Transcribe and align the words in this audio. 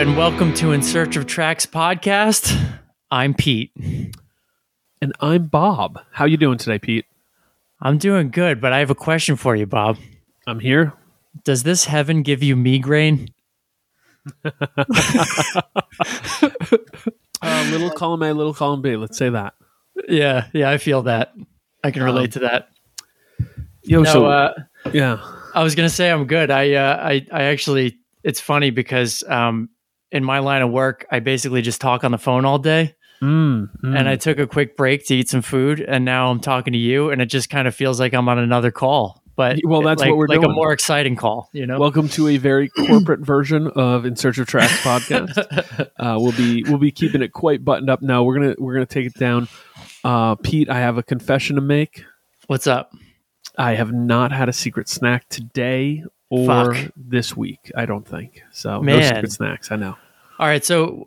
And 0.00 0.16
welcome 0.16 0.54
to 0.54 0.72
In 0.72 0.82
Search 0.82 1.16
of 1.16 1.26
Tracks 1.26 1.66
podcast. 1.66 2.58
I'm 3.10 3.34
Pete. 3.34 3.70
And 5.02 5.12
I'm 5.20 5.48
Bob. 5.48 6.00
How 6.12 6.24
you 6.24 6.38
doing 6.38 6.56
today, 6.56 6.78
Pete? 6.78 7.04
I'm 7.82 7.98
doing 7.98 8.30
good, 8.30 8.62
but 8.62 8.72
I 8.72 8.78
have 8.78 8.88
a 8.88 8.94
question 8.94 9.36
for 9.36 9.54
you, 9.54 9.66
Bob. 9.66 9.98
I'm 10.46 10.58
here. 10.58 10.94
Does 11.44 11.64
this 11.64 11.84
heaven 11.84 12.22
give 12.22 12.42
you 12.42 12.56
migraine? 12.56 13.28
Uh, 17.42 17.66
little 17.70 17.90
column 17.90 18.22
A, 18.22 18.32
little 18.32 18.54
column 18.54 18.80
B. 18.80 18.96
Let's 18.96 19.18
say 19.18 19.28
that. 19.28 19.52
Yeah, 20.08 20.46
yeah, 20.54 20.70
I 20.70 20.78
feel 20.78 21.02
that. 21.02 21.34
I 21.84 21.90
can 21.90 22.02
relate 22.02 22.32
to 22.32 22.38
that. 22.40 22.70
Yo, 23.82 24.02
No, 24.02 24.12
so 24.12 24.26
uh, 24.26 24.54
yeah, 24.94 25.18
I 25.54 25.62
was 25.62 25.74
gonna 25.74 25.90
say 25.90 26.10
I'm 26.10 26.26
good. 26.26 26.50
I, 26.50 26.72
uh, 26.72 26.96
I, 27.02 27.26
I 27.30 27.42
actually, 27.44 27.98
it's 28.22 28.40
funny 28.40 28.70
because 28.70 29.22
um, 29.28 29.68
in 30.12 30.24
my 30.24 30.40
line 30.40 30.62
of 30.62 30.70
work, 30.70 31.06
I 31.10 31.20
basically 31.20 31.62
just 31.62 31.80
talk 31.80 32.04
on 32.04 32.10
the 32.12 32.18
phone 32.18 32.44
all 32.44 32.58
day, 32.58 32.94
mm, 33.22 33.68
mm. 33.82 33.98
and 33.98 34.08
I 34.08 34.16
took 34.16 34.38
a 34.38 34.46
quick 34.46 34.76
break 34.76 35.06
to 35.06 35.14
eat 35.14 35.28
some 35.28 35.42
food, 35.42 35.80
and 35.80 36.04
now 36.04 36.30
I'm 36.30 36.40
talking 36.40 36.72
to 36.72 36.78
you, 36.78 37.10
and 37.10 37.22
it 37.22 37.26
just 37.26 37.50
kind 37.50 37.68
of 37.68 37.74
feels 37.74 38.00
like 38.00 38.12
I'm 38.12 38.28
on 38.28 38.38
another 38.38 38.70
call. 38.70 39.22
But 39.36 39.60
Well, 39.64 39.82
that's 39.82 40.00
like, 40.00 40.10
what 40.10 40.18
we're 40.18 40.26
like 40.26 40.44
a 40.44 40.48
more 40.48 40.72
exciting 40.72 41.16
call, 41.16 41.48
you 41.52 41.66
know. 41.66 41.78
welcome 41.78 42.08
to 42.10 42.28
a 42.28 42.36
very 42.36 42.68
corporate 42.86 43.20
version 43.20 43.68
of 43.68 44.04
In 44.04 44.16
Search 44.16 44.38
of 44.38 44.46
Tracks 44.46 44.80
podcast. 44.82 45.90
Uh, 46.00 46.16
we'll 46.18 46.32
be 46.32 46.62
we'll 46.62 46.78
be 46.78 46.90
keeping 46.90 47.20
it 47.20 47.30
quite 47.32 47.62
buttoned 47.62 47.90
up 47.90 48.00
now. 48.00 48.22
We're 48.22 48.34
gonna 48.34 48.54
we're 48.58 48.72
gonna 48.72 48.86
take 48.86 49.06
it 49.06 49.14
down. 49.14 49.48
Uh, 50.02 50.34
Pete, 50.34 50.70
I 50.70 50.78
have 50.78 50.96
a 50.96 51.02
confession 51.02 51.56
to 51.56 51.62
make. 51.62 52.04
What's 52.46 52.66
up? 52.66 52.92
I 53.58 53.74
have 53.74 53.92
not 53.92 54.32
had 54.32 54.48
a 54.48 54.52
secret 54.52 54.88
snack 54.88 55.28
today 55.28 56.02
or 56.30 56.74
Fuck. 56.74 56.92
this 56.96 57.36
week. 57.36 57.70
I 57.76 57.84
don't 57.84 58.06
think 58.06 58.42
so. 58.50 58.80
No 58.80 59.00
secret 59.00 59.32
snacks. 59.32 59.70
I 59.70 59.76
know. 59.76 59.96
All 60.40 60.46
right, 60.48 60.64
so 60.64 61.06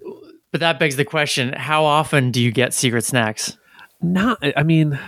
but 0.52 0.59
that 0.62 0.78
begs 0.80 0.95
the 0.95 1.03
question: 1.06 1.52
How 1.53 1.84
often 1.86 2.30
do 2.31 2.39
you 2.42 2.52
get 2.52 2.73
secret 2.73 3.03
snacks? 3.03 3.58
Not. 4.02 4.38
I 4.56 4.64
mean, 4.64 5.00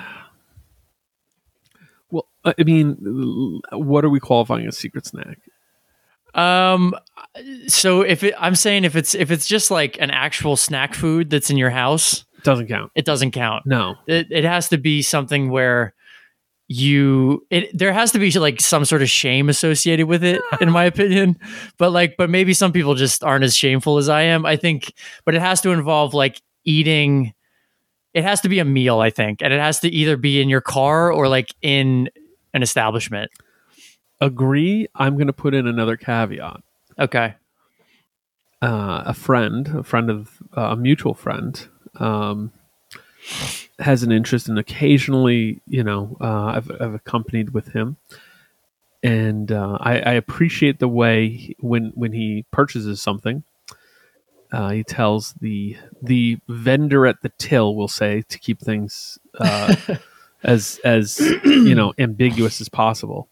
well, 2.12 2.28
I 2.44 2.64
mean, 2.64 3.62
what 3.72 4.06
are 4.06 4.10
we 4.10 4.20
qualifying 4.20 4.68
as 4.68 4.78
secret 4.78 5.06
snack? 5.06 5.38
Um, 6.34 6.94
so 7.68 8.02
if 8.02 8.24
it, 8.24 8.34
I'm 8.38 8.56
saying 8.56 8.84
if 8.84 8.96
it's 8.96 9.16
if 9.16 9.32
it's 9.32 9.46
just 9.48 9.72
like 9.72 9.98
an 10.02 10.12
actual 10.12 10.56
snack 10.58 10.94
food 10.94 11.30
that's 11.30 11.50
in 11.50 11.58
your 11.58 11.70
house, 11.70 12.26
It 12.38 12.44
Doesn't 12.44 12.68
count. 12.68 12.92
it 12.96 13.06
doesn't 13.06 13.32
count. 13.32 13.66
No. 13.66 13.96
It 14.08 14.28
it 14.32 14.44
has 14.44 14.70
to 14.70 14.78
be 14.78 15.02
something 15.02 15.50
where 15.50 15.94
you 16.68 17.46
it 17.52 17.70
there 17.78 17.94
has 17.94 18.12
to 18.12 18.18
be 18.18 18.32
like 18.32 18.60
some 18.60 18.86
sort 18.86 19.04
of 19.04 19.10
shame 19.10 19.50
associated 19.50 20.08
with 20.08 20.24
it 20.24 20.42
in 20.60 20.72
my 20.72 20.84
opinion 20.94 21.38
but 21.78 21.92
like 21.92 22.16
but 22.18 22.28
maybe 22.30 22.54
some 22.54 22.72
people 22.72 22.96
just 22.96 23.24
aren't 23.24 23.44
as 23.44 23.56
shameful 23.56 23.98
as 23.98 24.10
i 24.10 24.22
am 24.22 24.46
i 24.48 24.56
think 24.56 24.92
but 25.26 25.36
it 25.36 25.42
has 25.42 25.62
to 25.62 25.70
involve 25.70 26.16
like 26.16 26.42
eating 26.64 27.34
it 28.16 28.24
has 28.24 28.42
to 28.42 28.50
be 28.50 28.58
a 28.58 28.66
meal 28.66 29.00
i 29.00 29.12
think 29.12 29.44
and 29.44 29.54
it 29.54 29.60
has 29.60 29.80
to 29.80 29.90
either 29.90 30.18
be 30.18 30.42
in 30.42 30.50
your 30.50 30.62
car 30.62 31.12
or 31.12 31.28
like 31.28 31.54
in 31.62 32.10
an 32.54 32.64
establishment 32.64 33.30
Agree. 34.22 34.88
I'm 34.96 35.16
going 35.16 35.28
to 35.28 35.34
put 35.34 35.54
in 35.54 35.68
another 35.68 35.98
caveat. 35.98 36.62
okay 36.98 37.36
Uh, 38.62 39.04
a 39.06 39.14
friend, 39.14 39.68
a 39.68 39.84
friend 39.84 40.10
of 40.10 40.42
uh, 40.56 40.70
a 40.72 40.76
mutual 40.76 41.14
friend, 41.14 41.68
um, 42.00 42.52
has 43.80 44.04
an 44.04 44.12
interest 44.12 44.48
and 44.50 44.58
occasionally, 44.60 45.62
you 45.68 45.84
know, 45.84 46.18
uh, 46.22 46.46
I've, 46.46 46.72
I've 46.80 46.94
accompanied 46.94 47.52
with 47.52 47.70
him. 47.74 47.98
And 49.04 49.52
uh, 49.52 49.78
I, 49.82 50.00
I 50.00 50.12
appreciate 50.14 50.80
the 50.80 50.88
way 50.88 51.30
he- 51.30 51.56
when 51.60 51.92
when 51.94 52.12
he 52.14 52.46
purchases 52.52 53.02
something, 53.02 53.44
uh, 54.52 54.70
he 54.72 54.84
tells 54.84 55.34
the 55.42 55.78
the 56.02 56.40
vendor 56.48 57.06
at 57.06 57.22
the 57.22 57.30
till, 57.38 57.76
we'll 57.76 57.88
say, 57.88 58.24
to 58.30 58.40
keep 58.40 58.60
things 58.60 59.20
uh, 59.40 59.76
as 60.44 60.80
as 60.84 61.20
you 61.44 61.76
know 61.76 61.94
ambiguous 62.00 62.60
as 62.62 62.70
possible, 62.70 63.28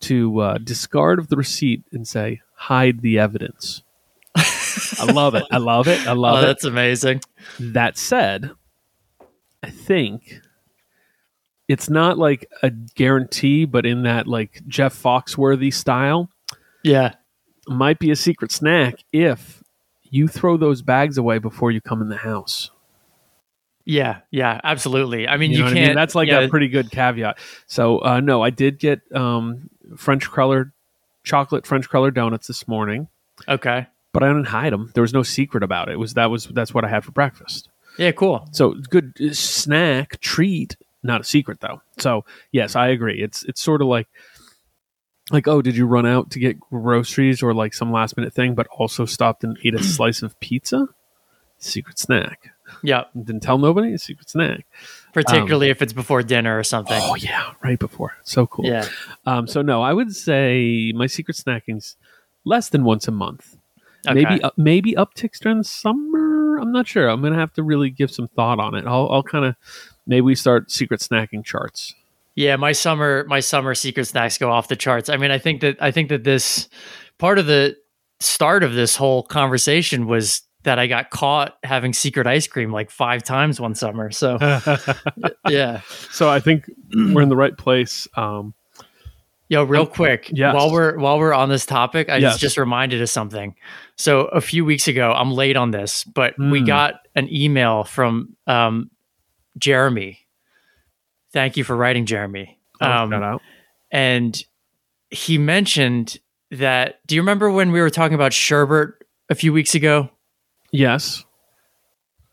to 0.00 0.38
uh, 0.40 0.58
discard 0.58 1.18
of 1.18 1.28
the 1.28 1.36
receipt 1.36 1.82
and 1.92 2.06
say 2.06 2.42
hide 2.54 3.00
the 3.00 3.18
evidence. 3.18 3.82
I 4.36 5.10
love 5.10 5.34
it. 5.34 5.44
I 5.50 5.56
love 5.56 5.88
it. 5.88 6.06
I 6.06 6.10
oh 6.12 6.14
love 6.14 6.42
it. 6.42 6.46
that's 6.48 6.64
amazing 6.64 7.22
That 7.58 7.96
said, 7.96 8.50
I 9.62 9.70
think 9.70 10.40
it's 11.68 11.90
not 11.90 12.18
like 12.18 12.48
a 12.62 12.70
guarantee, 12.70 13.64
but 13.64 13.84
in 13.86 14.02
that 14.02 14.26
like 14.26 14.62
Jeff 14.68 14.94
Foxworthy 15.00 15.72
style, 15.72 16.30
yeah 16.84 17.14
might 17.68 17.98
be 17.98 18.12
a 18.12 18.16
secret 18.16 18.52
snack 18.52 19.02
if 19.12 19.60
you 20.04 20.28
throw 20.28 20.56
those 20.56 20.82
bags 20.82 21.18
away 21.18 21.38
before 21.38 21.72
you 21.72 21.80
come 21.80 22.00
in 22.00 22.08
the 22.08 22.16
house. 22.16 22.70
yeah 23.84 24.20
yeah 24.30 24.60
absolutely 24.62 25.26
i 25.26 25.36
mean 25.36 25.50
You 25.50 25.56
you, 25.56 25.62
know 25.64 25.70
what 25.70 25.74
can't 25.74 25.84
I 25.84 25.88
mean? 25.88 25.96
That's 25.96 26.14
like 26.14 26.28
yeah, 26.28 26.40
a 26.40 26.48
pretty 26.48 26.68
good 26.68 26.92
caveat. 26.92 27.38
So 27.66 27.98
uh, 27.98 28.20
no, 28.20 28.40
I 28.42 28.50
did 28.50 28.78
get 28.78 29.00
um, 29.12 29.68
French 29.96 30.30
cruller 30.30 30.72
chocolate 31.24 31.66
French 31.66 31.88
cruller 31.88 32.12
donuts 32.12 32.46
this 32.46 32.68
morning, 32.68 33.08
okay 33.48 33.88
but 34.12 34.22
I 34.22 34.28
didn't 34.28 34.46
hide 34.46 34.72
them. 34.72 34.90
There 34.94 35.02
was 35.02 35.12
no 35.12 35.22
secret 35.22 35.62
about 35.62 35.88
it. 35.90 35.92
It 35.92 35.98
was 35.98 36.14
that 36.14 36.30
was 36.30 36.46
that's 36.46 36.72
what 36.72 36.84
I 36.84 36.88
had 36.88 37.04
for 37.04 37.12
breakfast. 37.12 37.68
Yeah 37.98 38.12
cool 38.12 38.48
So 38.52 38.74
good 38.90 39.12
uh, 39.20 39.32
snack 39.32 40.20
treat, 40.20 40.76
not 41.02 41.20
a 41.20 41.24
secret 41.24 41.60
though. 41.60 41.80
So 41.98 42.24
yes, 42.52 42.76
I 42.76 42.88
agree. 42.88 43.22
It's 43.22 43.42
it's 43.44 43.60
sort 43.60 43.80
of 43.82 43.88
like 43.88 44.08
like 45.30 45.48
oh, 45.48 45.60
did 45.62 45.76
you 45.76 45.86
run 45.86 46.06
out 46.06 46.30
to 46.32 46.38
get 46.38 46.60
groceries 46.60 47.42
or 47.42 47.52
like 47.54 47.74
some 47.74 47.90
last 47.92 48.16
minute 48.16 48.32
thing, 48.32 48.54
but 48.54 48.66
also 48.68 49.04
stopped 49.04 49.42
and 49.44 49.58
ate 49.64 49.74
a 49.74 49.82
slice 49.96 50.22
of 50.22 50.38
pizza? 50.40 50.88
Secret 51.58 51.98
snack. 51.98 52.50
yeah 52.82 53.04
Didn't 53.14 53.42
tell 53.42 53.56
nobody. 53.58 53.96
Secret 53.96 54.28
snack. 54.28 54.66
particularly 55.14 55.70
if 55.70 55.80
it's 55.80 55.94
before 55.94 56.22
dinner 56.22 56.58
or 56.58 56.62
something 56.64 57.00
Oh 57.02 57.14
yeah, 57.16 57.52
right 57.64 57.78
before. 57.78 58.12
So 58.24 58.46
cool. 58.46 58.66
yeah 58.66 58.86
Um. 59.24 59.46
So 59.46 59.62
no, 59.62 59.82
I 59.82 59.92
would 59.92 60.14
say 60.14 60.92
my 60.94 61.06
secret 61.06 61.36
snacking's 61.38 61.96
less 62.44 62.68
than 62.68 62.84
once 62.84 63.08
a 63.08 63.10
month. 63.10 63.56
okay. 64.06 64.14
Maybe 64.22 64.42
uh, 64.44 64.50
maybe 64.56 64.92
upticks 64.92 65.38
during 65.40 65.58
the 65.58 65.64
summer. 65.64 66.25
I'm 66.58 66.72
not 66.72 66.86
sure. 66.86 67.08
I'm 67.08 67.22
gonna 67.22 67.38
have 67.38 67.52
to 67.54 67.62
really 67.62 67.90
give 67.90 68.10
some 68.10 68.28
thought 68.28 68.58
on 68.58 68.74
it. 68.74 68.86
I'll, 68.86 69.08
I'll 69.10 69.22
kind 69.22 69.44
of 69.44 69.56
maybe 70.06 70.22
we 70.22 70.34
start 70.34 70.70
secret 70.70 71.00
snacking 71.00 71.44
charts. 71.44 71.94
Yeah, 72.34 72.56
my 72.56 72.72
summer 72.72 73.24
my 73.28 73.40
summer 73.40 73.74
secret 73.74 74.06
snacks 74.06 74.38
go 74.38 74.50
off 74.50 74.68
the 74.68 74.76
charts. 74.76 75.08
I 75.08 75.16
mean, 75.16 75.30
I 75.30 75.38
think 75.38 75.60
that 75.62 75.80
I 75.80 75.90
think 75.90 76.10
that 76.10 76.24
this 76.24 76.68
part 77.18 77.38
of 77.38 77.46
the 77.46 77.76
start 78.20 78.62
of 78.62 78.74
this 78.74 78.96
whole 78.96 79.22
conversation 79.22 80.06
was 80.06 80.42
that 80.66 80.78
I 80.80 80.88
got 80.88 81.10
caught 81.10 81.56
having 81.62 81.92
secret 81.92 82.26
ice 82.26 82.46
cream 82.48 82.72
like 82.72 82.90
five 82.90 83.22
times 83.22 83.60
one 83.60 83.74
summer. 83.74 84.10
So 84.10 84.36
yeah. 85.48 85.80
so 86.10 86.28
I 86.28 86.40
think 86.40 86.68
we're 86.92 87.22
in 87.22 87.28
the 87.28 87.36
right 87.36 87.56
place. 87.56 88.08
Um, 88.16 88.52
Yo, 89.48 89.62
real 89.62 89.86
quick, 89.86 90.28
yes. 90.32 90.54
while 90.54 90.72
we're 90.72 90.98
while 90.98 91.18
we're 91.18 91.32
on 91.32 91.48
this 91.48 91.64
topic, 91.66 92.08
I 92.08 92.16
Yes. 92.16 92.34
was 92.34 92.40
just 92.40 92.56
reminded 92.56 93.00
of 93.00 93.08
something. 93.08 93.54
So 93.96 94.22
a 94.26 94.40
few 94.40 94.64
weeks 94.64 94.88
ago, 94.88 95.12
I'm 95.12 95.30
late 95.32 95.56
on 95.56 95.70
this, 95.70 96.02
but 96.04 96.34
we 96.38 96.60
Mm. 96.62 96.66
got 96.66 96.94
an 97.14 97.28
email 97.32 97.84
from 97.84 98.36
um, 98.48 98.90
Jeremy. 99.56 100.18
Thank 101.32 101.56
you 101.56 101.62
for 101.64 101.76
writing, 101.76 102.06
Jeremy. 102.06 102.58
Um, 102.80 103.10
shout 103.10 103.22
out. 103.22 103.42
and 103.92 104.36
he 105.10 105.38
mentioned 105.38 106.18
that. 106.50 107.06
Do 107.06 107.14
you 107.14 107.20
remember 107.22 107.50
when 107.50 107.70
we 107.70 107.80
were 107.80 107.90
talking 107.90 108.14
about 108.16 108.32
Sherbert 108.32 108.94
a 109.30 109.34
few 109.36 109.52
weeks 109.52 109.74
ago? 109.76 110.10
Yes. 110.72 111.24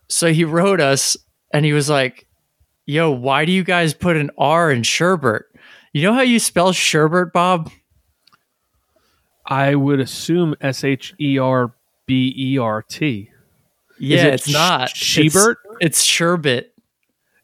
So 0.08 0.32
he 0.32 0.44
wrote 0.44 0.80
us 0.80 1.16
and 1.52 1.64
he 1.64 1.72
was 1.72 1.88
like, 1.88 2.26
"Yo, 2.86 3.10
why 3.10 3.44
do 3.44 3.52
you 3.52 3.62
guys 3.64 3.94
put 3.94 4.16
an 4.16 4.30
R 4.36 4.70
in 4.72 4.82
sherbet? 4.82 5.42
You 5.94 6.02
know 6.02 6.12
how 6.12 6.22
you 6.22 6.38
spell 6.40 6.72
sherbert, 6.72 7.32
Bob? 7.32 7.70
I 9.46 9.74
would 9.76 10.00
assume 10.00 10.54
S 10.60 10.82
H 10.84 11.14
E 11.20 11.38
R 11.38 11.72
B 12.06 12.34
E 12.36 12.58
R 12.58 12.82
T. 12.82 13.30
Yeah, 13.98 14.24
it 14.24 14.34
it's 14.34 14.48
not 14.52 14.90
sh- 14.90 15.18
It's- 15.20 15.32
sherbet? 15.32 15.58
It's, 15.80 16.02
sherbet. 16.02 16.74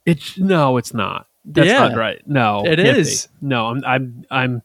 It's 0.04 0.36
no, 0.38 0.76
it's 0.78 0.92
not. 0.92 1.26
That's 1.44 1.68
Yeah. 1.68 1.88
not 1.88 1.96
right. 1.96 2.20
No, 2.26 2.64
it 2.66 2.78
is. 2.80 3.28
be. 3.40 3.48
No, 3.48 3.66
I'm 3.66 3.84
I'm 3.84 4.24
I'm 4.30 4.62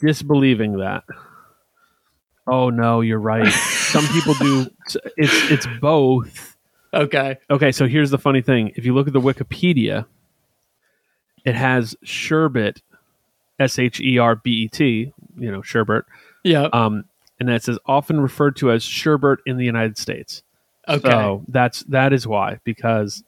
disbelieving 0.00 0.78
that. 0.78 1.02
Oh 2.46 2.70
no, 2.70 3.00
you're 3.00 3.18
right. 3.18 3.50
Some 3.52 4.06
people 4.08 4.34
do. 4.34 4.66
It's 5.16 5.50
it's 5.50 5.66
both. 5.80 6.56
Okay. 6.94 7.38
Okay, 7.50 7.72
so 7.72 7.88
here's 7.88 8.10
the 8.10 8.18
funny 8.18 8.40
thing. 8.40 8.70
If 8.76 8.84
you 8.84 8.94
look 8.94 9.08
at 9.08 9.12
the 9.12 9.20
Wikipedia, 9.20 10.06
it 11.44 11.54
has 11.56 11.96
sherbet, 12.04 12.80
S 13.58 13.78
H 13.78 14.00
E 14.00 14.18
R 14.18 14.36
B 14.36 14.50
E 14.64 14.68
T, 14.68 15.12
you 15.38 15.50
know, 15.50 15.62
sherbet, 15.62 16.04
Yeah. 16.44 16.68
um, 16.72 17.04
and 17.40 17.48
that 17.48 17.62
says 17.62 17.78
often 17.86 18.20
referred 18.20 18.56
to 18.56 18.70
as 18.72 18.82
sherbet 18.82 19.40
in 19.46 19.56
the 19.56 19.64
United 19.64 19.98
States. 19.98 20.42
Okay. 20.88 21.08
So 21.08 21.44
that's 21.48 21.80
that 21.84 22.12
is 22.12 22.26
why 22.26 22.60
because 22.64 23.24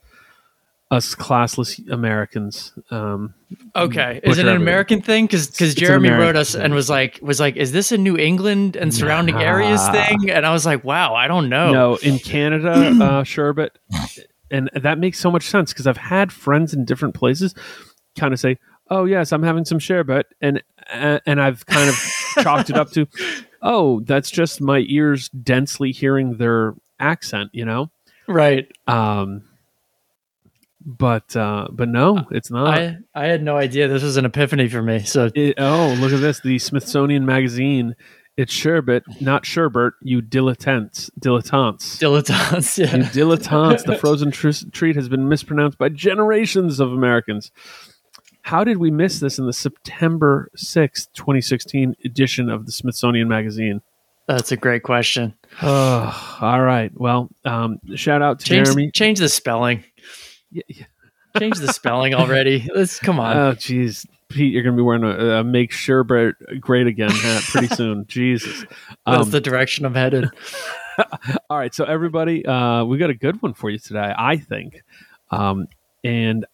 us 0.90 1.14
classless 1.14 1.86
Americans. 1.90 2.72
Um, 2.90 3.34
Okay, 3.76 4.20
is 4.22 4.38
it 4.38 4.42
an 4.42 4.48
everything. 4.48 4.62
American 4.62 5.02
thing? 5.02 5.26
Because 5.26 5.60
an 5.60 5.68
Jeremy 5.74 6.08
wrote 6.10 6.36
us 6.36 6.54
and 6.54 6.72
was 6.72 6.88
like 6.88 7.18
was 7.22 7.40
like, 7.40 7.56
is 7.56 7.72
this 7.72 7.92
a 7.92 7.98
New 7.98 8.16
England 8.16 8.76
and 8.76 8.94
surrounding 8.94 9.36
areas 9.36 9.86
thing? 9.90 10.30
And 10.30 10.46
I 10.46 10.52
was 10.52 10.64
like, 10.64 10.84
wow, 10.84 11.14
I 11.14 11.28
don't 11.28 11.48
know. 11.50 11.72
No, 11.72 11.96
in 11.96 12.18
Canada, 12.18 12.70
uh, 12.72 13.24
sherbet, 13.24 13.78
and 14.50 14.70
that 14.74 14.98
makes 14.98 15.18
so 15.18 15.30
much 15.30 15.44
sense 15.44 15.72
because 15.72 15.86
I've 15.86 15.96
had 15.98 16.32
friends 16.32 16.72
in 16.72 16.84
different 16.86 17.14
places 17.14 17.54
kind 18.18 18.32
of 18.32 18.40
say, 18.40 18.56
"Oh 18.90 19.04
yes, 19.04 19.32
I'm 19.32 19.42
having 19.42 19.64
some 19.64 19.78
sherbet," 19.78 20.26
and 20.40 20.62
uh, 20.92 21.20
and 21.26 21.40
I've 21.40 21.64
kind 21.66 21.88
of 21.88 21.94
chalked 22.42 22.70
it 22.70 22.76
up 22.76 22.90
to, 22.92 23.06
"Oh, 23.62 24.00
that's 24.00 24.30
just 24.30 24.60
my 24.60 24.84
ears 24.88 25.28
densely 25.30 25.92
hearing 25.92 26.36
their 26.38 26.74
accent," 27.00 27.50
you 27.52 27.64
know. 27.64 27.90
Right. 28.26 28.70
Um, 28.86 29.42
but 30.84 31.34
uh, 31.36 31.68
but 31.70 31.88
no, 31.88 32.26
it's 32.30 32.50
not. 32.50 32.78
I 32.78 32.96
I 33.14 33.26
had 33.26 33.42
no 33.42 33.56
idea 33.56 33.88
this 33.88 34.02
was 34.02 34.16
an 34.16 34.24
epiphany 34.24 34.68
for 34.68 34.82
me. 34.82 35.00
So 35.00 35.30
It- 35.34 35.54
oh, 35.58 35.96
look 36.00 36.12
at 36.12 36.20
this! 36.20 36.40
The 36.40 36.58
Smithsonian 36.58 37.26
Magazine. 37.26 37.94
It's 38.36 38.52
sherbet, 38.52 39.02
not 39.20 39.44
sherbet. 39.44 39.94
You 40.00 40.22
dilettantes, 40.22 41.10
dilettantes. 41.18 41.98
dilettantes. 41.98 42.78
You 42.78 43.02
dilettantes. 43.02 43.84
The 43.84 43.96
frozen 44.00 44.30
tr- 44.30 44.50
treat 44.70 44.94
has 44.94 45.08
been 45.08 45.28
mispronounced 45.28 45.76
by 45.76 45.88
generations 45.88 46.78
of 46.78 46.92
Americans. 46.92 47.50
How 48.48 48.64
did 48.64 48.78
we 48.78 48.90
miss 48.90 49.20
this 49.20 49.38
in 49.38 49.44
the 49.44 49.52
September 49.52 50.48
sixth, 50.56 51.12
2016 51.12 51.94
edition 52.06 52.48
of 52.48 52.64
the 52.64 52.72
Smithsonian 52.72 53.28
Magazine? 53.28 53.82
That's 54.26 54.50
a 54.52 54.56
great 54.56 54.84
question. 54.84 55.34
Oh, 55.60 56.38
all 56.40 56.62
right. 56.62 56.90
Well, 56.94 57.28
um, 57.44 57.78
shout 57.94 58.22
out 58.22 58.38
to 58.38 58.46
Change 58.46 58.68
Jeremy. 58.68 58.90
change 58.92 59.18
the 59.18 59.28
spelling. 59.28 59.84
Yeah, 60.50 60.62
yeah. 60.66 60.86
Change 61.38 61.58
the 61.58 61.70
spelling 61.74 62.14
already. 62.14 62.66
Let's 62.74 62.98
come 62.98 63.20
on. 63.20 63.36
Oh, 63.36 63.52
jeez. 63.52 64.06
Pete, 64.30 64.50
you're 64.50 64.62
going 64.62 64.74
to 64.74 64.80
be 64.80 64.82
wearing 64.82 65.04
a, 65.04 65.40
a 65.40 65.44
make 65.44 65.70
sherbet 65.70 66.36
great 66.58 66.86
again 66.86 67.10
hat 67.10 67.42
pretty 67.42 67.68
soon. 67.68 68.06
Jesus. 68.08 68.64
That's 69.04 69.24
Um, 69.26 69.30
the 69.30 69.42
direction 69.42 69.84
I'm 69.84 69.94
headed. 69.94 70.24
All 71.50 71.58
right, 71.58 71.74
so 71.74 71.84
everybody, 71.84 72.46
uh, 72.46 72.82
we 72.84 72.96
got 72.96 73.10
a 73.10 73.14
good 73.14 73.42
one 73.42 73.52
for 73.52 73.68
you 73.68 73.78
today, 73.78 74.10
I 74.16 74.38
think. 74.38 74.80
Um, 75.30 75.66
and 76.02 76.46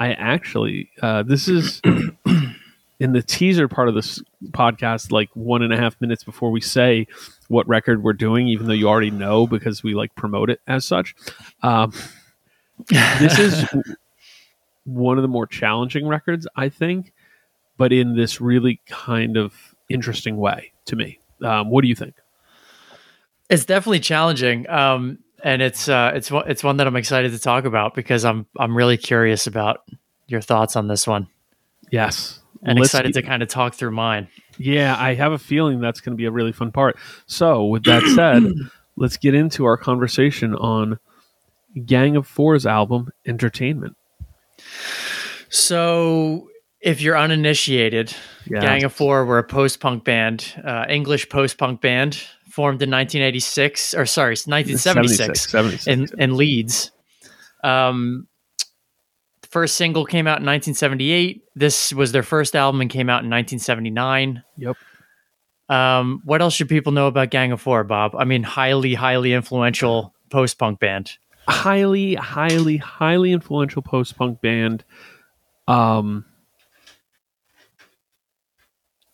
I 0.00 0.12
actually, 0.14 0.90
uh, 1.02 1.22
this 1.22 1.46
is 1.46 1.82
in 2.98 3.12
the 3.12 3.22
teaser 3.22 3.68
part 3.68 3.88
of 3.88 3.94
this 3.94 4.22
podcast, 4.48 5.12
like 5.12 5.28
one 5.34 5.62
and 5.62 5.74
a 5.74 5.76
half 5.76 6.00
minutes 6.00 6.24
before 6.24 6.50
we 6.50 6.62
say 6.62 7.06
what 7.48 7.68
record 7.68 8.02
we're 8.02 8.14
doing, 8.14 8.48
even 8.48 8.66
though 8.66 8.72
you 8.72 8.88
already 8.88 9.10
know 9.10 9.46
because 9.46 9.82
we 9.82 9.94
like 9.94 10.14
promote 10.14 10.48
it 10.48 10.60
as 10.66 10.86
such. 10.86 11.14
Um, 11.62 11.92
this 12.88 13.38
is 13.38 13.66
one 14.84 15.18
of 15.18 15.22
the 15.22 15.28
more 15.28 15.46
challenging 15.46 16.08
records, 16.08 16.48
I 16.56 16.70
think, 16.70 17.12
but 17.76 17.92
in 17.92 18.16
this 18.16 18.40
really 18.40 18.80
kind 18.86 19.36
of 19.36 19.74
interesting 19.90 20.38
way 20.38 20.72
to 20.86 20.96
me. 20.96 21.20
Um, 21.42 21.68
what 21.68 21.82
do 21.82 21.88
you 21.88 21.94
think? 21.94 22.14
It's 23.50 23.66
definitely 23.66 24.00
challenging, 24.00 24.66
um, 24.70 25.18
and 25.42 25.62
it's 25.62 25.88
uh, 25.88 26.12
it's 26.14 26.30
one- 26.30 26.48
it's 26.50 26.62
one 26.64 26.76
that 26.78 26.86
I'm 26.86 26.96
excited 26.96 27.32
to 27.32 27.38
talk 27.38 27.64
about 27.64 27.94
because 27.94 28.24
I'm 28.24 28.46
I'm 28.58 28.76
really 28.76 28.96
curious 28.96 29.46
about 29.46 29.82
your 30.26 30.40
thoughts 30.40 30.76
on 30.76 30.86
this 30.88 31.06
one 31.06 31.26
Yes. 31.90 32.40
and 32.62 32.78
Let's 32.78 32.88
excited 32.94 33.14
to 33.14 33.22
kind 33.22 33.42
of 33.42 33.48
talk 33.48 33.74
through 33.74 33.90
mine. 33.90 34.28
Yeah, 34.58 34.94
I 34.98 35.14
have 35.14 35.32
a 35.32 35.38
feeling 35.38 35.80
that's 35.80 36.00
going 36.00 36.12
to 36.12 36.16
be 36.16 36.26
a 36.26 36.30
really 36.30 36.52
fun 36.52 36.70
part. 36.72 36.96
So, 37.26 37.64
with 37.64 37.84
that 37.84 38.02
said, 38.14 38.44
let's 38.96 39.16
get 39.16 39.34
into 39.34 39.64
our 39.64 39.76
conversation 39.76 40.54
on 40.54 40.98
Gang 41.86 42.16
of 42.16 42.26
Four's 42.26 42.66
album, 42.66 43.10
Entertainment. 43.26 43.96
So, 45.48 46.48
if 46.80 47.00
you're 47.00 47.18
uninitiated, 47.18 48.14
Yeah. 48.46 48.60
Gang 48.60 48.84
of 48.84 48.92
Four 48.92 49.24
were 49.24 49.38
a 49.38 49.44
post-punk 49.44 50.04
band, 50.04 50.54
uh, 50.64 50.84
English 50.88 51.28
post-punk 51.28 51.80
band, 51.80 52.22
formed 52.50 52.82
in 52.82 52.90
1986 52.90 53.94
or 53.94 54.06
sorry, 54.06 54.32
1976 54.32 55.50
76. 55.50 55.86
in 55.86 56.08
in 56.20 56.36
Leeds. 56.36 56.90
Um, 57.62 58.26
the 59.42 59.48
first 59.48 59.76
single 59.76 60.04
came 60.04 60.26
out 60.26 60.40
in 60.40 60.46
1978. 60.46 61.42
This 61.54 61.92
was 61.92 62.12
their 62.12 62.22
first 62.22 62.56
album 62.56 62.80
and 62.80 62.90
came 62.90 63.08
out 63.08 63.24
in 63.24 63.30
1979. 63.30 64.42
Yep. 64.56 64.76
Um, 65.68 66.20
what 66.24 66.42
else 66.42 66.54
should 66.54 66.68
people 66.68 66.92
know 66.92 67.06
about 67.06 67.30
Gang 67.30 67.52
of 67.52 67.60
Four, 67.60 67.84
Bob? 67.84 68.16
I 68.16 68.24
mean, 68.24 68.42
highly, 68.42 68.94
highly 68.94 69.32
influential 69.32 70.12
post-punk 70.28 70.80
band. 70.80 71.16
highly, 71.48 72.14
highly, 72.16 72.76
highly 72.76 73.32
influential 73.32 73.82
post 73.82 74.16
punk 74.16 74.40
band. 74.40 74.84
Um, 75.68 76.24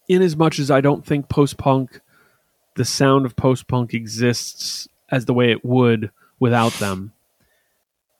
in 0.09 0.23
as 0.23 0.37
much 0.37 0.59
as 0.59 0.71
I 0.71 0.81
don't 0.81 1.05
think 1.05 1.29
post 1.29 1.59
punk, 1.59 2.01
the 2.77 2.85
sound 2.85 3.27
of 3.27 3.37
post 3.37 3.67
punk 3.67 3.95
exists 3.95 4.89
as 5.11 5.25
the 5.25 5.35
way 5.35 5.51
it 5.51 5.65
would 5.65 6.11
without 6.39 6.73
them. 6.75 7.13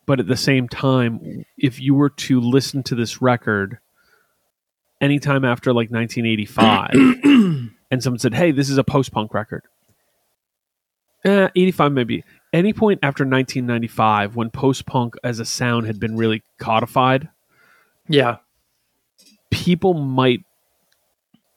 But 0.07 0.21
at 0.21 0.29
the 0.29 0.37
same 0.37 0.69
time, 0.69 1.45
if 1.59 1.81
you 1.81 1.95
were 1.95 2.11
to 2.11 2.41
listen 2.41 2.83
to 2.85 2.95
this 2.95 3.21
record 3.21 3.79
anytime 5.01 5.45
after 5.45 5.73
like 5.73 5.91
1985, 5.91 6.91
and 7.91 8.03
someone 8.03 8.19
said, 8.19 8.35
"Hey, 8.35 8.53
this 8.53 8.71
is 8.71 8.79
a 8.79 8.85
post 8.85 9.13
punk 9.13 9.35
record," 9.35 9.65
eh, 11.25 11.49
85 11.55 11.93
maybe. 11.93 12.25
Any 12.53 12.73
point 12.73 13.01
after 13.03 13.25
1995, 13.25 14.37
when 14.37 14.51
post 14.51 14.87
punk 14.87 15.17
as 15.25 15.41
a 15.41 15.45
sound 15.45 15.87
had 15.87 15.99
been 15.99 16.17
really 16.17 16.43
codified, 16.59 17.29
Yeah, 18.09 18.37
people 19.51 19.95
might, 19.95 20.45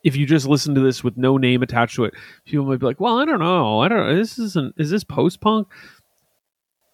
if 0.04 0.16
you 0.16 0.25
just 0.25 0.48
listen 0.48 0.75
to 0.75 0.81
this 0.81 1.04
with 1.04 1.18
no 1.18 1.38
name 1.38 1.62
attached 1.63 1.96
to 1.96 2.06
it, 2.06 2.13
people 2.46 2.66
might 2.66 2.80
be 2.80 2.86
like, 2.86 3.00
"Well, 3.00 3.19
I 3.19 3.25
don't 3.25 3.40
know. 3.40 3.80
I 3.81 3.88
don't. 3.88 4.07
know. 4.07 4.16
This 4.16 4.40
isn't. 4.40 4.75
Is 4.78 4.90
this 4.90 5.04
post 5.04 5.42
punk?" 5.42 5.68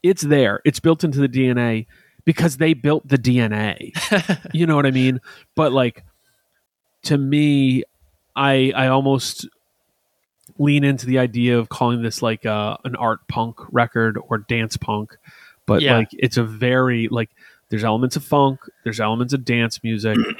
It's 0.03 0.21
there. 0.21 0.61
It's 0.65 0.79
built 0.79 1.03
into 1.03 1.19
the 1.19 1.27
DNA 1.29 1.87
because 2.25 2.57
they 2.57 2.73
built 2.73 3.07
the 3.07 3.17
DNA. 3.17 3.91
you 4.53 4.65
know 4.67 4.75
what 4.75 4.85
I 4.85 4.91
mean? 4.91 5.19
But 5.55 5.71
like, 5.71 6.03
to 7.03 7.17
me, 7.17 7.83
I 8.35 8.71
I 8.75 8.87
almost 8.87 9.47
lean 10.59 10.83
into 10.83 11.05
the 11.07 11.17
idea 11.19 11.57
of 11.57 11.69
calling 11.69 12.01
this 12.03 12.21
like 12.21 12.45
uh, 12.45 12.77
an 12.83 12.95
art 12.95 13.27
punk 13.27 13.57
record 13.71 14.17
or 14.29 14.37
dance 14.37 14.77
punk, 14.77 15.15
but 15.65 15.81
Yeah. 15.81 15.97
like 15.97 16.09
it's 16.13 16.37
a 16.37 16.43
very 16.43 17.07
like 17.07 17.29
there's 17.69 17.83
elements 17.83 18.15
of 18.15 18.23
funk, 18.23 18.59
there's 18.83 18.99
elements 18.99 19.33
of 19.33 19.43
dance 19.43 19.83
music, 19.83 20.17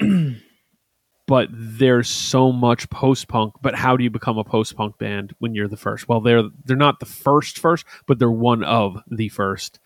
but 1.26 1.48
there's 1.52 2.08
so 2.08 2.52
much 2.52 2.88
post 2.90 3.28
punk. 3.28 3.54
But 3.60 3.74
how 3.74 3.96
do 3.96 4.04
you 4.04 4.10
become 4.10 4.38
a 4.38 4.44
post 4.44 4.76
punk 4.76 4.98
band 4.98 5.34
when 5.38 5.54
you're 5.54 5.68
the 5.68 5.76
first? 5.76 6.08
Well, 6.08 6.20
they're 6.20 6.44
they're 6.64 6.76
not 6.76 7.00
the 7.00 7.06
first 7.06 7.58
first, 7.58 7.84
but 8.06 8.18
they're 8.18 8.30
one 8.30 8.64
of 8.64 8.98
the 9.10 9.28
first. 9.28 9.80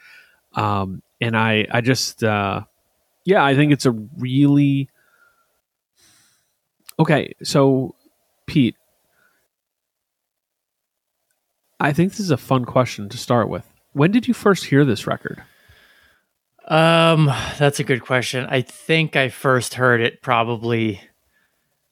Um, 0.55 1.03
and 1.21 1.37
I 1.37 1.67
I 1.71 1.81
just 1.81 2.23
uh, 2.23 2.63
yeah, 3.25 3.45
I 3.45 3.55
think 3.55 3.73
it's 3.73 3.87
a 3.87 3.93
really 3.93 4.89
okay. 6.99 7.35
So 7.43 7.95
Pete, 8.47 8.77
I 11.79 11.93
think 11.93 12.13
this 12.13 12.21
is 12.21 12.31
a 12.31 12.37
fun 12.37 12.65
question 12.65 13.09
to 13.09 13.19
start 13.19 13.49
with. 13.49 13.67
When 13.93 14.11
did 14.11 14.29
you 14.29 14.35
first 14.35 14.67
hear 14.67 14.85
this 14.85 15.07
record? 15.07 15.43
um, 16.71 17.27
that's 17.59 17.81
a 17.81 17.85
good 17.85 18.03
question. 18.03 18.47
I 18.49 18.63
think 18.63 19.17
I 19.17 19.29
first 19.29 19.75
heard 19.75 20.01
it 20.01 20.23
probably 20.23 21.01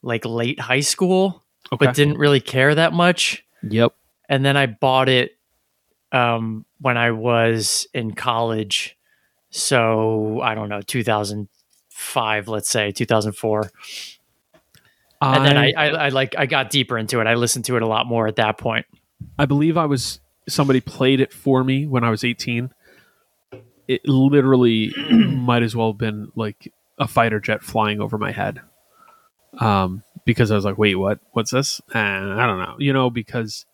like 0.03 0.25
late 0.25 0.61
high 0.61 0.81
school, 0.81 1.45
but 1.79 1.95
didn't 1.95 2.19
really 2.19 2.41
care 2.41 2.75
that 2.75 2.93
much. 2.93 3.45
Yep. 3.63 3.93
and 4.29 4.45
then 4.45 4.57
I 4.57 4.67
bought 4.67 5.09
it 5.09 5.37
um, 6.13 6.65
when 6.81 6.97
I 6.97 7.11
was 7.11 7.87
in 7.93 8.13
college. 8.13 8.97
So 9.51 10.41
I 10.43 10.55
don't 10.55 10.69
know, 10.69 10.81
2005, 10.83 12.49
let's 12.49 12.69
say 12.69 12.93
2004. 12.93 13.71
And 15.21 15.45
then 15.45 15.57
I, 15.57 15.73
I, 15.77 15.87
I 15.89 16.09
like 16.11 16.37
I 16.39 16.47
got 16.47 16.71
deeper 16.71 16.97
into 16.97 17.21
it. 17.21 17.27
I 17.27 17.35
listened 17.35 17.65
to 17.65 17.77
it 17.77 17.83
a 17.83 17.87
lot 17.87 18.07
more 18.07 18.29
at 18.29 18.37
that 18.37 18.57
point. 18.57 18.87
I 19.39 19.47
believe 19.47 19.77
I 19.77 19.87
was 19.87 20.21
somebody 20.49 20.81
played 20.81 21.21
it 21.21 21.33
for 21.33 21.65
me 21.65 21.87
when 21.87 22.05
I 22.05 22.11
was 22.11 22.23
18. 22.23 22.71
It 23.89 24.07
literally 24.07 24.93
might 25.11 25.63
as 25.63 25.75
well 25.75 25.91
have 25.91 25.99
been 25.99 26.31
like 26.37 26.73
a 26.99 27.09
fighter 27.09 27.41
jet 27.41 27.63
flying 27.63 28.01
over 28.01 28.17
my 28.17 28.31
head. 28.31 28.61
Um, 29.59 30.03
because 30.25 30.51
I 30.51 30.55
was 30.55 30.65
like, 30.65 30.79
wait, 30.79 30.97
what? 30.97 31.21
What's 31.33 31.51
this? 31.51 31.81
And 31.95 32.33
I 32.33 32.47
don't 32.47 32.59
know, 32.59 32.77
you 32.79 32.93
know, 32.93 33.09
because, 33.11 33.65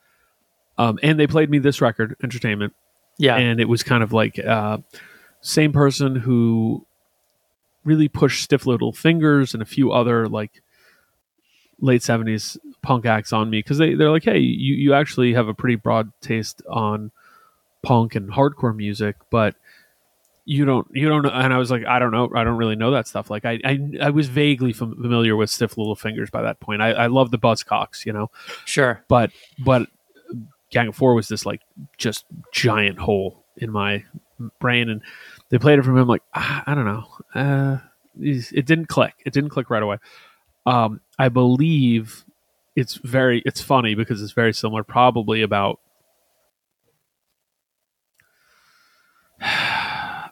um, 0.78 0.98
and 1.02 1.18
they 1.18 1.26
played 1.26 1.50
me 1.50 1.58
this 1.58 1.80
record, 1.80 2.16
Entertainment, 2.22 2.74
Yeah, 3.18 3.36
and 3.36 3.60
it 3.60 3.68
was 3.68 3.82
kind 3.82 4.02
of 4.02 4.12
like, 4.12 4.38
uh, 4.38 4.78
same 5.40 5.72
person 5.72 6.16
who 6.16 6.86
really 7.84 8.08
pushed 8.08 8.42
Stiff 8.42 8.66
Little 8.66 8.92
Fingers 8.92 9.52
and 9.52 9.62
a 9.62 9.66
few 9.66 9.92
other 9.92 10.26
like 10.26 10.62
late 11.80 12.00
70s 12.00 12.56
punk 12.82 13.04
acts 13.04 13.32
on 13.32 13.50
me 13.50 13.58
because 13.58 13.78
they, 13.78 13.94
they're 13.94 14.10
like 14.10 14.24
hey 14.24 14.38
you, 14.38 14.74
you 14.74 14.94
actually 14.94 15.34
have 15.34 15.48
a 15.48 15.54
pretty 15.54 15.74
broad 15.74 16.12
taste 16.20 16.62
on 16.70 17.10
punk 17.82 18.14
and 18.14 18.30
hardcore 18.32 18.74
music 18.74 19.16
but 19.30 19.54
you 20.46 20.64
don't 20.64 20.86
you 20.92 21.08
don't 21.08 21.22
know 21.22 21.30
and 21.30 21.54
i 21.54 21.58
was 21.58 21.70
like 21.70 21.86
i 21.86 21.98
don't 21.98 22.10
know 22.10 22.30
i 22.34 22.44
don't 22.44 22.58
really 22.58 22.76
know 22.76 22.90
that 22.90 23.08
stuff. 23.08 23.30
Like 23.30 23.44
i 23.44 23.58
i, 23.64 23.78
I 24.02 24.10
was 24.10 24.28
vaguely 24.28 24.72
fam- 24.72 24.94
familiar 25.00 25.36
with 25.36 25.48
stiff 25.50 25.78
little 25.78 25.96
fingers 25.96 26.30
by 26.30 26.42
that 26.42 26.60
point. 26.60 26.82
I, 26.82 26.92
I 26.92 27.06
love 27.06 27.30
the 27.30 27.38
buzzcocks 27.38 28.04
you 28.04 28.12
know? 28.12 28.30
Sure. 28.64 29.02
but 29.08 29.30
but 29.58 29.88
gang 30.70 30.88
of 30.88 30.96
four 30.96 31.14
was 31.14 31.28
this 31.28 31.46
like 31.46 31.62
just 31.96 32.26
giant 32.52 32.98
hole 32.98 33.44
in 33.56 33.70
my 33.70 34.04
brain 34.60 34.90
and 34.90 35.00
they 35.48 35.58
played 35.58 35.78
it 35.78 35.84
from 35.84 35.96
him 35.96 36.08
like 36.08 36.22
ah, 36.34 36.62
i 36.66 36.74
don't 36.74 36.84
know. 36.84 37.06
Uh 37.34 37.78
it 38.20 38.64
didn't 38.66 38.86
click. 38.86 39.14
It 39.26 39.32
didn't 39.32 39.50
click 39.50 39.70
right 39.70 39.82
away. 39.82 39.96
Um 40.66 41.00
i 41.18 41.28
believe 41.28 42.24
it's 42.76 42.96
very 42.96 43.42
it's 43.46 43.60
funny 43.62 43.94
because 43.94 44.20
it's 44.20 44.32
very 44.32 44.52
similar 44.52 44.82
probably 44.84 45.42
about 45.42 45.80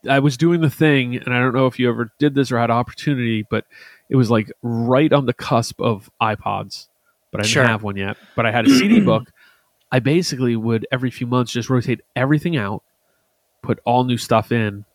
I 0.10 0.19
was 0.19 0.38
doing 0.38 0.62
the 0.62 0.69
thing, 0.69 1.17
and 1.17 1.34
I 1.34 1.39
don't 1.39 1.53
know 1.53 1.67
if 1.67 1.77
you 1.79 1.89
ever 1.89 2.12
did 2.19 2.34
this 2.36 2.51
or 2.51 2.60
had 2.60 2.72
opportunity, 2.72 3.43
but 3.50 3.65
it 4.10 4.15
was 4.15 4.31
like 4.31 4.51
right 4.62 5.12
on 5.12 5.25
the 5.25 5.34
cusp 5.34 5.81
of 5.81 6.10
iPods, 6.22 6.88
but 7.31 7.41
I 7.41 7.43
didn't 7.43 7.51
Sure. 7.53 7.67
have 7.67 7.84
one 7.84 7.98
yet. 7.98 8.17
But 8.36 8.45
I 8.45 8.51
had 8.51 8.65
a 8.65 8.69
CD 8.69 9.00
book. 9.05 9.31
I 9.91 10.00
basically 10.00 10.55
would 10.55 10.88
every 10.91 11.12
few 11.12 11.27
months 11.27 11.51
just 11.51 11.69
rotate 11.69 12.01
everything 12.15 12.55
out, 12.57 12.84
put 13.62 13.79
all 13.86 14.03
new 14.03 14.17
stuff 14.17 14.51
in, 14.51 14.86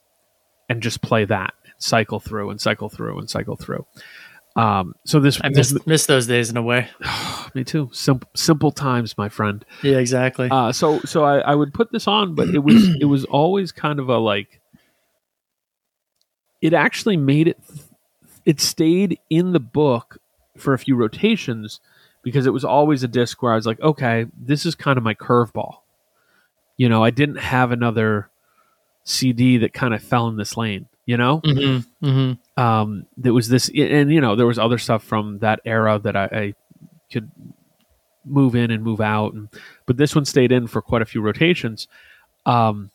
and 0.68 0.82
just 0.82 1.02
play 1.02 1.24
that, 1.24 1.54
cycle 1.78 2.20
through 2.20 2.50
and 2.50 2.60
cycle 2.60 2.88
through 2.88 3.18
and 3.18 3.28
cycle 3.28 3.56
through. 3.56 3.84
Um, 4.56 4.94
so 5.06 5.20
this, 5.20 5.40
I 5.40 5.48
this 5.48 5.72
miss 5.72 5.86
miss 5.86 6.06
those 6.06 6.26
days 6.26 6.50
in 6.50 6.56
a 6.56 6.62
way. 6.62 6.88
me 7.54 7.64
too. 7.64 7.88
Simple, 7.92 8.28
simple 8.34 8.72
times, 8.72 9.16
my 9.16 9.28
friend. 9.28 9.64
Yeah, 9.82 9.98
exactly. 9.98 10.48
Uh, 10.50 10.72
so, 10.72 11.00
so 11.00 11.24
I, 11.24 11.38
I 11.38 11.54
would 11.54 11.72
put 11.72 11.92
this 11.92 12.06
on, 12.06 12.34
but 12.34 12.48
it 12.48 12.58
was, 12.58 12.96
it 13.00 13.06
was 13.06 13.24
always 13.26 13.72
kind 13.72 13.98
of 13.98 14.08
a 14.08 14.18
like. 14.18 14.60
It 16.60 16.74
actually 16.74 17.16
made 17.16 17.48
it. 17.48 17.58
It 18.44 18.60
stayed 18.60 19.18
in 19.30 19.52
the 19.52 19.60
book 19.60 20.18
for 20.56 20.74
a 20.74 20.78
few 20.78 20.96
rotations 20.96 21.80
because 22.22 22.46
it 22.46 22.52
was 22.52 22.64
always 22.64 23.02
a 23.02 23.08
disc 23.08 23.42
where 23.42 23.52
I 23.52 23.56
was 23.56 23.66
like, 23.66 23.80
okay, 23.80 24.26
this 24.38 24.66
is 24.66 24.74
kind 24.74 24.98
of 24.98 25.04
my 25.04 25.14
curveball. 25.14 25.78
You 26.76 26.88
know, 26.88 27.02
I 27.02 27.10
didn't 27.10 27.36
have 27.36 27.72
another 27.72 28.30
CD 29.04 29.58
that 29.58 29.72
kind 29.72 29.94
of 29.94 30.02
fell 30.02 30.28
in 30.28 30.36
this 30.36 30.56
lane. 30.56 30.86
You 31.06 31.16
know, 31.16 31.38
hmm 31.44 31.78
hmm 32.00 32.32
um, 32.56 33.06
there 33.16 33.32
was 33.32 33.48
this, 33.48 33.68
and 33.68 34.12
you 34.12 34.20
know, 34.20 34.36
there 34.36 34.46
was 34.46 34.58
other 34.58 34.78
stuff 34.78 35.02
from 35.02 35.38
that 35.40 35.60
era 35.64 35.98
that 35.98 36.14
I, 36.14 36.24
I 36.24 36.54
could 37.12 37.30
move 38.24 38.54
in 38.54 38.70
and 38.70 38.84
move 38.84 39.00
out, 39.00 39.32
and 39.34 39.48
but 39.86 39.96
this 39.96 40.14
one 40.14 40.24
stayed 40.24 40.52
in 40.52 40.66
for 40.68 40.80
quite 40.82 41.02
a 41.02 41.06
few 41.06 41.20
rotations, 41.20 41.88
um, 42.46 42.90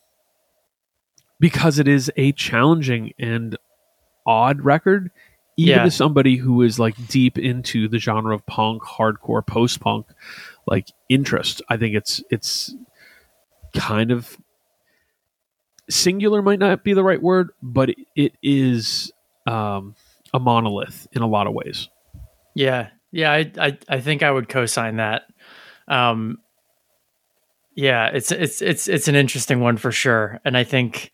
because 1.39 1.79
it 1.79 1.87
is 1.87 2.11
a 2.15 2.31
challenging 2.33 3.11
and 3.19 3.57
odd 4.25 4.61
record, 4.61 5.11
even 5.57 5.77
Yeah. 5.79 5.83
to 5.83 5.91
somebody 5.91 6.37
who 6.37 6.61
is 6.61 6.79
like 6.79 6.95
deep 7.07 7.37
into 7.37 7.87
the 7.87 7.97
genre 7.99 8.33
of 8.35 8.45
punk, 8.45 8.83
hardcore, 8.83 9.45
post 9.45 9.79
punk, 9.81 10.07
like 10.67 10.87
interest. 11.09 11.61
I 11.69 11.77
think 11.77 11.95
it's 11.95 12.23
it's 12.29 12.73
kind 13.75 14.11
of 14.11 14.37
singular 15.89 16.41
might 16.41 16.59
not 16.59 16.83
be 16.83 16.93
the 16.93 17.03
right 17.03 17.21
word, 17.21 17.49
but 17.61 17.89
it, 18.15 18.33
is 18.41 19.11
um, 19.45 19.95
a 20.33 20.39
monolith 20.39 21.07
in 21.11 21.21
a 21.21 21.27
lot 21.27 21.47
of 21.47 21.53
ways. 21.53 21.89
Yeah, 22.55 22.89
yeah. 23.11 23.31
I, 23.31 23.51
I 23.59 23.77
I 23.89 23.99
think 24.01 24.23
I 24.23 24.31
would 24.31 24.49
co-sign 24.49 24.97
that. 24.97 25.23
Um, 25.87 26.39
yeah, 27.75 28.07
it's 28.07 28.31
it's 28.31 28.61
it's 28.61 28.87
it's 28.87 29.07
an 29.07 29.15
interesting 29.15 29.59
one 29.59 29.77
for 29.77 29.91
sure, 29.91 30.39
and 30.45 30.57
I 30.57 30.63
think 30.63 31.11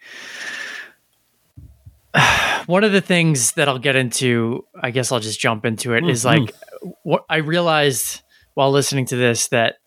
one 2.68 2.84
of 2.84 2.92
the 2.92 3.02
things 3.02 3.54
that 3.54 3.68
I'll 3.68 3.80
get 3.80 3.96
into, 3.96 4.66
I 4.80 4.92
guess 4.92 5.12
I'll 5.12 5.20
just 5.20 5.40
jump 5.40 5.66
into 5.66 5.94
it, 5.94 6.08
is 6.08 6.24
Mhm. 6.24 6.26
like 6.26 6.56
what 7.04 7.26
I 7.30 7.38
realized 7.38 8.22
while 8.54 8.72
listening 8.72 9.06
to 9.08 9.16
this 9.16 9.48
that 9.48 9.78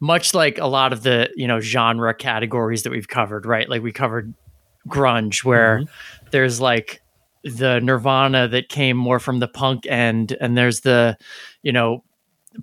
much 0.00 0.34
like 0.34 0.58
a 0.58 0.66
lot 0.66 0.92
of 0.92 1.02
the 1.02 1.30
you 1.36 1.46
know 1.46 1.60
genre 1.60 2.14
categories 2.14 2.82
that 2.84 2.90
we've 2.90 3.08
covered, 3.08 3.46
right? 3.46 3.68
Like 3.68 3.82
we 3.82 3.92
covered 3.92 4.34
grunge, 4.88 5.44
where 5.44 5.82
there's 6.30 6.60
like 6.60 7.02
the 7.44 7.80
Nirvana 7.80 8.48
that 8.48 8.68
came 8.68 8.96
more 8.96 9.18
from 9.18 9.38
the 9.38 9.48
punk 9.48 9.86
end, 9.86 10.36
and 10.40 10.56
there's 10.56 10.80
the 10.80 11.16
you 11.62 11.72
know 11.72 12.04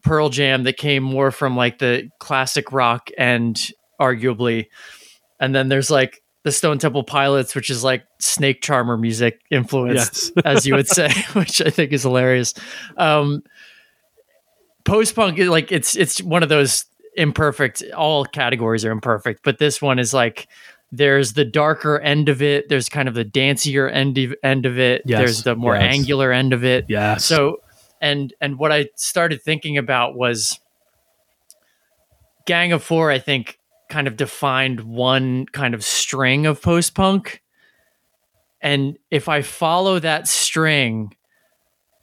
Pearl 0.01 0.29
Jam 0.29 0.63
that 0.63 0.77
came 0.77 1.03
more 1.03 1.31
from 1.31 1.55
like 1.55 1.79
the 1.79 2.09
classic 2.19 2.71
rock 2.71 3.09
end, 3.17 3.71
arguably, 3.99 4.67
and 5.39 5.53
then 5.55 5.69
there's 5.69 5.89
like 5.91 6.21
the 6.43 6.51
Stone 6.51 6.77
Temple 6.77 7.03
Pilots, 7.03 7.55
which 7.55 7.69
is 7.71 7.83
like 7.83 8.03
Snake 8.19 8.61
Charmer 8.61 8.97
music 8.97 9.41
influenced, 9.49 10.31
Yes. 10.35 10.45
as 10.45 10.65
you 10.67 10.75
would 10.75 10.87
say, 10.87 11.09
which 11.33 11.61
I 11.61 11.69
think 11.71 11.91
is 11.91 12.03
hilarious. 12.03 12.53
Um, 12.97 13.41
Post 14.83 15.15
punk, 15.15 15.39
like 15.39 15.71
it's 15.71 15.95
it's 15.95 16.21
one 16.21 16.43
of 16.43 16.49
those 16.49 16.85
imperfect. 17.15 17.83
All 17.95 18.25
categories 18.25 18.85
are 18.85 18.91
imperfect, 18.91 19.41
but 19.43 19.57
this 19.57 19.81
one 19.81 19.99
is 19.99 20.13
like 20.13 20.47
there's 20.91 21.33
the 21.33 21.45
darker 21.45 21.99
end 21.99 22.29
of 22.29 22.41
it. 22.41 22.69
There's 22.69 22.89
kind 22.89 23.07
of 23.07 23.13
the 23.13 23.25
dancier 23.25 23.91
end 23.91 24.17
of, 24.17 24.33
end 24.43 24.65
of 24.65 24.79
it. 24.79 25.01
Yes, 25.05 25.19
There's 25.19 25.43
the 25.43 25.55
more 25.55 25.75
yes. 25.75 25.95
angular 25.95 26.31
end 26.31 26.53
of 26.53 26.63
it. 26.63 26.85
Yeah. 26.87 27.17
So 27.17 27.61
and 28.01 28.33
and 28.39 28.57
what 28.57 28.71
I 28.71 28.89
started 28.95 29.41
thinking 29.41 29.77
about 29.77 30.15
was 30.15 30.59
Gang 32.45 32.71
of 32.71 32.83
Four, 32.83 33.11
I 33.11 33.19
think, 33.19 33.59
kind 33.89 34.07
of 34.07 34.15
defined 34.17 34.81
one 34.81 35.45
kind 35.47 35.73
of 35.73 35.83
string 35.83 36.45
of 36.45 36.61
post 36.61 36.95
punk. 36.95 37.41
And 38.61 38.97
if 39.11 39.29
I 39.29 39.41
follow 39.41 39.99
that 39.99 40.27
string, 40.27 41.15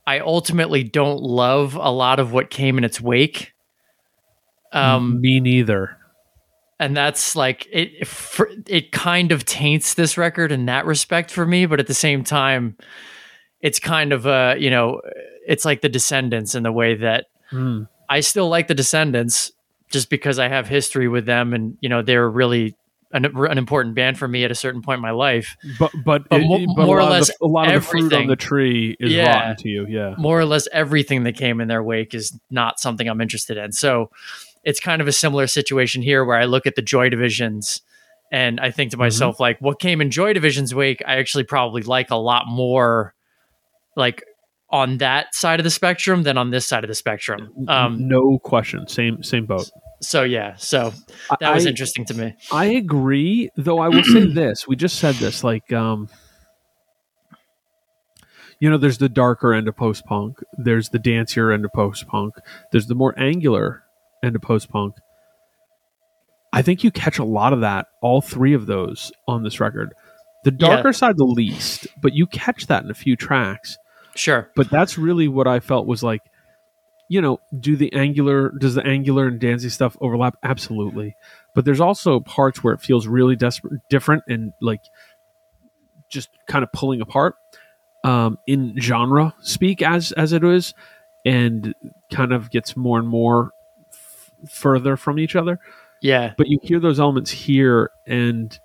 I 0.07 0.21
ultimately 0.21 0.83
don't 0.85 1.21
love 1.23 1.75
a 1.75 1.91
lot 1.91 2.21
of 2.21 2.33
what 2.33 2.51
came 2.51 2.79
in 2.79 2.85
its 2.85 3.01
wake. 3.01 3.53
Um, 4.73 5.21
me 5.21 5.41
neither. 5.41 5.97
and 6.81 6.97
that's 6.97 7.37
like 7.37 7.69
it 7.71 8.07
for, 8.07 8.49
it 8.67 8.91
kind 8.93 9.31
of 9.33 9.45
taints 9.45 9.95
this 9.95 10.17
record 10.19 10.51
in 10.53 10.67
that 10.67 10.85
respect 10.87 11.31
for 11.31 11.45
me 11.47 11.67
but 11.67 11.79
at 11.81 11.87
the 11.87 11.95
same 11.95 12.25
time 12.25 12.77
it's 13.61 13.79
kind 13.79 14.13
of 14.13 14.27
a 14.27 14.57
you 14.59 14.71
know 14.71 15.01
it's 15.47 15.65
like 15.65 15.81
the 15.83 15.89
descendants 15.89 16.55
in 16.55 16.63
the 16.63 16.73
way 16.73 16.95
that 16.97 17.27
Mm. 17.53 17.87
i 18.09 18.21
still 18.21 18.49
like 18.49 18.67
the 18.69 18.75
descendants 18.75 19.53
just 19.91 20.09
because 20.09 20.39
i 20.39 20.49
have 20.49 20.67
history 20.67 21.07
with 21.07 21.27
them 21.27 21.53
and 21.53 21.77
you 21.83 21.89
know 21.91 22.01
they're 22.01 22.29
really 22.31 22.75
an, 23.13 23.27
an 23.27 23.59
important 23.59 23.95
band 23.95 24.19
for 24.19 24.27
me 24.27 24.43
at 24.43 24.51
a 24.51 24.55
certain 24.55 24.81
point 24.81 24.97
in 24.97 25.03
my 25.03 25.11
life 25.11 25.55
But 25.79 25.93
but, 26.03 26.27
But 26.31 26.41
mo- 26.41 26.65
but 26.75 26.87
more 26.87 26.99
or 26.99 27.05
less 27.05 27.27
the, 27.29 27.45
a 27.45 27.47
lot 27.47 27.69
of 27.69 27.75
the 27.83 27.87
fruit 27.87 28.13
on 28.15 28.27
the 28.27 28.37
tree 28.37 28.97
is 28.99 29.13
Yeah. 29.13 29.35
rotten 29.41 29.57
to 29.65 29.69
you. 29.69 29.87
Yeah. 29.87 30.15
more 30.17 30.41
or 30.41 30.47
less 30.47 30.67
everything 30.73 31.25
that 31.25 31.37
came 31.37 31.61
in 31.61 31.69
their 31.69 31.83
wake 31.83 32.15
is 32.15 32.33
not 32.51 32.81
something 32.81 33.07
i'm 33.07 33.21
interested 33.21 33.59
in 33.59 33.71
so 33.73 34.09
it's 34.65 34.81
kind 34.81 35.03
of 35.03 35.09
a 35.09 35.13
similar 35.13 35.47
situation 35.47 36.03
here 36.03 36.25
where 36.25 36.37
i 36.37 36.45
look 36.45 36.67
at 36.67 36.75
the 36.75 36.83
joy 36.83 37.09
divisions 37.09 37.83
and 38.31 38.61
i 38.61 38.71
think 38.71 38.91
to 38.91 38.97
myself 38.97 39.39
like 39.41 39.61
what 39.61 39.79
came 39.79 40.01
in 40.01 40.11
joy 40.11 40.33
division's 40.33 40.75
week, 40.75 41.03
i 41.07 41.17
actually 41.17 41.45
probably 41.45 41.83
like 41.83 42.11
a 42.11 42.17
lot 42.17 42.47
more 42.47 43.15
like 43.97 44.25
on 44.71 44.99
that 44.99 45.35
side 45.35 45.61
of 45.61 45.65
the 45.65 45.71
spectrum 45.71 46.23
than 46.23 46.39
on 46.39 46.51
this 46.51 46.67
side 46.67 46.83
of 46.83 46.89
the 46.89 46.95
spectrum 46.95 47.53
um 47.69 48.09
no 48.09 48.39
question. 48.39 48.89
Same 48.89 49.23
same 49.23 49.45
boat. 49.45 49.71
so 50.01 50.23
yeah, 50.23 50.57
so 50.57 50.93
that 51.41 51.55
was 51.55 51.67
interesting 51.67 52.05
to 52.07 52.15
me. 52.15 52.35
I 52.51 52.65
agree, 52.67 53.51
though 53.57 53.79
I 53.79 53.89
will 53.89 54.03
say 54.03 54.27
this. 54.27 54.67
We 54.67 54.77
just 54.77 54.99
said 54.99 55.17
this, 55.17 55.45
like 55.45 55.73
um 55.73 56.09
you 58.61 58.71
know, 58.71 58.79
there's 58.79 58.99
the 58.99 59.09
darker 59.09 59.53
end 59.53 59.67
of 59.67 59.77
post 59.77 60.07
punk, 60.07 60.39
there's 60.57 60.91
the 60.91 60.99
dancier 60.99 61.53
end 61.53 61.65
of 61.65 61.73
post 61.73 62.07
punk, 62.07 62.35
there's 62.71 62.87
the 62.87 62.95
more 62.95 63.13
angular 63.19 63.82
end 64.23 64.37
of 64.37 64.43
post 64.43 64.69
punk. 64.71 64.95
I 66.53 66.63
think 66.63 66.85
you 66.85 66.91
catch 66.91 67.19
a 67.19 67.25
lot 67.25 67.53
of 67.53 67.61
that, 67.63 67.87
all 68.03 68.21
three 68.21 68.53
of 68.55 68.67
those 68.67 69.11
on 69.27 69.43
this 69.43 69.59
record. 69.61 69.95
The 70.45 70.51
Yeah. 70.59 70.69
darker 70.77 70.93
side 70.93 71.17
the 71.17 71.25
least, 71.25 71.87
but 72.03 72.15
you 72.15 72.27
catch 72.27 72.67
that 72.67 72.85
in 72.85 72.91
a 72.91 72.95
few 72.95 73.17
tracks. 73.17 73.79
Sure. 74.15 74.51
But 74.55 74.69
that's 74.69 74.99
really 74.99 75.29
what 75.29 75.47
I 75.47 75.61
felt 75.61 75.87
was 75.87 76.03
like, 76.03 76.21
you 77.09 77.21
know, 77.21 77.39
do 77.59 77.77
the 77.77 77.93
angular 77.95 78.51
does 78.59 78.75
the 78.75 78.85
angular 78.87 79.27
and 79.27 79.41
dancey 79.41 79.69
stuff 79.71 79.97
overlap? 80.01 80.37
Absolutely. 80.43 81.15
But 81.55 81.65
there's 81.65 81.81
also 81.81 82.21
parts 82.21 82.63
where 82.63 82.75
it 82.75 82.81
feels 82.81 83.07
really 83.07 83.37
desperate, 83.37 83.81
different, 83.89 84.25
and 84.29 84.53
like 84.61 84.81
just 86.11 86.29
kind 86.49 86.63
of 86.63 86.73
pulling 86.73 87.01
apart 87.01 87.35
um, 88.05 88.39
in 88.47 88.75
genre 88.81 89.35
speak 89.41 89.81
as 89.83 90.13
as 90.13 90.33
it 90.33 90.43
is, 90.45 90.75
and 91.25 91.75
kind 92.11 92.33
of 92.33 92.51
gets 92.51 92.77
more 92.77 92.99
and 92.99 93.09
more 93.09 93.53
further 94.49 94.97
from 94.97 95.19
each 95.19 95.37
other 95.37 95.59
Yeah. 96.01 96.35
but 96.37 96.49
you 96.49 96.59
hear 96.63 96.81
those 96.81 96.99
elements 97.01 97.31
here 97.31 97.91
and 98.07 98.59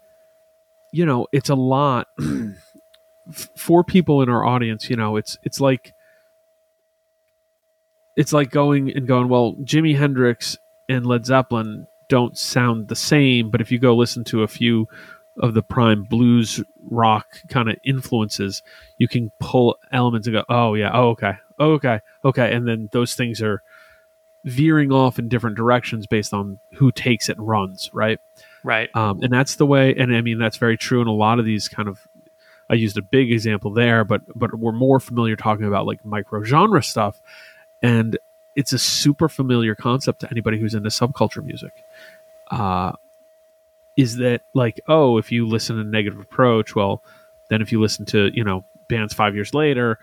you 0.91 1.05
know 1.05 1.27
it's 1.31 1.49
a 1.49 1.55
lot 1.55 2.07
for 3.57 3.83
people 3.83 4.21
in 4.21 4.29
our 4.29 4.45
audience 4.45 4.89
you 4.89 4.95
know 4.95 5.17
it's 5.17 5.37
it's 5.43 5.59
like 5.59 5.93
it's 8.15 8.33
like 8.33 8.49
going 8.51 8.91
and 8.95 9.07
going 9.07 9.27
well 9.29 9.53
jimi 9.63 9.97
hendrix 9.97 10.57
and 10.89 11.05
led 11.05 11.25
zeppelin 11.25 11.85
don't 12.09 12.37
sound 12.37 12.87
the 12.87 12.95
same 12.95 13.49
but 13.51 13.61
if 13.61 13.71
you 13.71 13.79
go 13.79 13.95
listen 13.95 14.23
to 14.23 14.43
a 14.43 14.47
few 14.47 14.87
of 15.39 15.53
the 15.53 15.61
prime 15.61 16.03
blues 16.03 16.63
rock 16.89 17.27
kind 17.49 17.69
of 17.69 17.75
influences 17.85 18.63
you 18.97 19.07
can 19.07 19.29
pull 19.39 19.77
elements 19.91 20.25
and 20.25 20.35
go 20.35 20.43
oh 20.49 20.73
yeah 20.73 20.89
oh 20.93 21.09
okay 21.09 21.33
oh, 21.59 21.73
okay 21.73 21.99
okay 22.25 22.53
and 22.53 22.67
then 22.67 22.89
those 22.91 23.13
things 23.13 23.41
are 23.41 23.61
veering 24.43 24.91
off 24.91 25.19
in 25.19 25.27
different 25.29 25.57
directions 25.57 26.07
based 26.07 26.33
on 26.33 26.59
who 26.73 26.91
takes 26.91 27.29
it 27.29 27.37
and 27.37 27.47
runs, 27.47 27.89
right? 27.93 28.19
Right. 28.63 28.93
Um, 28.95 29.21
and 29.21 29.31
that's 29.31 29.55
the 29.55 29.65
way. 29.65 29.95
And 29.95 30.15
I 30.15 30.21
mean, 30.21 30.39
that's 30.39 30.57
very 30.57 30.77
true 30.77 31.01
in 31.01 31.07
a 31.07 31.13
lot 31.13 31.39
of 31.39 31.45
these 31.45 31.67
kind 31.67 31.87
of. 31.87 32.07
I 32.69 32.73
used 32.73 32.97
a 32.97 33.01
big 33.01 33.31
example 33.31 33.71
there, 33.71 34.03
but 34.03 34.21
but 34.35 34.53
we're 34.53 34.73
more 34.73 34.99
familiar 34.99 35.37
talking 35.37 35.65
about 35.65 35.85
like 35.85 36.03
micro 36.03 36.43
genre 36.43 36.83
stuff, 36.83 37.21
and 37.81 38.17
it's 38.57 38.73
a 38.73 38.79
super 38.79 39.29
familiar 39.29 39.73
concept 39.73 40.19
to 40.21 40.29
anybody 40.31 40.59
who's 40.59 40.73
into 40.73 40.89
subculture 40.89 41.41
music. 41.41 41.71
Uh, 42.51 42.91
is 43.95 44.17
that 44.17 44.41
like 44.53 44.81
oh, 44.87 45.17
if 45.17 45.31
you 45.31 45.47
listen 45.47 45.77
to 45.77 45.83
Negative 45.85 46.19
Approach, 46.19 46.75
well, 46.75 47.03
then 47.49 47.61
if 47.61 47.71
you 47.71 47.79
listen 47.79 48.05
to 48.07 48.31
you 48.33 48.43
know 48.43 48.65
bands 48.89 49.13
five 49.13 49.33
years 49.33 49.53
later, 49.53 49.97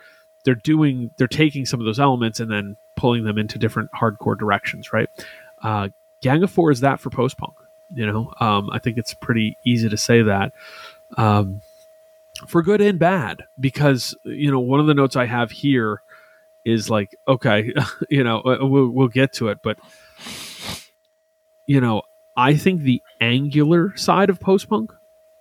they're 0.45 0.55
doing 0.55 1.11
they're 1.17 1.27
taking 1.27 1.67
some 1.67 1.81
of 1.81 1.87
those 1.87 2.01
elements 2.01 2.41
and 2.41 2.51
then 2.51 2.77
pulling 2.97 3.25
them 3.25 3.39
into 3.39 3.59
different 3.59 3.91
hardcore 3.93 4.39
directions, 4.39 4.93
right? 4.93 5.09
Uh, 5.63 5.89
Gang 6.21 6.43
of 6.43 6.51
Four 6.51 6.71
is 6.71 6.81
that 6.81 7.01
for 7.01 7.11
post 7.11 7.37
punk. 7.37 7.55
You 7.95 8.07
know, 8.07 8.33
um, 8.41 8.71
I 8.71 8.79
think 8.79 8.99
it's 8.99 9.15
pretty 9.15 9.57
easy 9.65 9.89
to 9.89 9.97
say 9.97 10.23
that 10.23 10.53
um, 11.17 11.61
for 12.47 12.63
good 12.63 12.81
and 12.81 12.99
bad 12.99 13.45
because 13.59 14.17
you 14.25 14.51
know 14.51 14.61
one 14.61 14.81
of 14.81 14.87
the 14.87 14.95
notes 14.95 15.17
I 15.17 15.27
have 15.27 15.51
here 15.51 16.03
is 16.65 16.91
like 16.91 17.15
okay, 17.27 17.73
you 18.11 18.25
know 18.25 18.41
uh, 18.41 18.59
we'll 18.61 18.89
we'll 18.89 19.09
get 19.09 19.33
to 19.35 19.49
it, 19.49 19.59
but 19.63 19.79
you 21.67 21.81
know 21.81 22.03
I 22.37 22.57
think 22.57 22.83
the 22.83 23.03
angular 23.21 23.97
side 23.97 24.31
of 24.31 24.41
post 24.41 24.69
punk 24.69 24.93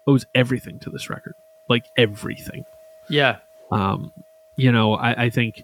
owes 0.05 0.25
everything 0.35 0.79
to 0.79 0.89
this 0.89 1.09
record, 1.09 1.35
like 1.69 1.85
everything. 1.97 2.65
Yeah. 3.09 3.37
Um, 3.71 4.11
you 4.55 4.71
know, 4.71 4.93
I, 4.93 5.25
I 5.25 5.29
think 5.29 5.63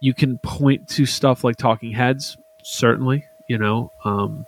you 0.00 0.14
can 0.14 0.38
point 0.38 0.88
to 0.90 1.06
stuff 1.06 1.44
like 1.44 1.56
Talking 1.56 1.92
Heads, 1.92 2.36
certainly. 2.62 3.24
You 3.48 3.58
know, 3.58 3.92
um, 4.04 4.46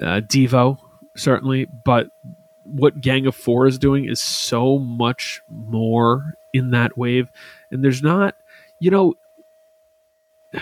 uh, 0.00 0.20
Devo, 0.20 0.78
certainly, 1.16 1.66
but 1.84 2.08
what 2.64 3.00
Gang 3.00 3.26
of 3.26 3.34
Four 3.36 3.66
is 3.66 3.78
doing 3.78 4.06
is 4.06 4.20
so 4.20 4.78
much 4.78 5.42
more 5.48 6.34
in 6.52 6.70
that 6.70 6.96
wave, 6.96 7.30
and 7.70 7.84
there's 7.84 8.02
not, 8.02 8.34
you 8.80 8.90
know, 8.90 9.14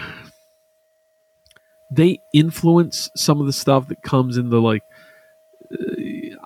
they 1.90 2.20
influence 2.32 3.10
some 3.14 3.40
of 3.40 3.46
the 3.46 3.52
stuff 3.52 3.88
that 3.88 4.02
comes 4.02 4.36
in 4.36 4.50
the 4.50 4.60
like. 4.60 4.82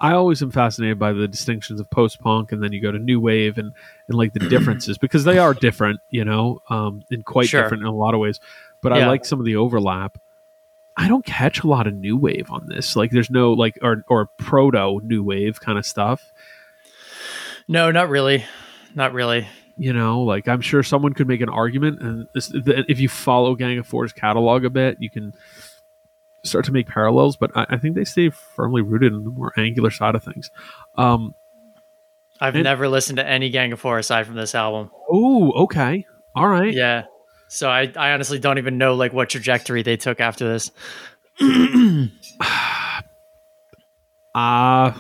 I 0.01 0.13
always 0.13 0.41
am 0.43 0.51
fascinated 0.53 0.99
by 0.99 1.13
the 1.13 1.27
distinctions 1.27 1.81
of 1.81 1.91
post 1.91 2.21
punk, 2.21 2.53
and 2.53 2.63
then 2.63 2.73
you 2.73 2.81
go 2.81 2.93
to 2.93 2.99
new 2.99 3.21
wave, 3.21 3.59
and 3.59 3.73
and 4.07 4.17
like 4.17 4.33
the 4.33 4.49
differences 4.49 4.97
because 5.01 5.25
they 5.25 5.39
are 5.39 5.55
different, 5.55 6.01
you 6.11 6.25
know, 6.25 6.63
um, 6.71 7.03
and 7.11 7.25
quite 7.25 7.49
Sure. 7.49 7.63
different 7.63 7.83
in 7.83 7.89
a 7.89 7.95
lot 7.95 8.15
of 8.15 8.21
ways. 8.21 8.39
But 8.81 8.93
I 8.93 9.07
like 9.07 9.25
some 9.25 9.41
of 9.41 9.45
the 9.47 9.57
overlap. 9.57 10.19
I 10.97 11.09
don't 11.09 11.25
catch 11.25 11.63
a 11.63 11.67
lot 11.67 11.87
of 11.87 11.95
new 11.95 12.17
wave 12.17 12.51
on 12.51 12.67
this. 12.67 12.97
Like, 12.97 13.11
there's 13.11 13.31
no 13.31 13.53
like 13.53 13.79
or 13.83 14.05
or 14.09 14.27
proto 14.37 15.01
new 15.03 15.23
wave 15.23 15.61
kind 15.61 15.79
of 15.79 15.85
stuff. 15.87 16.33
No, 17.67 17.91
not 17.91 18.09
really. 18.09 18.45
Not 18.95 19.13
really. 19.13 19.47
You 19.77 19.93
know, 19.93 20.23
like 20.23 20.49
I'm 20.49 20.61
sure 20.61 20.83
someone 20.83 21.13
could 21.13 21.29
make 21.29 21.41
an 21.41 21.49
argument, 21.49 22.01
and 22.03 22.27
this, 22.35 22.51
if 22.53 22.99
you 22.99 23.09
follow 23.09 23.55
Gang 23.55 23.79
of 23.79 23.87
Four's 23.87 24.13
catalog 24.13 24.65
a 24.65 24.71
bit, 24.71 24.97
you 25.01 25.09
can 25.09 25.35
start 26.49 26.65
to 26.67 26.73
make 26.73 26.87
parallels. 26.89 27.37
But 27.37 27.51
I, 27.57 27.67
I 27.71 27.77
think 27.79 27.95
they 27.95 28.05
stay 28.05 28.31
firmly 28.31 28.83
rooted 28.83 29.13
in 29.13 29.25
the 29.25 29.31
more 29.31 29.53
angular 29.57 29.91
side 29.91 30.15
of 30.15 30.23
things. 30.25 30.51
Um, 30.97 31.35
I've 32.41 32.55
And- 32.55 32.65
never 32.65 32.89
listened 32.89 33.17
to 33.19 33.27
any 33.27 33.51
Gang 33.51 33.73
of 33.73 33.81
Four 33.81 33.99
aside 33.99 34.27
from 34.27 34.35
this 34.37 34.55
album. 34.55 34.91
oh, 35.11 35.53
okay, 35.65 36.07
all 36.35 36.49
right. 36.49 36.73
Yeah. 36.73 37.05
So 37.49 37.69
I, 37.71 37.91
I 37.97 38.13
honestly 38.13 38.39
don't 38.39 38.59
even 38.59 38.77
know 38.79 38.95
like 38.95 39.13
what 39.13 39.31
trajectory 39.31 39.83
they 39.83 39.97
took 39.97 40.21
after 40.21 40.47
this. 40.49 40.71
Uh 44.35 44.93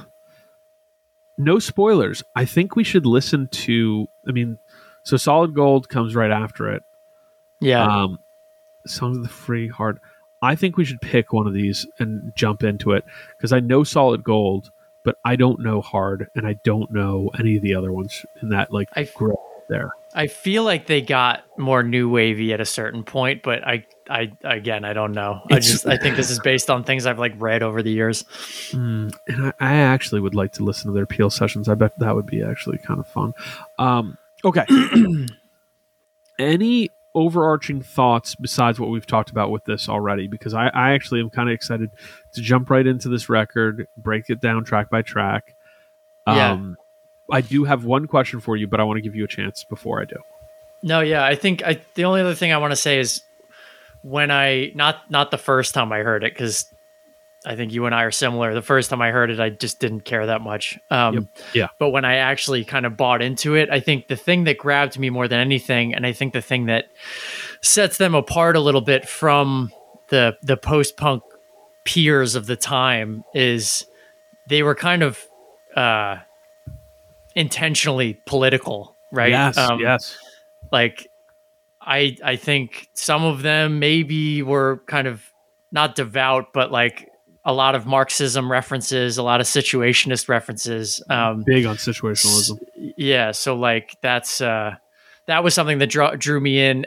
no 1.37 1.59
spoilers. 1.59 2.25
I 2.35 2.45
think 2.45 2.75
we 2.75 2.83
should 2.85 3.07
listen 3.07 3.49
to 3.49 4.07
I 4.27 4.33
mean, 4.33 4.59
so 5.05 5.17
Solid 5.17 5.55
Gold 5.55 5.89
comes 5.89 6.15
right 6.15 6.31
after 6.31 6.73
it. 6.73 6.83
Yeah. 7.61 7.85
Um 7.85 8.19
Songs 8.87 9.19
of 9.19 9.23
the 9.23 9.29
Free 9.29 9.69
Heart. 9.69 10.01
I 10.43 10.55
think 10.55 10.77
we 10.77 10.85
should 10.85 11.01
pick 11.01 11.33
one 11.33 11.47
of 11.47 11.55
these 11.55 11.87
and 11.99 12.33
jump 12.37 12.63
into 12.63 12.93
it 12.93 13.05
because 13.37 13.53
I 13.53 13.61
know 13.61 13.85
Solid 13.85 14.23
Gold, 14.23 14.71
but 15.05 15.19
I 15.25 15.37
don't 15.37 15.61
know 15.61 15.81
Hard 15.81 16.29
and 16.35 16.47
I 16.47 16.55
don't 16.65 16.91
know 16.91 17.31
any 17.39 17.57
of 17.57 17.63
the 17.63 17.75
other 17.75 17.93
ones 17.93 18.25
in 18.43 18.51
that 18.51 18.73
like 18.73 18.89
I- 18.95 19.05
group 19.05 19.39
there. 19.69 19.91
I 20.15 20.27
feel 20.27 20.65
like 20.65 20.87
they 20.87 21.03
got 21.03 21.45
more 21.59 21.83
new 21.83 22.09
wavy 22.09 22.55
at 22.55 22.61
a 22.61 22.65
certain 22.65 23.05
point, 23.05 23.43
but 23.43 23.63
I, 23.67 23.85
I 24.09 24.33
again, 24.43 24.85
I 24.85 24.95
don't 24.95 25.13
know. 25.13 25.43
I 25.53 25.61
just, 25.61 25.87
I 25.87 25.99
think 25.99 26.17
this 26.17 26.31
is 26.31 26.41
based 26.41 26.71
on 26.71 26.83
things 26.83 27.05
I've 27.05 27.19
like 27.19 27.35
read 27.37 27.63
over 27.63 27.83
the 27.83 27.91
years. 27.91 28.25
Mm, 28.73 29.15
and 29.29 29.47
I, 29.47 29.53
I 29.61 29.75
actually 29.75 30.23
would 30.23 30.35
like 30.35 30.53
to 30.55 30.65
listen 30.65 30.87
to 30.87 30.95
their 30.95 31.05
Peel 31.05 31.29
sessions. 31.29 31.69
I 31.69 31.75
bet 31.75 31.99
that 31.99 32.15
would 32.15 32.25
be 32.25 32.43
actually 32.43 32.79
kind 32.79 32.99
of 32.99 33.07
fun. 33.07 33.35
Um, 33.79 34.17
okay. 34.45 34.65
Any 36.39 36.89
overarching 37.15 37.83
thoughts 37.83 38.35
besides 38.35 38.79
what 38.79 38.91
we've 38.91 39.07
talked 39.07 39.31
about 39.31 39.51
with 39.51 39.65
this 39.65 39.89
already? 39.89 40.29
Because 40.29 40.55
I, 40.55 40.69
I 40.69 40.93
actually 40.93 41.21
am 41.21 41.31
kind 41.31 41.49
of 41.49 41.55
excited 41.55 41.91
to 42.35 42.41
jump 42.41 42.71
right 42.71 42.87
into 42.87 43.09
this 43.09 43.29
record, 43.29 43.89
break 43.97 44.31
it 44.31 44.41
down 44.41 44.65
track 44.65 44.91
by 44.91 45.03
track. 45.03 45.55
Yeah. 46.27 46.53
Um, 46.53 46.77
I 47.31 47.41
do 47.41 47.65
have 47.65 47.85
one 47.85 48.07
question 48.07 48.41
for 48.41 48.57
you, 48.57 48.67
but 48.67 48.81
I 48.81 48.85
want 48.85 48.97
to 48.97 49.03
give 49.03 49.15
you 49.15 49.25
a 49.25 49.29
chance 49.29 49.65
before 49.65 50.01
I 50.01 50.05
do. 50.05 50.17
No, 50.83 51.01
yeah, 51.01 51.25
I 51.25 51.35
think 51.35 51.63
I 51.65 51.81
the 51.95 52.05
only 52.05 52.21
other 52.21 52.35
thing 52.35 52.53
I 52.53 52.59
want 52.59 52.73
to 52.73 52.77
say 52.77 52.99
is 52.99 53.23
when 54.03 54.31
I 54.31 54.71
not 54.75 55.11
not 55.11 55.31
the 55.31 55.39
first 55.39 55.75
time 55.75 55.93
I 55.93 55.99
heard 55.99 56.23
it 56.23 56.33
because 56.33 56.73
I 57.49 57.57
think 57.57 57.73
you 57.73 57.87
and 57.87 57.95
I 57.95 58.03
are 58.03 58.11
similar. 58.11 58.53
The 58.53 58.61
first 58.61 58.91
time 58.91 59.01
I 59.01 59.11
heard 59.11 59.31
it, 59.31 59.41
I 59.41 59.49
just 59.49 59.81
didn't 59.81 60.03
care 60.03 60.27
that 60.27 60.43
much. 60.43 60.79
Um, 60.91 61.15
Yep. 61.15 61.25
Yeah. 61.55 61.69
But 61.79 61.91
when 61.91 62.05
I 62.05 62.17
actually 62.17 62.63
kind 62.63 62.85
of 62.85 62.95
bought 62.99 63.23
into 63.23 63.55
it, 63.55 63.71
I 63.71 63.81
think 63.81 64.09
the 64.09 64.17
thing 64.17 64.45
that 64.45 64.59
grabbed 64.59 64.99
me 64.99 65.09
more 65.09 65.27
than 65.29 65.41
anything, 65.41 65.95
and 65.95 66.05
I 66.07 66.13
think 66.13 66.35
the 66.35 66.43
thing 66.43 66.67
that 66.67 66.91
sets 67.63 67.97
them 67.97 68.15
apart 68.15 68.55
a 68.55 68.61
little 68.61 68.83
bit 68.83 69.09
from 69.09 69.73
the 70.11 70.37
the 70.43 70.59
post 70.59 70.99
punk 70.99 71.23
peers 71.85 72.35
of 72.35 72.47
the 72.47 72.57
time 72.57 73.25
is 73.33 73.87
they 74.47 74.63
were 74.63 74.75
kind 74.75 75.03
of 75.03 75.19
uh, 75.75 76.19
intentionally 77.35 78.21
political, 78.27 78.95
right? 79.11 79.31
Yes. 79.31 79.57
Um, 79.57 79.81
yes. 79.81 80.19
like 80.71 81.11
i 81.81 82.17
i 82.25 82.35
think 82.35 82.89
some 82.95 83.25
of 83.25 83.43
them 83.43 83.79
maybe 83.79 84.43
were 84.43 84.83
kind 84.87 85.07
of 85.07 85.23
not 85.71 85.95
devout 85.95 86.53
but 86.53 86.73
like 86.73 87.08
a 87.49 87.53
lot 87.53 87.75
of 87.75 87.87
marxism 87.87 88.51
references 88.51 89.19
a 89.19 89.23
lot 89.23 89.41
of 89.41 89.47
situationist 89.47 90.29
references 90.29 91.03
um 91.11 91.43
Big 91.45 91.67
on 91.67 91.77
situationalism. 91.77 92.61
yeah 92.97 93.33
so 93.33 93.57
like 93.57 93.97
that's 94.03 94.41
uh 94.41 94.77
that 95.27 95.45
was 95.45 95.55
something 95.55 95.79
that 95.79 95.89
draw, 95.89 96.15
drew 96.15 96.41
me 96.41 96.61
in 96.61 96.87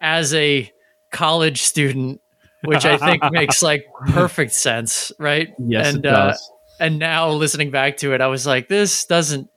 as 0.00 0.34
a 0.34 0.72
college 1.10 1.62
student 1.62 2.20
which 2.66 2.84
I 2.84 2.96
think 2.96 3.22
makes 3.30 3.62
like 3.62 3.86
perfect 4.08 4.52
sense, 4.52 5.12
right? 5.18 5.54
Yes, 5.58 5.88
and 5.88 5.98
it 5.98 6.08
does. 6.08 6.36
Uh, 6.80 6.84
and 6.84 6.98
now 6.98 7.30
listening 7.30 7.70
back 7.70 7.96
to 7.98 8.12
it, 8.12 8.20
I 8.20 8.26
was 8.26 8.46
like, 8.46 8.68
this 8.68 9.06
doesn't 9.06 9.48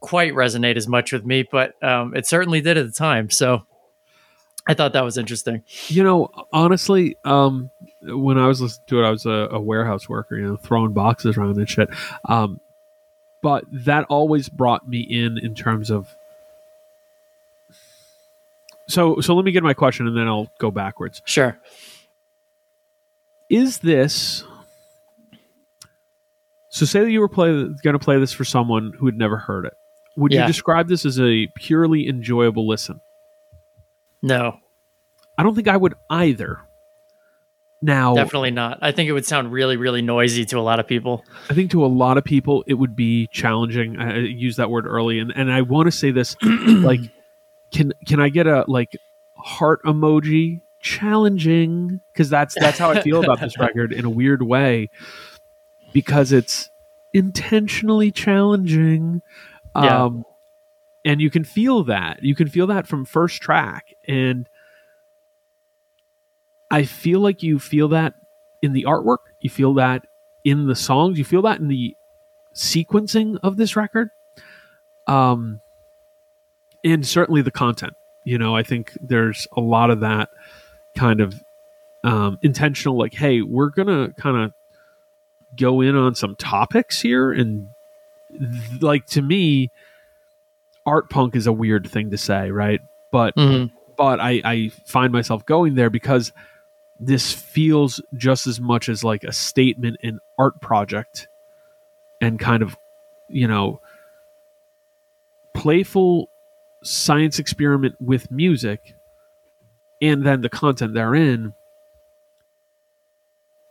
quite 0.00 0.32
resonate 0.32 0.76
as 0.76 0.88
much 0.88 1.12
with 1.12 1.24
me, 1.24 1.44
but 1.50 1.80
um, 1.82 2.16
it 2.16 2.26
certainly 2.26 2.60
did 2.60 2.76
at 2.76 2.86
the 2.86 2.92
time. 2.92 3.30
So 3.30 3.66
I 4.66 4.74
thought 4.74 4.94
that 4.94 5.04
was 5.04 5.16
interesting. 5.16 5.62
You 5.88 6.02
know, 6.02 6.28
honestly, 6.52 7.16
um, 7.24 7.70
when 8.02 8.36
I 8.36 8.48
was 8.48 8.60
listening 8.60 8.86
to 8.88 9.00
it, 9.00 9.06
I 9.06 9.10
was 9.10 9.24
a, 9.24 9.48
a, 9.52 9.60
warehouse 9.60 10.08
worker, 10.08 10.36
you 10.36 10.46
know, 10.46 10.56
throwing 10.56 10.92
boxes 10.92 11.36
around 11.36 11.56
and 11.56 11.68
shit. 11.68 11.88
Um, 12.24 12.60
but 13.42 13.64
that 13.70 14.06
always 14.08 14.48
brought 14.48 14.88
me 14.88 15.00
in 15.00 15.38
in 15.38 15.54
terms 15.54 15.90
of. 15.90 16.14
So, 18.88 19.20
so 19.20 19.34
let 19.34 19.44
me 19.44 19.52
get 19.52 19.62
my 19.62 19.74
question, 19.74 20.06
and 20.06 20.16
then 20.16 20.26
I'll 20.26 20.50
go 20.58 20.70
backwards. 20.70 21.22
Sure. 21.24 21.58
Is 23.48 23.78
this 23.78 24.44
so? 26.70 26.84
Say 26.84 27.00
that 27.00 27.10
you 27.10 27.20
were 27.20 27.28
play 27.28 27.50
going 27.50 27.92
to 27.92 27.98
play 27.98 28.18
this 28.18 28.32
for 28.32 28.44
someone 28.44 28.92
who 28.98 29.06
had 29.06 29.16
never 29.16 29.36
heard 29.36 29.64
it. 29.66 29.74
Would 30.16 30.32
yeah. 30.32 30.42
you 30.42 30.46
describe 30.48 30.88
this 30.88 31.04
as 31.04 31.20
a 31.20 31.46
purely 31.54 32.08
enjoyable 32.08 32.66
listen? 32.66 33.00
No. 34.22 34.58
I 35.38 35.42
don't 35.42 35.54
think 35.54 35.68
I 35.68 35.76
would 35.76 35.94
either. 36.10 36.60
Now, 37.82 38.14
definitely 38.14 38.52
not. 38.52 38.78
I 38.80 38.90
think 38.92 39.08
it 39.08 39.12
would 39.12 39.26
sound 39.26 39.52
really, 39.52 39.76
really 39.76 40.00
noisy 40.00 40.44
to 40.46 40.58
a 40.58 40.62
lot 40.62 40.80
of 40.80 40.86
people. 40.86 41.24
I 41.50 41.54
think 41.54 41.70
to 41.72 41.84
a 41.84 41.86
lot 41.86 42.16
of 42.16 42.24
people 42.24 42.64
it 42.66 42.74
would 42.74 42.96
be 42.96 43.28
challenging. 43.28 43.98
I 43.98 44.18
used 44.18 44.58
that 44.58 44.70
word 44.70 44.86
early, 44.86 45.18
and 45.18 45.30
and 45.36 45.52
I 45.52 45.60
want 45.60 45.86
to 45.86 45.92
say 45.92 46.10
this, 46.10 46.36
like, 46.42 47.00
can 47.70 47.92
can 48.06 48.18
I 48.18 48.30
get 48.30 48.46
a 48.46 48.64
like 48.66 48.96
heart 49.36 49.82
emoji? 49.84 50.62
Challenging, 50.80 52.00
because 52.12 52.30
that's 52.30 52.54
that's 52.58 52.78
how 52.78 52.90
I 52.90 53.02
feel 53.02 53.22
about 53.22 53.40
this 53.40 53.58
record 53.58 53.92
in 53.92 54.04
a 54.04 54.10
weird 54.10 54.42
way, 54.42 54.88
because 55.92 56.32
it's 56.32 56.70
intentionally 57.12 58.10
challenging. 58.10 59.20
Yeah. 59.74 60.04
Um, 60.04 60.24
and 61.06 61.20
you 61.20 61.30
can 61.30 61.44
feel 61.44 61.84
that. 61.84 62.22
You 62.22 62.34
can 62.34 62.48
feel 62.48 62.66
that 62.66 62.86
from 62.86 63.04
first 63.04 63.40
track, 63.40 63.94
and 64.06 64.48
I 66.70 66.84
feel 66.84 67.20
like 67.20 67.44
you 67.44 67.58
feel 67.58 67.88
that 67.88 68.14
in 68.60 68.72
the 68.72 68.84
artwork, 68.88 69.18
you 69.40 69.48
feel 69.48 69.74
that 69.74 70.04
in 70.44 70.66
the 70.66 70.74
songs, 70.74 71.16
you 71.16 71.24
feel 71.24 71.42
that 71.42 71.60
in 71.60 71.68
the 71.68 71.94
sequencing 72.54 73.38
of 73.42 73.56
this 73.56 73.76
record. 73.76 74.10
Um 75.06 75.60
and 76.84 77.06
certainly 77.06 77.42
the 77.42 77.50
content. 77.50 77.92
You 78.24 78.38
know, 78.38 78.56
I 78.56 78.62
think 78.62 78.92
there's 79.00 79.46
a 79.56 79.60
lot 79.60 79.90
of 79.90 80.00
that 80.00 80.30
kind 80.96 81.20
of 81.20 81.40
um 82.02 82.38
intentional 82.42 82.98
like 82.98 83.14
hey, 83.14 83.42
we're 83.42 83.70
to 83.70 84.12
kind 84.18 84.36
of 84.36 84.52
go 85.56 85.80
in 85.80 85.94
on 85.94 86.14
some 86.14 86.34
topics 86.36 87.00
here 87.00 87.30
and 87.32 87.68
th- 88.30 88.82
like 88.82 89.06
to 89.06 89.22
me 89.22 89.70
art 90.86 91.10
punk 91.10 91.36
is 91.36 91.46
a 91.46 91.52
weird 91.52 91.90
thing 91.90 92.10
to 92.10 92.18
say, 92.18 92.50
right? 92.50 92.80
But 93.10 93.34
mm-hmm. 93.36 93.74
but 93.96 94.20
I 94.20 94.40
I 94.44 94.68
find 94.86 95.12
myself 95.12 95.44
going 95.44 95.74
there 95.74 95.90
because 95.90 96.32
this 96.98 97.32
feels 97.32 98.00
just 98.14 98.46
as 98.46 98.60
much 98.60 98.88
as 98.88 99.04
like 99.04 99.24
a 99.24 99.32
statement 99.32 99.98
in 100.02 100.18
art 100.38 100.60
project 100.60 101.28
and 102.20 102.38
kind 102.38 102.62
of 102.62 102.76
you 103.28 103.46
know 103.46 103.80
playful 105.54 106.30
science 106.82 107.38
experiment 107.38 107.94
with 108.00 108.30
music 108.30 108.94
and 110.00 110.24
then 110.24 110.40
the 110.40 110.48
content 110.48 110.94
therein 110.94 111.52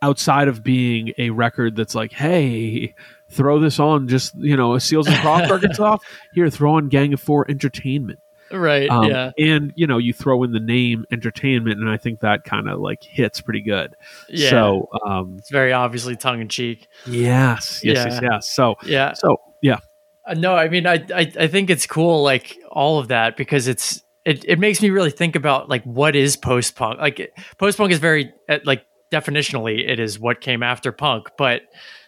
outside 0.02 0.48
of 0.48 0.62
being 0.62 1.12
a 1.18 1.30
record 1.30 1.74
that's 1.74 1.94
like 1.94 2.12
hey 2.12 2.94
throw 3.30 3.58
this 3.58 3.78
on 3.78 4.08
just 4.08 4.34
you 4.36 4.56
know 4.56 4.74
a 4.74 4.80
seals 4.80 5.06
and 5.06 5.16
crofts 5.16 5.50
records 5.50 5.80
off 5.80 6.04
here 6.34 6.48
throw 6.50 6.74
on 6.74 6.88
gang 6.88 7.12
of 7.12 7.20
four 7.20 7.48
entertainment. 7.50 8.18
Right 8.50 8.88
um, 8.88 9.04
yeah. 9.04 9.32
and 9.38 9.72
you 9.74 9.88
know 9.88 9.98
you 9.98 10.12
throw 10.12 10.44
in 10.44 10.52
the 10.52 10.60
name 10.60 11.04
entertainment 11.10 11.80
and 11.80 11.90
i 11.90 11.96
think 11.96 12.20
that 12.20 12.44
kind 12.44 12.68
of 12.68 12.78
like 12.78 13.02
hits 13.02 13.40
pretty 13.40 13.62
good. 13.62 13.96
Yeah. 14.28 14.50
So 14.50 14.88
um 15.04 15.36
it's 15.38 15.50
very 15.50 15.72
obviously 15.72 16.14
tongue-in-cheek. 16.14 16.86
Yes 17.06 17.80
yes 17.82 17.96
yeah. 17.96 18.04
yes. 18.04 18.20
Yes 18.22 18.48
so 18.48 18.74
yeah. 18.84 19.12
so 19.14 19.38
yeah. 19.62 19.78
Uh, 20.24 20.34
no 20.34 20.54
i 20.54 20.68
mean 20.68 20.86
I, 20.86 21.04
I 21.14 21.32
i 21.38 21.46
think 21.48 21.70
it's 21.70 21.86
cool 21.86 22.22
like 22.22 22.56
all 22.70 22.98
of 22.98 23.08
that 23.08 23.36
because 23.36 23.66
it's 23.66 24.02
it, 24.24 24.44
it 24.44 24.58
makes 24.58 24.82
me 24.82 24.90
really 24.90 25.10
think 25.10 25.36
about 25.36 25.68
like 25.68 25.84
what 25.84 26.16
is 26.16 26.36
post-punk? 26.36 26.98
Like 27.00 27.32
post-punk 27.58 27.92
is 27.92 28.00
very 28.00 28.32
uh, 28.48 28.58
like 28.64 28.84
definitionally 29.12 29.88
it 29.88 30.00
is 30.00 30.18
what 30.18 30.40
came 30.40 30.64
after 30.64 30.90
punk 30.90 31.28
but 31.38 31.62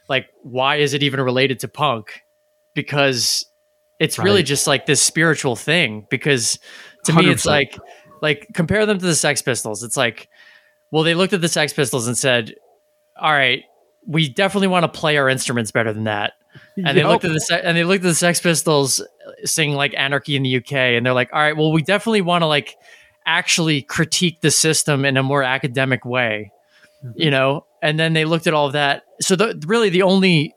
like 0.09 0.29
why 0.43 0.77
is 0.77 0.95
it 0.95 1.03
even 1.03 1.21
related 1.21 1.61
to 1.61 1.69
punk 1.69 2.23
because 2.75 3.47
it's 3.99 4.19
right. 4.19 4.25
really 4.25 4.43
just 4.43 4.67
like 4.67 4.87
this 4.87 5.03
spiritual 5.03 5.57
thing 5.57 6.07
because 6.11 6.59
to 7.05 7.13
100%. 7.13 7.19
me 7.19 7.31
it's 7.31 7.47
like 7.47 7.77
like 8.23 8.49
compare 8.55 8.87
them 8.87 8.99
to 8.99 9.05
the 9.05 9.15
Sex 9.15 9.43
Pistols. 9.43 9.83
It's 9.83 9.97
like 9.97 10.29
well 10.91 11.03
they 11.03 11.15
looked 11.15 11.33
at 11.33 11.41
the 11.41 11.49
Sex 11.49 11.73
Pistols 11.73 12.07
and 12.07 12.17
said, 12.17 12.55
"All 13.21 13.33
right, 13.33 13.65
we 14.07 14.29
definitely 14.29 14.69
want 14.69 14.85
to 14.85 14.89
play 14.89 15.17
our 15.17 15.29
instruments 15.29 15.71
better 15.71 15.93
than 15.93 16.05
that." 16.05 16.35
And 16.77 16.87
yep. 16.87 16.95
they 16.95 17.05
looked 17.05 17.25
at 17.25 17.33
the 17.33 17.61
and 17.65 17.77
they 17.77 17.85
looked 17.85 18.05
at 18.05 18.09
the 18.09 18.15
Sex 18.15 18.41
Pistols 18.41 19.03
sing 19.45 19.73
like 19.73 19.95
Anarchy 19.97 20.37
in 20.37 20.43
the 20.43 20.57
UK 20.57 20.73
and 20.73 21.05
they're 21.05 21.13
like, 21.13 21.31
"All 21.33 21.41
right, 21.41 21.57
well 21.57 21.73
we 21.73 21.83
definitely 21.83 22.23
want 22.23 22.43
to 22.43 22.47
like 22.47 22.77
actually 23.27 23.83
critique 23.83 24.41
the 24.41 24.51
system 24.51 25.05
in 25.05 25.17
a 25.17 25.23
more 25.23 25.43
academic 25.43 26.05
way." 26.05 26.53
Mm-hmm. 27.05 27.21
You 27.21 27.31
know? 27.31 27.65
And 27.83 27.99
then 27.99 28.13
they 28.13 28.25
looked 28.25 28.47
at 28.47 28.55
all 28.55 28.67
of 28.67 28.73
that. 28.73 29.05
So 29.21 29.37
the, 29.37 29.63
really 29.67 29.91
the 29.91 30.03
only 30.03 30.55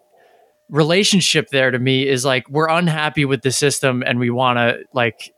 relationship 0.70 1.50
there 1.50 1.70
to 1.70 1.78
me 1.78 2.08
is 2.08 2.24
like 2.26 2.50
we're 2.50 2.70
unhappy 2.70 3.26
with 3.26 3.42
the 3.42 3.52
system 3.52 4.04
and 4.06 4.20
we 4.20 4.30
want 4.30 4.58
to 4.58 4.80
like 4.94 5.34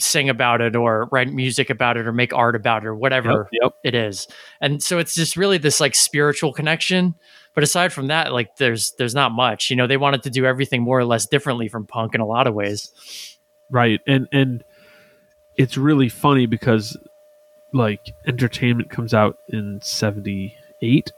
sing 0.00 0.28
about 0.28 0.60
it 0.60 0.74
or 0.74 1.08
write 1.12 1.32
music 1.32 1.70
about 1.70 1.96
it 1.96 2.06
or 2.06 2.12
make 2.12 2.32
art 2.32 2.56
about 2.56 2.82
it 2.82 2.86
or 2.86 2.94
whatever 2.94 3.48
yep, 3.52 3.62
yep. 3.62 3.72
it 3.84 3.94
is. 3.94 4.26
And 4.60 4.82
so 4.82 4.98
it's 4.98 5.14
just 5.14 5.36
really 5.36 5.58
this 5.58 5.80
like 5.80 5.94
spiritual 5.94 6.52
connection. 6.52 7.14
But 7.54 7.62
aside 7.62 7.92
from 7.92 8.08
that, 8.08 8.32
like 8.32 8.56
there's 8.56 8.92
there's 8.98 9.14
not 9.14 9.30
much. 9.32 9.70
You 9.70 9.76
know, 9.76 9.86
they 9.86 9.96
wanted 9.96 10.24
to 10.24 10.30
do 10.30 10.46
everything 10.46 10.82
more 10.82 10.98
or 10.98 11.04
less 11.04 11.26
differently 11.26 11.68
from 11.68 11.86
punk 11.86 12.14
in 12.14 12.20
a 12.20 12.26
lot 12.26 12.46
of 12.46 12.54
ways. 12.54 12.90
Right. 13.70 14.00
And 14.06 14.26
and 14.32 14.64
it's 15.56 15.76
really 15.76 16.08
funny 16.08 16.46
because 16.46 16.96
like 17.72 18.12
entertainment 18.26 18.90
comes 18.90 19.14
out 19.14 19.38
in 19.48 19.80
78 19.82 21.12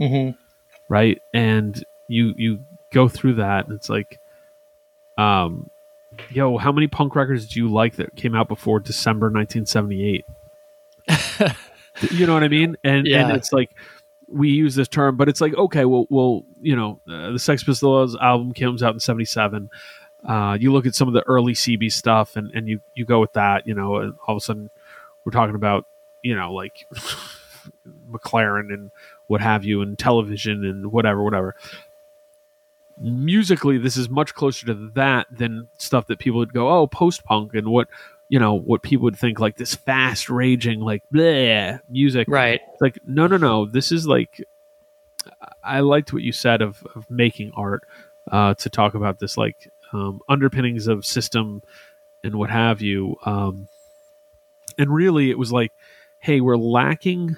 mm-hmm. 0.00 0.30
right 0.88 1.20
and 1.32 1.84
you 2.08 2.34
you 2.36 2.60
go 2.92 3.08
through 3.08 3.34
that 3.34 3.66
and 3.66 3.74
it's 3.74 3.88
like 3.88 4.18
um 5.16 5.68
yo 6.30 6.56
how 6.58 6.72
many 6.72 6.86
punk 6.86 7.14
records 7.14 7.46
do 7.46 7.60
you 7.60 7.68
like 7.68 7.96
that 7.96 8.14
came 8.16 8.34
out 8.34 8.48
before 8.48 8.80
december 8.80 9.26
1978 9.26 10.24
you 12.10 12.26
know 12.26 12.34
what 12.34 12.42
i 12.42 12.48
mean 12.48 12.76
and 12.84 13.06
yeah. 13.06 13.26
and 13.26 13.36
it's 13.36 13.52
like 13.52 13.70
we 14.28 14.50
use 14.50 14.74
this 14.74 14.88
term 14.88 15.16
but 15.16 15.28
it's 15.28 15.40
like 15.40 15.54
okay 15.54 15.84
well 15.84 16.06
well 16.10 16.44
you 16.60 16.76
know 16.76 17.00
uh, 17.08 17.30
the 17.32 17.38
sex 17.38 17.62
pistols 17.62 18.16
album 18.16 18.52
comes 18.52 18.82
out 18.82 18.94
in 18.94 19.00
77 19.00 19.70
uh, 20.26 20.58
you 20.60 20.72
look 20.72 20.84
at 20.84 20.94
some 20.94 21.08
of 21.08 21.14
the 21.14 21.22
early 21.22 21.52
cb 21.52 21.90
stuff 21.92 22.36
and, 22.36 22.50
and 22.52 22.68
you 22.68 22.80
you 22.94 23.04
go 23.04 23.20
with 23.20 23.32
that 23.34 23.66
you 23.66 23.74
know 23.74 23.96
and 23.96 24.14
all 24.26 24.36
of 24.36 24.42
a 24.42 24.44
sudden 24.44 24.70
we're 25.24 25.32
talking 25.32 25.54
about 25.54 25.86
you 26.22 26.34
know 26.34 26.52
like 26.52 26.86
mclaren 28.10 28.72
and 28.72 28.90
what 29.28 29.40
have 29.40 29.64
you 29.64 29.80
and 29.80 29.98
television 29.98 30.64
and 30.64 30.92
whatever 30.92 31.22
whatever. 31.22 31.54
Musically 33.00 33.78
this 33.78 33.96
is 33.96 34.08
much 34.08 34.34
closer 34.34 34.66
to 34.66 34.90
that 34.94 35.26
than 35.30 35.68
stuff 35.78 36.06
that 36.08 36.18
people 36.18 36.38
would 36.38 36.52
go 36.52 36.68
oh 36.68 36.86
post 36.86 37.24
punk 37.24 37.54
and 37.54 37.68
what 37.68 37.88
you 38.28 38.38
know 38.38 38.54
what 38.54 38.82
people 38.82 39.04
would 39.04 39.16
think 39.16 39.38
like 39.38 39.56
this 39.56 39.74
fast 39.74 40.28
raging 40.28 40.80
like 40.80 41.02
bleh 41.14 41.80
music. 41.88 42.26
Right. 42.28 42.60
It's 42.72 42.82
like 42.82 42.98
no 43.06 43.26
no 43.26 43.36
no. 43.36 43.64
This 43.64 43.92
is 43.92 44.06
like 44.06 44.44
i 45.62 45.80
liked 45.80 46.12
what 46.12 46.22
you 46.22 46.32
said 46.32 46.62
of, 46.62 46.86
of 46.94 47.10
making 47.10 47.52
art 47.54 47.86
uh, 48.30 48.54
to 48.54 48.68
talk 48.68 48.94
about 48.94 49.18
this 49.18 49.36
like 49.36 49.70
um, 49.92 50.20
underpinnings 50.28 50.86
of 50.86 51.06
system 51.06 51.62
and 52.22 52.34
what 52.34 52.50
have 52.50 52.82
you 52.82 53.16
um, 53.24 53.68
and 54.76 54.92
really 54.92 55.30
it 55.30 55.38
was 55.38 55.52
like 55.52 55.72
hey 56.20 56.40
we're 56.40 56.56
lacking 56.56 57.36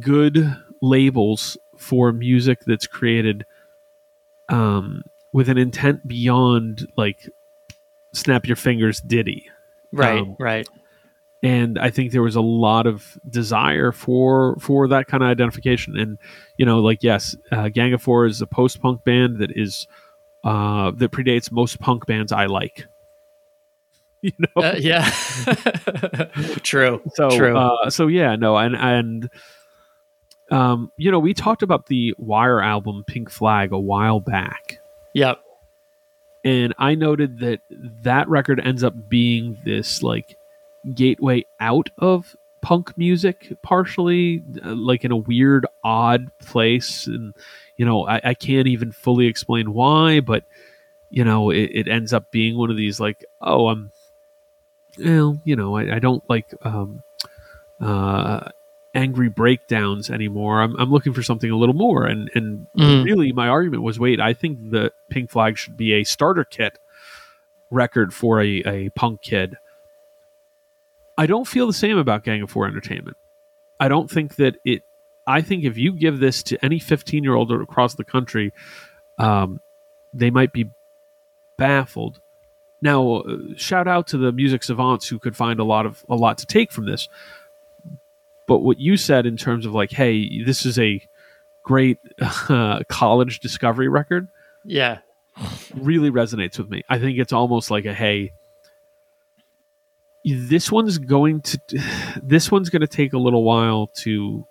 good 0.00 0.56
labels 0.82 1.56
for 1.78 2.12
music 2.12 2.60
that's 2.66 2.86
created 2.86 3.44
um, 4.48 5.02
with 5.32 5.48
an 5.48 5.58
intent 5.58 6.06
beyond 6.06 6.86
like 6.96 7.28
snap 8.12 8.46
your 8.46 8.56
fingers 8.56 9.00
ditty 9.00 9.50
right 9.92 10.20
um, 10.20 10.36
right 10.38 10.68
and 11.42 11.78
i 11.78 11.90
think 11.90 12.12
there 12.12 12.22
was 12.22 12.36
a 12.36 12.40
lot 12.40 12.86
of 12.86 13.18
desire 13.28 13.90
for 13.90 14.56
for 14.60 14.86
that 14.88 15.06
kind 15.08 15.22
of 15.22 15.28
identification 15.28 15.98
and 15.98 16.18
you 16.56 16.64
know 16.64 16.78
like 16.78 17.02
yes 17.02 17.34
uh, 17.50 17.68
gang 17.68 17.92
of 17.92 18.00
four 18.00 18.24
is 18.26 18.40
a 18.40 18.46
post-punk 18.46 19.02
band 19.04 19.38
that 19.38 19.50
is 19.56 19.86
uh, 20.44 20.90
that 20.92 21.10
predates 21.10 21.50
most 21.50 21.80
punk 21.80 22.06
bands 22.06 22.30
i 22.30 22.46
like 22.46 22.86
you 24.24 24.32
know, 24.38 24.62
Uh, 24.62 24.74
yeah. 24.78 25.04
True. 26.62 27.02
so 27.14 27.28
True. 27.28 27.58
Uh, 27.58 27.90
so 27.90 28.06
yeah, 28.06 28.36
no, 28.36 28.56
and 28.56 28.74
and 28.74 29.28
um, 30.50 30.92
you 30.96 31.10
know, 31.10 31.18
we 31.18 31.34
talked 31.34 31.62
about 31.62 31.86
the 31.86 32.14
Wire 32.18 32.60
album 32.60 33.04
Pink 33.06 33.30
Flag 33.30 33.72
a 33.72 33.78
while 33.78 34.20
back, 34.20 34.78
yep. 35.14 35.40
and 36.44 36.74
I 36.78 36.94
noted 36.94 37.38
that 37.40 37.60
that 38.02 38.28
record 38.28 38.60
ends 38.60 38.84
up 38.84 39.08
being 39.08 39.58
this 39.64 40.02
like 40.02 40.36
gateway 40.94 41.46
out 41.60 41.90
of 41.98 42.36
punk 42.60 42.96
music, 42.96 43.52
partially 43.62 44.42
uh, 44.64 44.74
like 44.74 45.04
in 45.04 45.12
a 45.12 45.16
weird, 45.16 45.66
odd 45.82 46.30
place, 46.38 47.06
and 47.06 47.34
you 47.76 47.84
know, 47.86 48.06
I, 48.06 48.20
I 48.24 48.34
can't 48.34 48.68
even 48.68 48.92
fully 48.92 49.26
explain 49.26 49.72
why, 49.72 50.20
but 50.20 50.44
you 51.10 51.24
know, 51.24 51.50
it, 51.50 51.70
it 51.72 51.88
ends 51.88 52.12
up 52.12 52.30
being 52.30 52.56
one 52.56 52.70
of 52.70 52.76
these 52.76 52.98
like, 52.98 53.24
oh, 53.40 53.68
I'm, 53.68 53.92
well, 54.98 55.40
you 55.44 55.56
know, 55.56 55.76
I, 55.76 55.96
I 55.96 55.98
don't 56.00 56.28
like 56.28 56.52
um, 56.62 57.02
uh, 57.80 58.48
angry 58.94 59.28
breakdowns 59.28 60.10
anymore. 60.10 60.62
I'm, 60.62 60.76
I'm 60.78 60.90
looking 60.90 61.12
for 61.12 61.22
something 61.22 61.50
a 61.50 61.56
little 61.56 61.74
more, 61.74 62.04
and 62.06 62.30
and 62.34 62.66
Mhm. 62.76 63.04
really, 63.04 63.32
my 63.32 63.48
argument 63.48 63.82
was, 63.82 63.98
wait, 63.98 64.20
I 64.20 64.32
think 64.34 64.70
the 64.70 64.92
Pink 65.10 65.30
Flag 65.30 65.58
should 65.58 65.76
be 65.76 65.92
a 65.94 66.04
starter 66.04 66.44
kit 66.44 66.78
record 67.70 68.14
for 68.14 68.40
a, 68.40 68.62
a 68.64 68.88
punk 68.90 69.22
kid. 69.22 69.56
I 71.16 71.26
don't 71.26 71.46
feel 71.46 71.66
the 71.66 71.72
same 71.72 71.98
about 71.98 72.24
Gang 72.24 72.42
of 72.42 72.50
Four 72.50 72.66
Entertainment. 72.66 73.16
I 73.80 73.88
don't 73.88 74.10
think 74.10 74.36
that 74.36 74.56
it. 74.64 74.82
I 75.26 75.40
think 75.40 75.64
if 75.64 75.78
you 75.78 75.92
give 75.92 76.20
this 76.20 76.42
to 76.44 76.62
any 76.64 76.78
15 76.78 77.24
year 77.24 77.34
old 77.34 77.50
across 77.50 77.94
the 77.94 78.04
country, 78.04 78.52
um, 79.18 79.60
they 80.12 80.30
might 80.30 80.52
be 80.52 80.70
baffled. 81.56 82.20
Now, 82.82 83.20
uh, 83.22 83.36
shout 83.56 83.88
out 83.88 84.08
to 84.08 84.18
the 84.18 84.32
music 84.32 84.62
savants 84.62 85.08
who 85.08 85.18
could 85.18 85.36
find 85.36 85.58
a 85.60 85.64
lot 85.64 85.86
of 85.86 86.04
a 86.08 86.14
lot 86.14 86.38
to 86.38 86.46
take 86.46 86.70
from 86.72 86.86
this. 86.86 87.08
But 88.46 88.58
what 88.60 88.78
you 88.78 88.96
said 88.96 89.26
in 89.26 89.36
terms 89.36 89.64
of 89.66 89.72
like, 89.74 89.90
hey, 89.90 90.42
this 90.44 90.66
is 90.66 90.78
a 90.78 91.00
great 91.62 91.98
uh, 92.20 92.80
college 92.88 93.40
discovery 93.40 93.88
record, 93.88 94.28
Yeah. 94.64 94.98
really 95.74 96.10
resonates 96.10 96.58
with 96.58 96.68
me. 96.68 96.82
I 96.88 96.98
think 96.98 97.18
it's 97.18 97.32
almost 97.32 97.70
like 97.70 97.84
a 97.86 97.94
hey, 97.94 98.32
this 100.24 100.70
one's 100.72 100.98
going 100.98 101.40
to 101.42 101.58
this 102.22 102.50
one's 102.50 102.70
going 102.70 102.80
to 102.82 102.86
take 102.88 103.12
a 103.12 103.18
little 103.18 103.44
while 103.44 103.88
to 103.98 104.46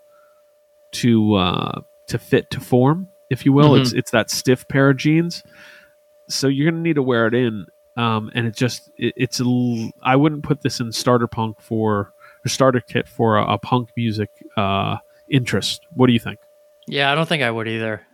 to 0.94 1.36
uh, 1.36 1.82
to 2.08 2.18
fit 2.20 2.50
to 2.52 2.60
form, 2.60 3.08
if 3.30 3.46
you 3.46 3.54
will. 3.54 3.72
Mhm. 3.72 3.82
It's 3.82 3.94
it's 3.94 4.12
that 4.12 4.30
stiff 4.30 4.68
pair 4.68 4.90
of 4.90 4.98
jeans, 4.98 5.44
so 6.30 6.48
you're 6.48 6.70
going 6.70 6.82
to 6.84 6.88
need 6.88 6.96
to 6.96 7.04
wear 7.04 7.28
it 7.28 7.34
in. 7.34 7.66
Um, 7.96 8.32
and 8.34 8.48
it 8.48 8.56
just 8.56 8.90
it, 8.98 9.14
it's 9.16 9.40
a 9.40 9.44
l- 9.44 9.92
I 10.02 10.16
wouldn't 10.16 10.44
put 10.44 10.62
this 10.62 10.80
in 10.80 10.92
starter 10.92 11.28
punk 11.28 11.62
for 11.62 12.13
or 12.46 12.50
starter 12.50 12.80
kit 12.82 13.08
for 13.08 13.38
a, 13.38 13.54
a 13.54 13.58
punk 13.58 13.90
music 13.96 14.30
uh, 14.58 14.98
interest. 15.30 15.82
What 15.94 16.08
do 16.08 16.14
you 16.14 16.20
think? 16.20 16.40
Yeah, 16.88 17.12
I 17.12 17.16
don't 17.16 17.28
think 17.28 17.44
I 17.44 17.52
would 17.52 17.68
either. 17.68 18.06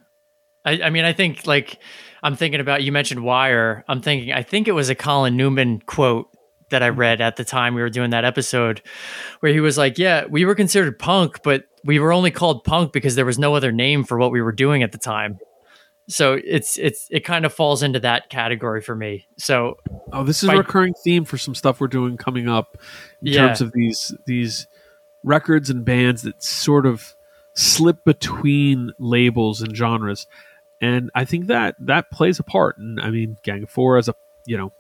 I, 0.65 0.81
I 0.83 0.89
mean, 0.89 1.05
I 1.05 1.13
think 1.13 1.47
like 1.47 1.79
I'm 2.21 2.35
thinking 2.35 2.59
about 2.59 2.83
you 2.83 2.91
mentioned 2.91 3.23
Wire. 3.23 3.83
I'm 3.87 4.01
thinking 4.01 4.33
I 4.33 4.43
think 4.43 4.67
it 4.67 4.73
was 4.73 4.89
a 4.89 4.95
Colin 4.95 5.37
Newman 5.37 5.81
quote 5.85 6.27
that 6.69 6.83
I 6.83 6.89
read 6.89 7.21
at 7.21 7.35
the 7.35 7.43
time 7.43 7.73
we 7.73 7.81
were 7.81 7.89
doing 7.89 8.11
that 8.11 8.25
episode 8.25 8.81
where 9.39 9.51
he 9.51 9.59
was 9.59 9.77
like, 9.77 9.97
"Yeah, 9.97 10.25
we 10.29 10.45
were 10.45 10.55
considered 10.55 10.99
punk, 10.99 11.41
but 11.43 11.63
we 11.83 11.99
were 11.99 12.13
only 12.13 12.31
called 12.31 12.63
punk 12.63 12.93
because 12.93 13.15
there 13.15 13.25
was 13.25 13.39
no 13.39 13.55
other 13.55 13.71
name 13.71 14.03
for 14.03 14.17
what 14.19 14.31
we 14.31 14.41
were 14.41 14.51
doing 14.51 14.83
at 14.83 14.91
the 14.91 14.97
time." 14.97 15.39
So 16.09 16.39
it's 16.43 16.77
it's 16.79 17.07
it 17.11 17.23
kind 17.23 17.45
of 17.45 17.53
falls 17.53 17.83
into 17.83 17.99
that 17.99 18.29
category 18.29 18.81
for 18.81 18.95
me. 18.95 19.27
So 19.37 19.77
Oh, 20.11 20.23
this 20.23 20.41
is 20.43 20.47
By- 20.49 20.55
a 20.55 20.57
recurring 20.57 20.95
theme 21.03 21.23
for 21.23 21.37
some 21.37 21.53
stuff 21.55 21.79
we're 21.79 21.87
doing 21.87 22.17
coming 22.17 22.49
up 22.49 22.77
in 23.21 23.33
Yeah. 23.33 23.45
terms 23.47 23.61
of 23.61 23.71
these 23.73 24.13
these 24.25 24.67
records 25.23 25.69
and 25.69 25.85
bands 25.85 26.23
that 26.23 26.41
sort 26.43 26.85
of 26.87 27.13
slip 27.53 28.03
between 28.05 28.91
labels 28.99 29.61
and 29.61 29.75
genres. 29.75 30.25
And 30.81 31.11
I 31.13 31.25
think 31.25 31.47
that 31.47 31.75
that 31.79 32.09
plays 32.09 32.39
a 32.39 32.43
part. 32.43 32.77
And 32.79 32.99
I 32.99 33.11
mean, 33.11 33.37
Gang 33.43 33.63
of 33.63 33.69
Four 33.69 33.97
as 33.97 34.07
a 34.09 34.15
you 34.47 34.57
know, 34.57 34.73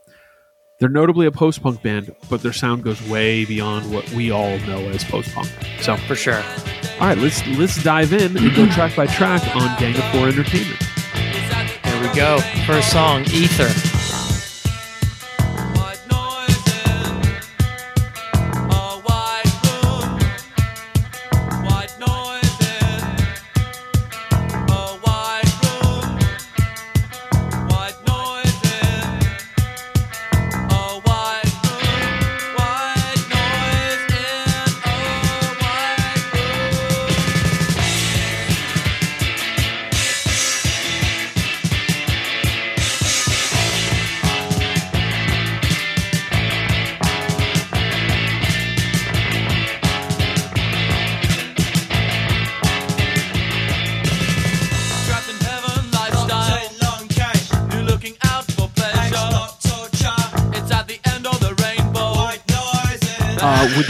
they're 0.79 0.89
notably 0.89 1.27
a 1.27 1.31
post 1.31 1.61
punk 1.61 1.83
band, 1.83 2.15
but 2.29 2.41
their 2.41 2.53
sound 2.53 2.83
goes 2.83 3.05
way 3.07 3.45
beyond 3.45 3.91
what 3.93 4.09
we 4.13 4.31
all 4.31 4.57
know 4.59 4.79
as 4.89 5.03
post 5.03 5.31
punk. 5.35 5.49
So, 5.81 5.95
for 5.97 6.15
sure. 6.15 6.41
all 6.99 7.07
right, 7.07 7.17
let's 7.17 7.45
let's 7.49 7.83
dive 7.83 8.13
in 8.13 8.35
and 8.35 8.55
go 8.55 8.65
track 8.71 8.95
by 8.95 9.05
track 9.05 9.43
on 9.55 9.77
Gang 9.79 9.95
of 9.95 10.03
Four 10.05 10.29
Entertainment. 10.29 10.81
We 12.01 12.07
go. 12.15 12.39
First 12.65 12.91
song, 12.91 13.25
Ether. 13.31 13.98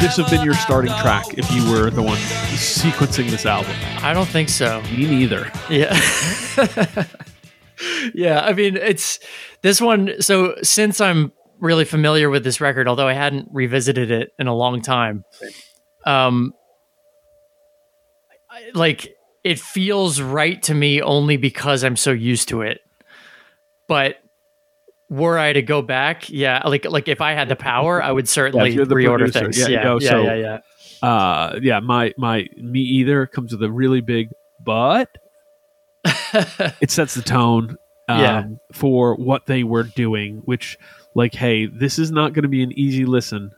This 0.09 0.17
have 0.17 0.29
been 0.31 0.43
your 0.43 0.55
starting 0.55 0.91
track 0.93 1.37
if 1.37 1.51
you 1.51 1.69
were 1.69 1.91
the 1.91 2.01
one 2.01 2.17
sequencing 2.17 3.29
this 3.29 3.45
album? 3.45 3.71
I 4.01 4.11
don't 4.11 4.27
think 4.27 4.49
so. 4.49 4.81
Me 4.91 5.05
neither. 5.05 5.51
Yeah. 5.69 5.95
yeah, 8.15 8.39
I 8.39 8.53
mean, 8.53 8.75
it's 8.75 9.19
this 9.61 9.79
one 9.79 10.19
so 10.19 10.55
since 10.63 10.99
I'm 10.99 11.31
really 11.59 11.85
familiar 11.85 12.31
with 12.31 12.43
this 12.43 12.59
record, 12.59 12.87
although 12.87 13.07
I 13.07 13.13
hadn't 13.13 13.49
revisited 13.51 14.09
it 14.09 14.31
in 14.39 14.47
a 14.47 14.55
long 14.55 14.81
time. 14.81 15.25
Um 16.07 16.53
I- 18.49 18.71
like 18.73 19.13
it 19.43 19.59
feels 19.59 20.21
right 20.21 20.59
to 20.63 20.73
me 20.73 21.03
only 21.03 21.37
because 21.37 21.83
I'm 21.83 21.95
so 21.95 22.11
used 22.11 22.49
to 22.49 22.63
it. 22.63 22.81
But 23.87 24.15
were 25.09 25.37
I 25.39 25.53
to 25.53 25.61
go 25.61 25.81
back, 25.81 26.29
yeah, 26.29 26.61
like 26.65 26.85
like 26.85 27.07
if 27.07 27.21
I 27.21 27.33
had 27.33 27.49
the 27.49 27.55
power, 27.55 28.01
I 28.01 28.11
would 28.11 28.29
certainly 28.39 28.75
the 28.75 28.83
reorder 28.85 29.31
producer. 29.31 29.39
things. 29.45 29.59
Yeah, 29.59 29.67
Yeah, 29.67 29.83
know, 29.83 29.99
yeah, 29.99 30.09
so- 30.09 30.21
yeah, 30.23 30.35
yeah. 30.35 30.57
Uh, 31.01 31.59
yeah, 31.61 31.79
my 31.79 32.13
my 32.17 32.45
me 32.57 32.81
either 32.81 33.25
comes 33.25 33.51
with 33.53 33.63
a 33.63 33.71
really 33.71 34.01
big 34.01 34.29
but. 34.63 35.09
it 36.81 36.91
sets 36.91 37.13
the 37.13 37.21
tone 37.21 37.77
um, 38.07 38.19
Yeah. 38.19 38.43
for 38.73 39.15
what 39.15 39.45
they 39.45 39.63
were 39.63 39.83
doing, 39.83 40.41
which 40.45 40.77
like, 41.15 41.33
hey, 41.33 41.65
this 41.65 41.99
is 41.99 42.11
not 42.11 42.33
going 42.33 42.43
to 42.43 42.49
be 42.49 42.63
an 42.63 42.71
easy 42.77 43.05
listen. 43.05 43.51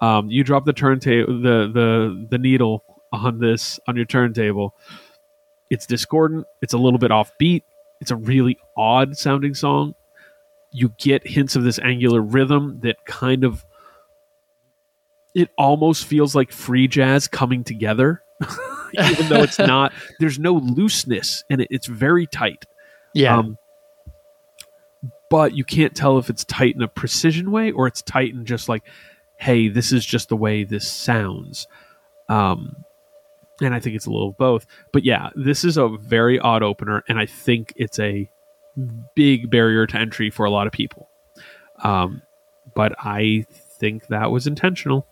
Um, 0.00 0.30
you 0.30 0.44
drop 0.44 0.64
the 0.64 0.72
turntable, 0.72 1.40
the 1.40 1.70
the 1.72 2.26
the 2.30 2.38
needle 2.38 2.84
on 3.12 3.38
this 3.38 3.80
on 3.88 3.96
your 3.96 4.04
turntable. 4.06 4.74
It's 5.70 5.86
discordant. 5.86 6.46
It's 6.62 6.72
a 6.72 6.78
little 6.78 6.98
bit 6.98 7.10
offbeat. 7.10 7.62
It's 8.00 8.10
a 8.10 8.16
really 8.16 8.58
odd 8.76 9.16
sounding 9.16 9.54
song. 9.54 9.94
You 10.78 10.94
get 10.98 11.26
hints 11.26 11.56
of 11.56 11.64
this 11.64 11.78
angular 11.78 12.20
rhythm 12.20 12.80
that 12.82 13.04
kind 13.04 13.44
of 13.44 13.64
it 15.34 15.50
almost 15.58 16.04
feels 16.04 16.34
like 16.34 16.52
free 16.52 16.88
jazz 16.88 17.28
coming 17.28 17.64
together, 17.64 18.22
even 18.94 19.28
though 19.28 19.42
it's 19.42 19.58
not. 19.58 19.92
There's 20.20 20.38
no 20.38 20.54
looseness 20.54 21.44
and 21.50 21.60
it, 21.60 21.68
it's 21.70 21.86
very 21.86 22.26
tight. 22.26 22.64
Yeah. 23.14 23.38
Um, 23.38 23.58
but 25.30 25.56
you 25.56 25.64
can't 25.64 25.94
tell 25.94 26.18
if 26.18 26.30
it's 26.30 26.44
tight 26.44 26.74
in 26.74 26.82
a 26.82 26.88
precision 26.88 27.50
way 27.50 27.70
or 27.70 27.86
it's 27.86 28.02
tight 28.02 28.32
in 28.32 28.44
just 28.44 28.68
like, 28.68 28.84
hey, 29.36 29.68
this 29.68 29.92
is 29.92 30.04
just 30.04 30.28
the 30.28 30.36
way 30.36 30.64
this 30.64 30.90
sounds. 30.90 31.66
Um, 32.28 32.76
and 33.60 33.74
I 33.74 33.80
think 33.80 33.96
it's 33.96 34.06
a 34.06 34.10
little 34.10 34.30
of 34.30 34.38
both. 34.38 34.66
But 34.92 35.04
yeah, 35.04 35.30
this 35.34 35.64
is 35.64 35.76
a 35.76 35.88
very 35.88 36.38
odd 36.38 36.62
opener, 36.62 37.04
and 37.08 37.18
I 37.18 37.26
think 37.26 37.72
it's 37.76 37.98
a 37.98 38.30
big 39.14 39.50
barrier 39.50 39.86
to 39.86 39.96
entry 39.96 40.30
for 40.30 40.46
a 40.46 40.50
lot 40.50 40.66
of 40.66 40.72
people. 40.72 41.08
Um, 41.82 42.22
but 42.74 42.94
I 42.98 43.44
think 43.78 44.08
that 44.08 44.30
was 44.30 44.46
intentional. 44.46 45.06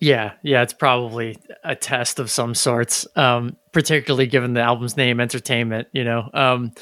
Yeah, 0.00 0.32
yeah, 0.42 0.62
it's 0.62 0.72
probably 0.72 1.36
a 1.62 1.74
test 1.74 2.18
of 2.18 2.30
some 2.30 2.54
sorts, 2.54 3.06
um, 3.16 3.56
particularly 3.72 4.26
given 4.26 4.52
the 4.52 4.60
album's 4.60 4.96
name, 4.96 5.20
Entertainment. 5.20 5.88
You 5.92 6.04
know, 6.04 6.28
um, 6.34 6.72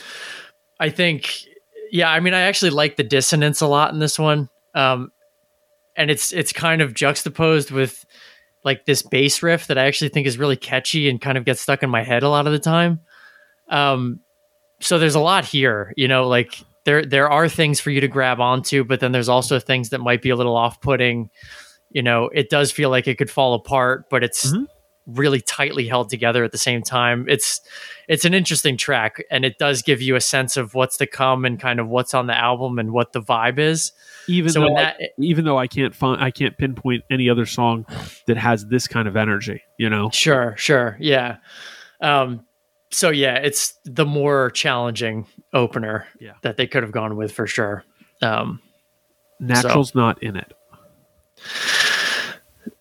I 0.81 0.91
think, 0.91 1.45
yeah, 1.91 2.11
I 2.11 2.21
mean, 2.21 2.35
I 2.35 2.41
actually 2.41 2.71
like 2.71 2.97
the 2.97 3.05
dissonance 3.05 3.61
a 3.61 3.67
lot 3.67 3.93
in 3.93 4.01
this 4.01 4.19
one. 4.19 4.49
Um, 4.75 5.13
and 5.95 6.11
it's 6.11 6.33
it's 6.33 6.53
kind 6.53 6.81
of 6.81 6.95
juxtaposed 6.95 7.71
with 7.71 8.05
like 8.65 8.87
this 8.87 9.03
bass 9.03 9.43
riff 9.43 9.67
that 9.67 9.79
I 9.79 9.87
actually 9.87 10.09
think 10.09 10.27
is 10.27 10.39
really 10.39 10.57
catchy 10.57 11.09
and 11.09 11.21
kind 11.21 11.37
of 11.37 11.45
gets 11.45 11.61
stuck 11.61 11.83
in 11.83 11.91
my 11.91 12.03
head 12.03 12.23
a 12.23 12.29
lot 12.29 12.47
of 12.47 12.53
the 12.53 12.59
time. 12.59 13.01
Um, 13.69 14.21
so 14.83 14.99
there's 14.99 15.15
a 15.15 15.21
lot 15.21 15.45
here, 15.45 15.93
you 15.97 16.09
know, 16.09 16.27
like 16.29 16.59
there 16.85 17.05
there 17.05 17.31
are 17.31 17.49
things 17.49 17.81
for 17.81 17.91
you 17.91 18.01
to 18.01 18.09
grab 18.09 18.41
onto, 18.41 18.85
but 18.85 19.01
then 19.01 19.13
there's 19.13 19.29
also 19.29 19.59
things 19.59 19.91
that 19.91 20.01
might 20.01 20.21
be 20.23 20.31
a 20.31 20.37
little 20.37 20.57
off-putting. 20.57 21.31
You 21.91 22.03
know, 22.03 22.29
it 22.35 22.51
does 22.51 22.73
feel 22.73 22.91
like 22.91 23.07
it 23.07 23.19
could 23.19 23.31
fall 23.31 23.55
apart, 23.55 24.07
but 24.11 24.25
it's 24.25 24.53
Mhm. 24.53 24.67
really 25.07 25.41
tightly 25.41 25.87
held 25.87 26.09
together 26.11 26.43
at 26.45 26.53
the 26.53 26.59
same 26.59 26.83
time. 26.83 27.27
It's 27.29 27.61
it's 28.09 28.25
an 28.25 28.35
interesting 28.35 28.77
track, 28.77 29.23
and 29.31 29.45
it 29.45 29.59
does 29.59 29.83
give 29.83 30.01
you 30.03 30.17
a 30.17 30.21
sense 30.21 30.57
of 30.57 30.75
what's 30.75 30.97
to 30.99 31.07
come 31.07 31.45
and 31.45 31.61
kind 31.61 31.79
of 31.81 31.89
what's 31.89 32.15
on 32.15 32.27
the 32.27 32.37
album 32.39 32.79
and 32.79 32.93
what 32.93 33.13
the 33.13 33.21
vibe 33.23 33.59
is. 33.59 33.93
even 34.29 34.51
so 34.53 34.61
though 34.61 34.67
in 34.69 34.77
I- 34.79 35.09
even 35.19 35.45
though 35.45 35.59
I 35.59 35.67
can't 35.67 35.95
find 35.95 36.23
I 36.23 36.31
can't 36.31 36.57
pinpoint 36.57 37.05
any 37.11 37.29
other 37.29 37.45
song 37.47 37.85
that 38.27 38.37
has 38.37 38.67
this 38.67 38.87
kind 38.89 39.07
of 39.09 39.17
energy, 39.17 39.63
you 39.79 39.91
know. 39.91 40.11
Sure, 40.11 40.55
sure. 40.57 40.97
Yeah. 41.01 41.37
Um 42.01 42.45
so 42.93 43.11
yeah, 43.11 43.35
it's 43.37 43.75
the 43.85 44.05
more 44.07 44.51
challenging 44.51 45.27
opener 45.53 46.07
Yeah. 46.21 46.35
that 46.43 46.57
they 46.57 46.67
could 46.67 46.83
have 46.83 46.93
gone 46.93 47.17
with 47.17 47.33
for 47.33 47.47
sure. 47.47 47.85
Um 48.21 48.61
Natural's 49.41 49.95
not 49.95 50.23
in 50.23 50.37
it. 50.37 50.53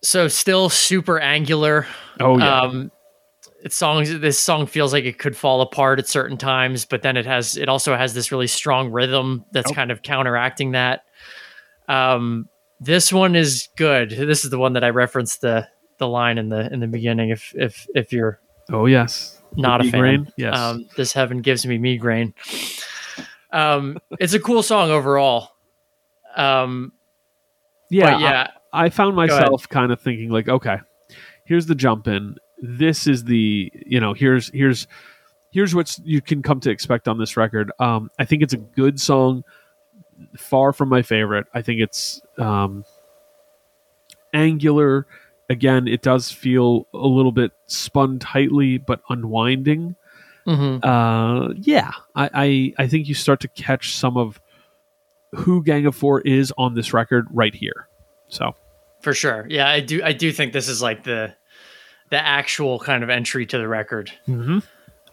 so 0.02 0.28
still 0.28 0.68
super 0.68 1.18
angular. 1.18 1.86
Oh 2.20 2.38
yeah. 2.38 2.60
Um 2.62 2.90
it 3.64 3.72
songs 3.72 4.18
this 4.20 4.38
song 4.38 4.66
feels 4.66 4.92
like 4.92 5.04
it 5.04 5.18
could 5.18 5.36
fall 5.36 5.60
apart 5.60 5.98
at 6.00 6.08
certain 6.08 6.36
times, 6.36 6.84
but 6.84 7.02
then 7.02 7.16
it 7.16 7.26
has 7.26 7.56
it 7.56 7.68
also 7.68 7.96
has 7.96 8.14
this 8.14 8.32
really 8.32 8.46
strong 8.48 8.90
rhythm 8.90 9.44
that's 9.52 9.70
kind 9.72 9.90
of 9.90 10.02
counteracting 10.02 10.72
that. 10.72 11.04
Um 11.88 12.48
this 12.80 13.12
one 13.12 13.36
is 13.36 13.68
good. 13.76 14.10
This 14.10 14.44
is 14.44 14.50
the 14.50 14.58
one 14.58 14.72
that 14.72 14.82
I 14.84 14.90
referenced 14.90 15.40
the 15.40 15.68
the 15.98 16.08
line 16.08 16.38
in 16.38 16.48
the 16.48 16.72
in 16.72 16.80
the 16.80 16.88
beginning 16.88 17.30
if 17.30 17.52
if 17.56 17.86
if 17.94 18.12
you're 18.12 18.40
oh 18.72 18.86
yes. 18.86 19.38
Not 19.56 19.80
a 19.80 19.84
Migraine? 19.84 20.24
fan. 20.24 20.32
Yes. 20.36 20.56
Um, 20.56 20.88
this 20.96 21.12
heaven 21.12 21.40
gives 21.42 21.66
me 21.66 21.78
migraine. 21.78 22.34
Um, 23.52 23.98
it's 24.18 24.34
a 24.34 24.40
cool 24.40 24.62
song 24.62 24.90
overall. 24.90 25.50
Um, 26.36 26.92
yeah. 27.90 28.12
but 28.12 28.20
yeah, 28.20 28.50
I, 28.72 28.86
I 28.86 28.90
found 28.90 29.16
myself 29.16 29.68
kind 29.68 29.92
of 29.92 30.00
thinking 30.00 30.30
like, 30.30 30.48
okay, 30.48 30.78
here's 31.44 31.66
the 31.66 31.74
jump 31.74 32.08
in. 32.08 32.36
This 32.60 33.06
is 33.06 33.24
the 33.24 33.72
you 33.86 34.00
know 34.00 34.14
here's 34.14 34.48
here's 34.54 34.86
here's 35.50 35.74
what 35.74 35.98
you 36.04 36.20
can 36.20 36.42
come 36.42 36.60
to 36.60 36.70
expect 36.70 37.08
on 37.08 37.18
this 37.18 37.36
record. 37.36 37.72
Um, 37.78 38.10
I 38.18 38.24
think 38.24 38.42
it's 38.42 38.54
a 38.54 38.58
good 38.58 39.00
song. 39.00 39.44
Far 40.36 40.72
from 40.72 40.88
my 40.88 41.02
favorite. 41.02 41.46
I 41.52 41.62
think 41.62 41.80
it's 41.80 42.22
um, 42.38 42.84
angular. 44.32 45.06
Again, 45.50 45.86
it 45.88 46.02
does 46.02 46.30
feel 46.30 46.86
a 46.94 47.06
little 47.06 47.32
bit 47.32 47.52
spun 47.66 48.18
tightly, 48.18 48.78
but 48.78 49.00
unwinding. 49.08 49.96
mhm. 50.46 50.80
uh, 50.84 51.52
yeah, 51.56 51.90
I, 52.14 52.30
I 52.34 52.84
I 52.84 52.86
think 52.88 53.08
you 53.08 53.14
start 53.14 53.40
to 53.40 53.48
catch 53.48 53.94
some 53.94 54.16
of 54.16 54.40
who 55.34 55.62
Gang 55.62 55.86
of 55.86 55.94
Four 55.94 56.20
is 56.22 56.52
on 56.58 56.74
this 56.74 56.92
record 56.92 57.26
right 57.30 57.54
here. 57.54 57.88
So 58.28 58.54
for 59.02 59.12
sure. 59.14 59.46
Yeah, 59.48 59.68
I 59.68 59.80
do. 59.80 60.02
I 60.02 60.12
do 60.12 60.32
think 60.32 60.52
this 60.52 60.68
is 60.68 60.80
like 60.82 61.04
the 61.04 61.34
the 62.10 62.18
actual 62.18 62.78
kind 62.78 63.02
of 63.02 63.10
entry 63.10 63.46
to 63.46 63.58
the 63.58 63.66
record. 63.68 64.10
um, 64.28 64.62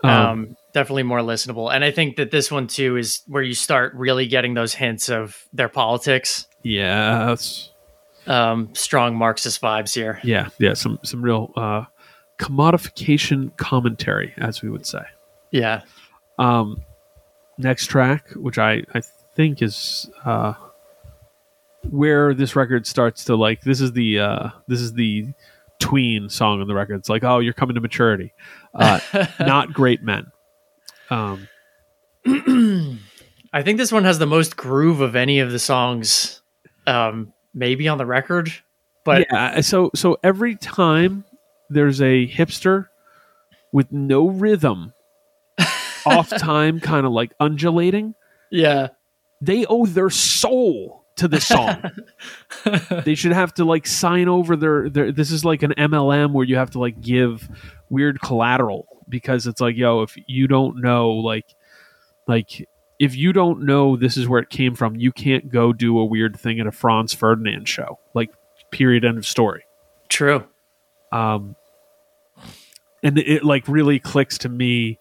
Um, 0.03 0.57
definitely 0.73 1.03
more 1.03 1.19
listenable, 1.19 1.73
and 1.73 1.83
I 1.83 1.91
think 1.91 2.15
that 2.17 2.31
this 2.31 2.51
one 2.51 2.67
too 2.67 2.97
is 2.97 3.21
where 3.27 3.43
you 3.43 3.53
start 3.53 3.93
really 3.95 4.27
getting 4.27 4.53
those 4.53 4.73
hints 4.73 5.09
of 5.09 5.45
their 5.53 5.69
politics. 5.69 6.47
yes, 6.63 7.71
Um, 8.29 8.73
strong 8.75 9.15
Marxist 9.17 9.59
vibes 9.61 9.93
here. 9.93 10.19
yeah, 10.23 10.49
yeah, 10.59 10.75
some 10.75 10.99
some 11.03 11.21
real 11.21 11.51
uh, 11.57 11.85
commodification 12.39 13.55
commentary, 13.57 14.33
as 14.37 14.61
we 14.61 14.69
would 14.69 14.85
say. 14.85 15.01
Yeah, 15.51 15.81
Um, 16.37 16.83
next 17.57 17.87
track, 17.87 18.29
which 18.35 18.57
I 18.57 18.83
I 18.93 19.01
think 19.35 19.61
is 19.61 20.09
uh, 20.25 20.53
where 21.89 22.33
this 22.33 22.55
record 22.55 22.85
starts 22.85 23.25
to 23.25 23.35
like 23.35 23.61
this 23.61 23.81
is 23.81 23.93
the 23.93 24.19
uh, 24.19 24.49
this 24.67 24.79
is 24.79 24.93
the 24.93 25.27
tween 25.79 26.29
song 26.29 26.61
on 26.61 26.67
the 26.67 26.75
record. 26.75 26.95
It's 26.99 27.09
like 27.09 27.23
oh 27.23 27.39
you're 27.39 27.53
coming 27.53 27.75
to 27.75 27.81
maturity, 27.81 28.33
uh, 28.75 28.99
not 29.39 29.73
great 29.73 30.03
men. 30.03 30.31
Um, 31.09 31.47
I 33.51 33.63
think 33.63 33.79
this 33.79 33.91
one 33.91 34.03
has 34.03 34.19
the 34.19 34.27
most 34.27 34.55
groove 34.55 35.01
of 35.01 35.15
any 35.15 35.39
of 35.39 35.51
the 35.51 35.57
songs, 35.57 36.41
um, 36.85 37.33
maybe 37.53 37.87
on 37.87 37.97
the 37.97 38.05
record. 38.05 38.51
But 39.05 39.27
yeah, 39.31 39.53
uh, 39.57 39.61
so 39.61 39.91
so 39.95 40.17
every 40.23 40.55
time 40.55 41.23
there's 41.69 42.01
a 42.01 42.27
hipster 42.27 42.87
with 43.71 43.91
no 43.91 44.27
rhythm, 44.27 44.93
off 46.05 46.29
time, 46.29 46.79
kind 46.79 47.05
of 47.05 47.11
like 47.11 47.31
undulating, 47.39 48.15
yeah, 48.51 48.89
they 49.41 49.65
owe 49.65 49.85
their 49.85 50.09
soul 50.09 51.05
to 51.19 51.27
this 51.27 51.47
song. 51.47 51.83
they 53.05 53.15
should 53.15 53.33
have 53.33 53.53
to 53.55 53.65
like 53.65 53.85
sign 53.85 54.27
over 54.27 54.55
their, 54.55 54.89
their 54.89 55.11
this 55.11 55.31
is 55.31 55.45
like 55.45 55.63
an 55.63 55.73
MLM 55.77 56.31
where 56.31 56.45
you 56.45 56.55
have 56.55 56.71
to 56.71 56.79
like 56.79 56.99
give 57.01 57.47
weird 57.89 58.21
collateral 58.21 58.87
because 59.07 59.47
it's 59.47 59.59
like 59.59 59.75
yo 59.75 60.01
if 60.03 60.15
you 60.27 60.47
don't 60.47 60.81
know 60.81 61.11
like 61.11 61.45
like 62.27 62.67
if 62.99 63.15
you 63.15 63.33
don't 63.33 63.65
know 63.65 63.95
this 63.95 64.17
is 64.17 64.27
where 64.27 64.41
it 64.41 64.49
came 64.49 64.75
from 64.75 64.95
you 64.95 65.11
can't 65.11 65.49
go 65.49 65.73
do 65.73 65.97
a 65.97 66.05
weird 66.05 66.37
thing 66.37 66.59
at 66.59 66.67
a 66.67 66.71
Franz 66.71 67.13
Ferdinand 67.13 67.67
show 67.67 67.99
like 68.13 68.29
period 68.71 69.03
end 69.05 69.17
of 69.17 69.25
story. 69.25 69.63
True. 70.09 70.45
um 71.11 71.55
and 73.01 73.17
it 73.17 73.43
like 73.43 73.67
really 73.67 73.99
clicks 73.99 74.37
to 74.39 74.49
me 74.49 74.99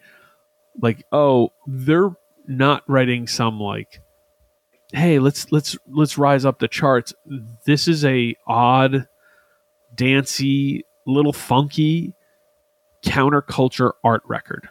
like 0.80 1.04
oh 1.12 1.52
they're 1.66 2.10
not 2.46 2.82
writing 2.86 3.26
some 3.26 3.60
like 3.60 4.00
hey 4.92 5.18
let's 5.18 5.50
let's 5.52 5.76
let's 5.88 6.16
rise 6.16 6.44
up 6.44 6.58
the 6.58 6.68
charts. 6.68 7.12
This 7.66 7.88
is 7.88 8.04
a 8.04 8.36
odd 8.46 9.06
dancey 9.94 10.84
little 11.06 11.32
funky 11.32 12.14
counterculture 13.04 13.92
art 14.04 14.22
record. 14.26 14.68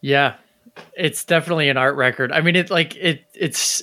Yeah, 0.00 0.36
it's 0.96 1.24
definitely 1.24 1.68
an 1.68 1.76
art 1.76 1.96
record. 1.96 2.32
I 2.32 2.40
mean, 2.40 2.56
it 2.56 2.70
like 2.70 2.96
it. 2.96 3.24
It's 3.34 3.82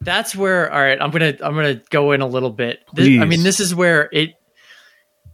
that's 0.00 0.34
where. 0.34 0.72
All 0.72 0.80
right, 0.80 1.00
I'm 1.00 1.10
gonna 1.10 1.34
I'm 1.40 1.54
gonna 1.54 1.80
go 1.90 2.12
in 2.12 2.20
a 2.20 2.26
little 2.26 2.50
bit. 2.50 2.80
This, 2.92 3.20
I 3.20 3.24
mean, 3.24 3.42
this 3.42 3.60
is 3.60 3.74
where 3.74 4.08
it. 4.12 4.34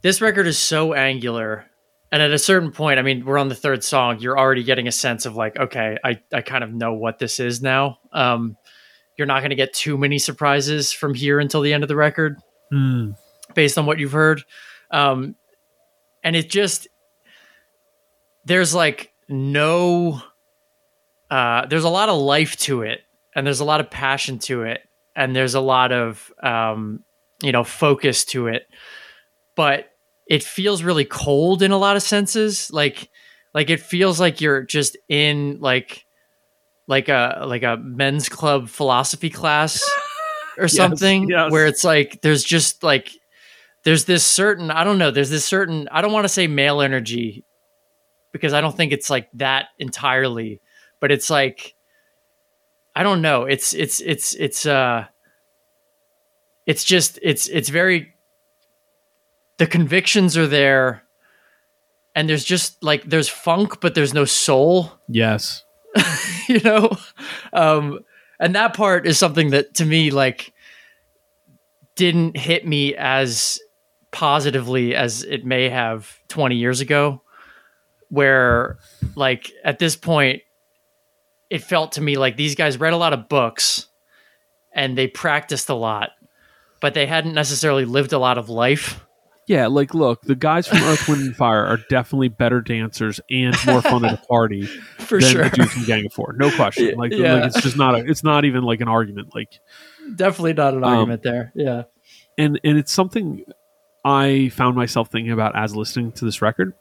This 0.01 0.21
record 0.21 0.47
is 0.47 0.57
so 0.57 0.93
angular, 0.93 1.65
and 2.11 2.21
at 2.21 2.31
a 2.31 2.39
certain 2.39 2.71
point, 2.71 2.99
I 2.99 3.01
mean, 3.01 3.25
we're 3.25 3.37
on 3.37 3.49
the 3.49 3.55
third 3.55 3.83
song. 3.83 4.19
You're 4.19 4.37
already 4.39 4.63
getting 4.63 4.87
a 4.87 4.91
sense 4.91 5.25
of 5.25 5.35
like, 5.35 5.57
okay, 5.57 5.97
I 6.03 6.21
I 6.33 6.41
kind 6.41 6.63
of 6.63 6.73
know 6.73 6.93
what 6.93 7.19
this 7.19 7.39
is 7.39 7.61
now. 7.61 7.99
Um, 8.13 8.55
you're 9.17 9.27
not 9.27 9.41
going 9.41 9.49
to 9.49 9.55
get 9.57 9.73
too 9.73 9.97
many 9.97 10.17
surprises 10.17 10.93
from 10.93 11.13
here 11.13 11.39
until 11.41 11.61
the 11.61 11.73
end 11.73 11.83
of 11.83 11.89
the 11.89 11.95
record 11.97 12.37
Hmm. 12.71 13.11
based 13.53 13.77
on 13.77 13.85
what 13.85 13.99
you've 13.99 14.13
heard. 14.13 14.43
Um, 14.91 15.35
and 16.23 16.35
it 16.37 16.49
just 16.49 16.87
there's 18.45 18.73
like 18.73 19.11
no 19.27 20.21
uh, 21.29 21.65
there's 21.67 21.83
a 21.83 21.89
lot 21.89 22.09
of 22.09 22.19
life 22.19 22.57
to 22.57 22.81
it, 22.81 23.01
and 23.35 23.45
there's 23.45 23.59
a 23.59 23.65
lot 23.65 23.79
of 23.79 23.89
passion 23.89 24.39
to 24.39 24.63
it, 24.63 24.81
and 25.15 25.35
there's 25.35 25.55
a 25.55 25.61
lot 25.61 25.91
of 25.91 26.31
um, 26.41 27.03
you 27.41 27.51
know 27.51 27.63
focus 27.63 28.25
to 28.25 28.47
it, 28.47 28.67
but 29.55 29.89
it 30.27 30.43
feels 30.43 30.83
really 30.83 31.05
cold 31.05 31.61
in 31.61 31.71
a 31.71 31.77
lot 31.77 31.95
of 31.95 32.03
senses. 32.03 32.71
Like 32.71 33.09
like 33.53 33.69
it 33.69 33.79
feels 33.79 34.19
like 34.19 34.41
you're 34.41 34.63
just 34.63 34.97
in 35.07 35.59
like 35.59 36.05
like 36.87 37.09
a 37.09 37.43
like 37.45 37.63
a 37.63 37.77
men's 37.77 38.29
club 38.29 38.69
philosophy 38.69 39.29
class 39.29 39.81
or 40.57 40.63
Yes, 40.63 40.75
something 40.75 41.29
yes. 41.29 41.51
where 41.51 41.67
it's 41.67 41.83
like 41.83 42.21
there's 42.21 42.43
just 42.43 42.83
like 42.83 43.11
there's 43.83 44.05
this 44.05 44.25
certain 44.25 44.71
I 44.71 44.83
don't 44.83 44.97
know 44.97 45.11
there's 45.11 45.29
this 45.29 45.45
certain 45.45 45.87
I 45.91 46.01
don't 46.01 46.11
want 46.11 46.25
to 46.25 46.29
say 46.29 46.47
male 46.47 46.81
energy 46.81 47.43
because 48.31 48.53
I 48.53 48.61
don't 48.61 48.75
think 48.75 48.91
it's 48.91 49.09
like 49.09 49.29
that 49.33 49.67
entirely 49.77 50.61
but 50.99 51.11
it's 51.11 51.29
like 51.29 51.75
I 52.95 53.03
don't 53.03 53.21
know. 53.21 53.43
It's 53.43 53.73
it's 53.73 54.01
it's 54.01 54.33
it's 54.35 54.65
uh 54.65 55.05
it's 56.65 56.83
just 56.83 57.19
it's 57.21 57.47
it's 57.47 57.69
very 57.69 58.13
the 59.57 59.67
convictions 59.67 60.37
are 60.37 60.47
there 60.47 61.03
and 62.15 62.29
there's 62.29 62.43
just 62.43 62.83
like 62.83 63.03
there's 63.03 63.29
funk 63.29 63.79
but 63.81 63.95
there's 63.95 64.13
no 64.13 64.25
soul. 64.25 64.91
Yes. 65.07 65.63
You 66.49 66.59
know? 66.61 66.89
Um 67.53 67.99
and 68.39 68.55
that 68.55 68.73
part 68.73 69.05
is 69.05 69.19
something 69.19 69.51
that 69.51 69.75
to 69.75 69.85
me 69.85 70.09
like 70.09 70.51
didn't 71.95 72.35
hit 72.35 72.65
me 72.65 72.95
as 72.95 73.59
positively 74.09 74.95
as 74.95 75.23
it 75.23 75.45
may 75.45 75.69
have 75.69 76.17
20 76.29 76.55
years 76.55 76.81
ago 76.81 77.21
where 78.09 78.79
like 79.15 79.51
at 79.63 79.77
this 79.77 79.95
point 79.95 80.41
it 81.49 81.63
felt 81.63 81.93
to 81.93 82.01
me 82.01 82.17
like 82.17 82.37
these 82.37 82.55
guys 82.55 82.79
read 82.79 82.93
a 82.93 82.97
lot 82.97 83.13
of 83.13 83.27
books 83.29 83.87
and 84.73 84.97
they 84.97 85.07
practiced 85.07 85.69
a 85.69 85.73
lot 85.75 86.11
but 86.81 86.93
they 86.93 87.05
hadn't 87.05 87.33
necessarily 87.33 87.83
lived 87.83 88.13
a 88.13 88.17
lot 88.19 88.37
of 88.37 88.47
life. 88.47 89.05
Yeah, 89.47 89.67
like 89.67 89.93
look, 89.93 90.21
the 90.21 90.35
guys 90.35 90.65
from 90.67 90.77
Earth, 90.83 91.09
Wind, 91.09 91.21
and 91.23 91.35
Fire 91.35 91.65
are 91.65 91.77
definitely 91.89 92.29
better 92.29 92.61
dancers 92.61 93.19
and 93.29 93.53
more 93.65 93.81
fun 93.81 94.05
at 94.05 94.13
a 94.13 94.17
party 94.27 94.65
For 94.99 95.19
than 95.19 95.29
sure. 95.31 95.43
the 95.45 95.49
dudes 95.49 95.71
from 95.73 95.83
Gang 95.85 96.05
of 96.05 96.13
Four. 96.13 96.35
No 96.37 96.49
question. 96.51 96.95
Like, 96.97 97.11
Yeah. 97.11 97.33
like 97.33 97.43
it's 97.47 97.61
just 97.61 97.75
not 97.75 97.95
a, 97.95 98.05
it's 98.09 98.23
not 98.23 98.45
even 98.45 98.63
like 98.63 98.79
an 98.79 98.87
argument. 98.87 99.35
Like 99.35 99.59
Definitely 100.15 100.53
not 100.53 100.73
an 100.75 100.83
Um, 100.85 100.89
argument 100.93 101.23
there. 101.23 101.51
Yeah. 101.55 101.83
and 102.37 102.59
and 102.63 102.77
it's 102.77 102.93
something 102.93 103.43
I 104.05 104.47
found 104.53 104.77
myself 104.77 105.09
thinking 105.11 105.31
about 105.33 105.57
as 105.57 105.75
listening 105.75 106.13
to 106.13 106.23
this 106.25 106.41
record 106.41 106.73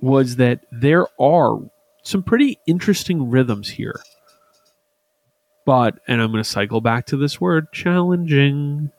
was 0.00 0.36
that 0.36 0.60
there 0.70 1.06
are 1.20 1.58
some 2.02 2.22
pretty 2.22 2.58
interesting 2.66 3.30
rhythms 3.30 3.70
here. 3.70 4.00
But 5.64 6.00
and 6.08 6.20
I'm 6.20 6.32
going 6.32 6.42
to 6.42 6.48
cycle 6.48 6.80
back 6.80 7.06
to 7.06 7.16
this 7.16 7.40
word 7.40 7.72
challenging. 7.72 8.90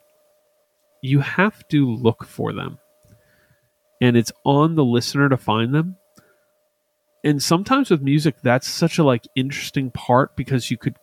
You 1.01 1.19
have 1.19 1.67
to 1.69 1.93
look 1.93 2.23
for 2.25 2.53
them. 2.53 2.79
And 4.01 4.15
it's 4.15 4.31
on 4.45 4.75
the 4.75 4.85
listener 4.85 5.29
to 5.29 5.37
find 5.37 5.73
them. 5.73 5.97
And 7.23 7.41
sometimes 7.41 7.89
with 7.89 8.01
music 8.01 8.35
that's 8.41 8.67
such 8.67 8.97
a 8.97 9.03
like 9.03 9.27
interesting 9.35 9.91
part 9.91 10.35
because 10.35 10.71
you 10.71 10.77
could 10.77 10.97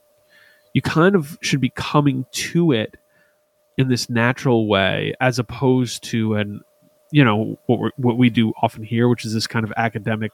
you 0.74 0.82
kind 0.82 1.14
of 1.14 1.38
should 1.40 1.60
be 1.60 1.70
coming 1.70 2.24
to 2.32 2.72
it 2.72 2.96
in 3.76 3.88
this 3.88 4.10
natural 4.10 4.68
way 4.68 5.14
as 5.20 5.38
opposed 5.38 6.04
to 6.04 6.34
an 6.34 6.60
you 7.12 7.24
know 7.24 7.58
what 7.66 7.92
what 7.96 8.18
we 8.18 8.30
do 8.30 8.52
often 8.62 8.82
here 8.82 9.08
which 9.08 9.24
is 9.24 9.32
this 9.32 9.46
kind 9.46 9.64
of 9.64 9.72
academic 9.76 10.32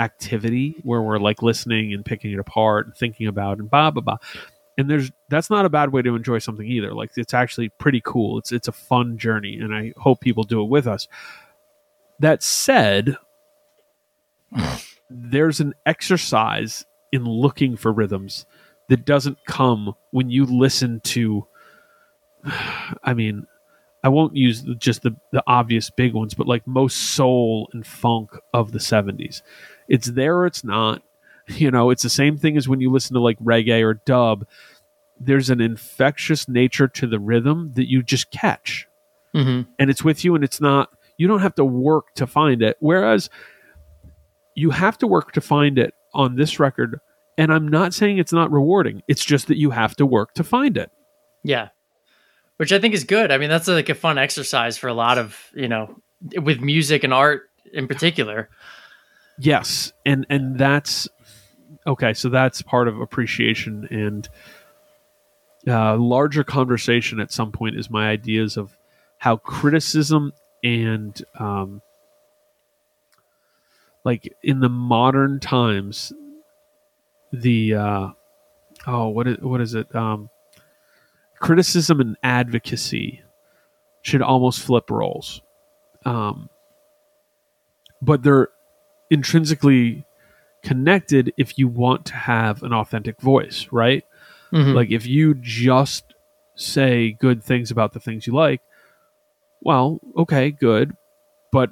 activity 0.00 0.76
where 0.82 1.02
we're 1.02 1.18
like 1.18 1.42
listening 1.42 1.92
and 1.92 2.04
picking 2.04 2.32
it 2.32 2.38
apart 2.38 2.86
and 2.86 2.96
thinking 2.96 3.26
about 3.26 3.58
and 3.58 3.70
blah 3.70 3.90
blah 3.90 4.02
blah. 4.02 4.16
And 4.76 4.90
there's 4.90 5.10
that's 5.28 5.50
not 5.50 5.66
a 5.66 5.70
bad 5.70 5.92
way 5.92 6.02
to 6.02 6.16
enjoy 6.16 6.38
something 6.38 6.66
either. 6.66 6.92
Like 6.92 7.12
it's 7.16 7.34
actually 7.34 7.68
pretty 7.68 8.02
cool. 8.04 8.38
It's 8.38 8.52
it's 8.52 8.68
a 8.68 8.72
fun 8.72 9.18
journey 9.18 9.58
and 9.58 9.74
i 9.74 9.92
hope 9.96 10.20
people 10.20 10.44
do 10.44 10.60
it 10.62 10.68
with 10.68 10.86
us. 10.86 11.08
That 12.20 12.42
said 12.42 13.16
there's 15.10 15.60
an 15.60 15.74
exercise 15.86 16.84
in 17.12 17.24
looking 17.24 17.76
for 17.76 17.92
rhythms 17.92 18.46
that 18.88 19.04
doesn't 19.04 19.38
come 19.46 19.94
when 20.10 20.30
you 20.30 20.44
listen 20.44 21.00
to 21.00 21.46
I 23.04 23.14
mean, 23.14 23.46
I 24.04 24.08
won't 24.08 24.36
use 24.36 24.62
just 24.78 25.02
the, 25.02 25.16
the 25.32 25.42
obvious 25.46 25.90
big 25.90 26.12
ones, 26.14 26.34
but 26.34 26.46
like 26.46 26.64
most 26.66 26.96
soul 27.14 27.68
and 27.72 27.84
funk 27.84 28.30
of 28.52 28.70
the 28.70 28.78
70s. 28.78 29.42
It's 29.88 30.06
there 30.08 30.36
or 30.36 30.46
it's 30.46 30.62
not. 30.62 31.02
You 31.48 31.70
know, 31.70 31.90
it's 31.90 32.02
the 32.02 32.08
same 32.08 32.38
thing 32.38 32.56
as 32.56 32.68
when 32.68 32.80
you 32.80 32.90
listen 32.90 33.12
to 33.14 33.20
like 33.20 33.38
reggae 33.38 33.82
or 33.82 33.94
dub. 33.94 34.46
There's 35.20 35.50
an 35.50 35.60
infectious 35.60 36.48
nature 36.48 36.88
to 36.88 37.06
the 37.06 37.18
rhythm 37.18 37.72
that 37.74 37.90
you 37.90 38.02
just 38.02 38.30
catch 38.30 38.86
Mm-hmm. 39.34 39.68
and 39.80 39.90
it's 39.90 40.04
with 40.04 40.24
you 40.24 40.36
and 40.36 40.44
it's 40.44 40.60
not 40.60 40.90
you 41.18 41.26
don't 41.26 41.40
have 41.40 41.56
to 41.56 41.64
work 41.64 42.14
to 42.14 42.26
find 42.26 42.62
it 42.62 42.76
whereas 42.78 43.28
you 44.54 44.70
have 44.70 44.96
to 44.98 45.06
work 45.08 45.32
to 45.32 45.40
find 45.40 45.76
it 45.76 45.92
on 46.14 46.36
this 46.36 46.60
record 46.60 47.00
and 47.36 47.52
i'm 47.52 47.66
not 47.66 47.92
saying 47.92 48.18
it's 48.18 48.32
not 48.32 48.52
rewarding 48.52 49.02
it's 49.08 49.24
just 49.24 49.48
that 49.48 49.58
you 49.58 49.70
have 49.70 49.96
to 49.96 50.06
work 50.06 50.34
to 50.34 50.44
find 50.44 50.76
it 50.76 50.90
Yeah. 51.42 51.68
Which 52.56 52.72
I 52.72 52.78
think 52.78 52.94
is 52.94 53.04
good. 53.04 53.30
I 53.32 53.38
mean, 53.38 53.50
that's 53.50 53.68
like 53.68 53.88
a 53.88 53.94
fun 53.94 54.16
exercise 54.18 54.76
for 54.78 54.88
a 54.88 54.94
lot 54.94 55.18
of, 55.18 55.38
you 55.54 55.68
know, 55.68 55.96
with 56.40 56.60
music 56.60 57.04
and 57.04 57.12
art 57.12 57.50
in 57.72 57.88
particular. 57.88 58.48
yes 59.38 59.92
and 60.06 60.24
and 60.30 60.56
that's 60.58 61.08
okay 61.88 62.14
so 62.14 62.28
that's 62.28 62.62
part 62.62 62.86
of 62.86 63.00
appreciation 63.00 63.86
and 63.90 64.28
uh, 65.66 65.96
larger 65.96 66.44
conversation 66.44 67.18
at 67.18 67.32
some 67.32 67.50
point 67.50 67.76
is 67.76 67.90
my 67.90 68.08
ideas 68.10 68.56
of 68.56 68.76
how 69.18 69.36
criticism 69.36 70.32
and 70.62 71.24
um, 71.38 71.82
like 74.04 74.32
in 74.42 74.60
the 74.60 74.68
modern 74.68 75.40
times 75.40 76.12
the 77.32 77.74
uh, 77.74 78.08
oh 78.86 79.08
what 79.08 79.26
is 79.26 79.38
what 79.40 79.60
is 79.60 79.74
it 79.74 79.92
um, 79.96 80.28
criticism 81.44 82.00
and 82.00 82.16
advocacy 82.22 83.22
should 84.02 84.22
almost 84.22 84.60
flip 84.60 84.90
roles 84.90 85.40
um, 86.04 86.48
but 88.02 88.22
they're 88.22 88.48
intrinsically 89.10 90.04
connected 90.62 91.32
if 91.36 91.58
you 91.58 91.68
want 91.68 92.04
to 92.06 92.14
have 92.14 92.62
an 92.62 92.72
authentic 92.72 93.20
voice 93.20 93.66
right 93.70 94.04
Mhm. 94.52 94.74
like 94.74 94.90
if 94.90 95.06
you 95.06 95.34
just 95.34 96.14
say 96.56 97.12
good 97.20 97.42
things 97.42 97.70
about 97.72 97.92
the 97.92 97.98
things 97.98 98.26
you 98.28 98.32
like, 98.32 98.60
well, 99.60 99.98
okay, 100.16 100.52
good. 100.52 100.92
But 101.50 101.70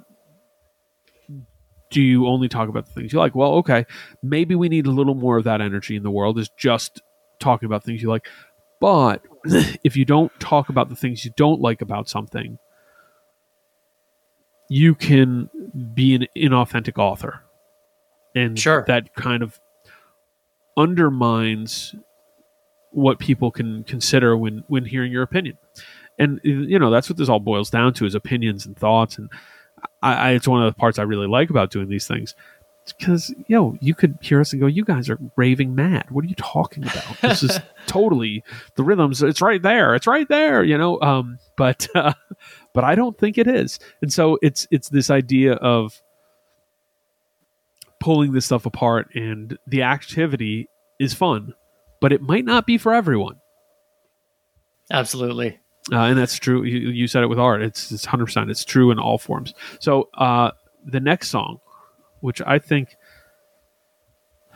do 1.90 2.00
you 2.02 2.26
only 2.26 2.48
talk 2.48 2.68
about 2.68 2.86
the 2.86 2.92
things 2.92 3.12
you 3.12 3.18
like? 3.20 3.34
Well, 3.36 3.52
okay, 3.56 3.86
maybe 4.22 4.54
we 4.56 4.68
need 4.68 4.86
a 4.86 4.90
little 4.90 5.14
more 5.14 5.36
of 5.36 5.44
that 5.44 5.60
energy 5.60 5.94
in 5.94 6.02
the 6.02 6.10
world 6.10 6.38
is 6.38 6.48
just 6.58 7.00
talking 7.38 7.66
about 7.66 7.84
things 7.84 8.02
you 8.02 8.08
like. 8.08 8.26
But 8.83 9.22
if 9.85 9.97
you 9.97 10.05
don't 10.05 10.33
talk 10.41 10.68
about 10.68 10.89
the 10.89 10.97
things 10.97 11.24
you 11.24 11.30
don't 11.37 11.61
like 11.61 11.80
about 11.80 12.09
something, 12.09 12.59
you 14.68 14.95
can 14.97 15.49
be 15.95 16.14
an 16.16 16.26
inauthentic 16.37 16.99
author. 16.99 17.43
And 18.35 18.59
Sure. 18.59 18.85
that 18.89 19.14
kind 19.14 19.43
of 19.43 19.61
undermines 20.76 21.95
what 22.91 23.18
people 23.18 23.51
can 23.51 23.85
consider 23.85 24.37
when 24.37 24.64
when 24.68 24.85
hearing 24.85 25.12
your 25.12 25.22
opinion 25.22 25.57
and 26.18 26.41
you 26.45 26.78
know 26.78 26.91
that's 26.91 27.09
what 27.09 27.16
this 27.16 27.28
all 27.28 27.41
boils 27.41 27.70
down 27.70 27.93
to 27.93 28.05
is 28.05 28.14
opinions 28.14 28.66
and 28.66 28.76
thoughts 28.76 29.16
and 29.18 29.30
I, 30.03 30.14
I 30.14 30.30
it's 30.33 30.49
one 30.49 30.62
of 30.62 30.72
the 30.72 30.78
parts 30.78 30.99
i 30.99 31.03
really 31.03 31.26
like 31.26 31.49
about 31.51 31.70
doing 31.70 31.89
these 31.89 32.07
things 32.07 32.35
because 32.87 33.33
yo 33.47 33.76
you 33.80 33.95
could 33.95 34.18
hear 34.20 34.41
us 34.41 34.53
and 34.53 34.61
go 34.61 34.66
you 34.66 34.85
guys 34.85 35.09
are 35.09 35.18
raving 35.37 35.74
mad 35.74 36.05
what 36.11 36.24
are 36.24 36.28
you 36.28 36.35
talking 36.35 36.83
about 36.83 37.20
this 37.20 37.43
is 37.43 37.61
totally 37.87 38.43
the 38.74 38.83
rhythms 38.83 39.22
it's 39.22 39.41
right 39.41 39.62
there 39.62 39.95
it's 39.95 40.07
right 40.07 40.28
there 40.28 40.64
you 40.64 40.76
know 40.76 41.01
um 41.01 41.39
but 41.57 41.87
uh, 41.95 42.12
but 42.74 42.85
i 42.85 42.95
don't 42.95 43.18
think 43.18 43.39
it 43.39 43.47
is 43.47 43.78
and 44.01 44.12
so 44.12 44.39
it's 44.43 44.66
it's 44.70 44.89
this 44.89 45.11
idea 45.11 45.55
of 45.55 46.03
pulling 48.01 48.33
this 48.33 48.47
stuff 48.47 48.66
apart 48.66 49.09
and 49.14 49.57
the 49.68 49.83
activity 49.83 50.68
is 50.99 51.14
fun 51.14 51.55
but 52.01 52.12
it 52.12 52.20
might 52.20 52.45
not 52.45 52.66
be 52.66 52.78
for 52.78 52.93
everyone 52.93 53.37
Absolutely. 54.91 55.59
uh, 55.91 56.01
and 56.01 56.18
that's 56.18 56.37
true. 56.37 56.64
You, 56.64 56.91
you 56.91 57.07
said 57.07 57.22
it 57.22 57.28
with 57.28 57.39
art. 57.39 57.62
It's 57.62 57.91
it's 57.91 58.05
hundred 58.05 58.26
percent. 58.26 58.51
It's 58.51 58.64
true 58.64 58.91
in 58.91 58.99
all 58.99 59.18
forms. 59.18 59.55
So 59.80 60.09
uh, 60.14 60.51
the 60.85 61.01
next 61.01 61.28
song, 61.30 61.61
which 62.22 62.40
I 62.46 62.58
think 62.58 62.96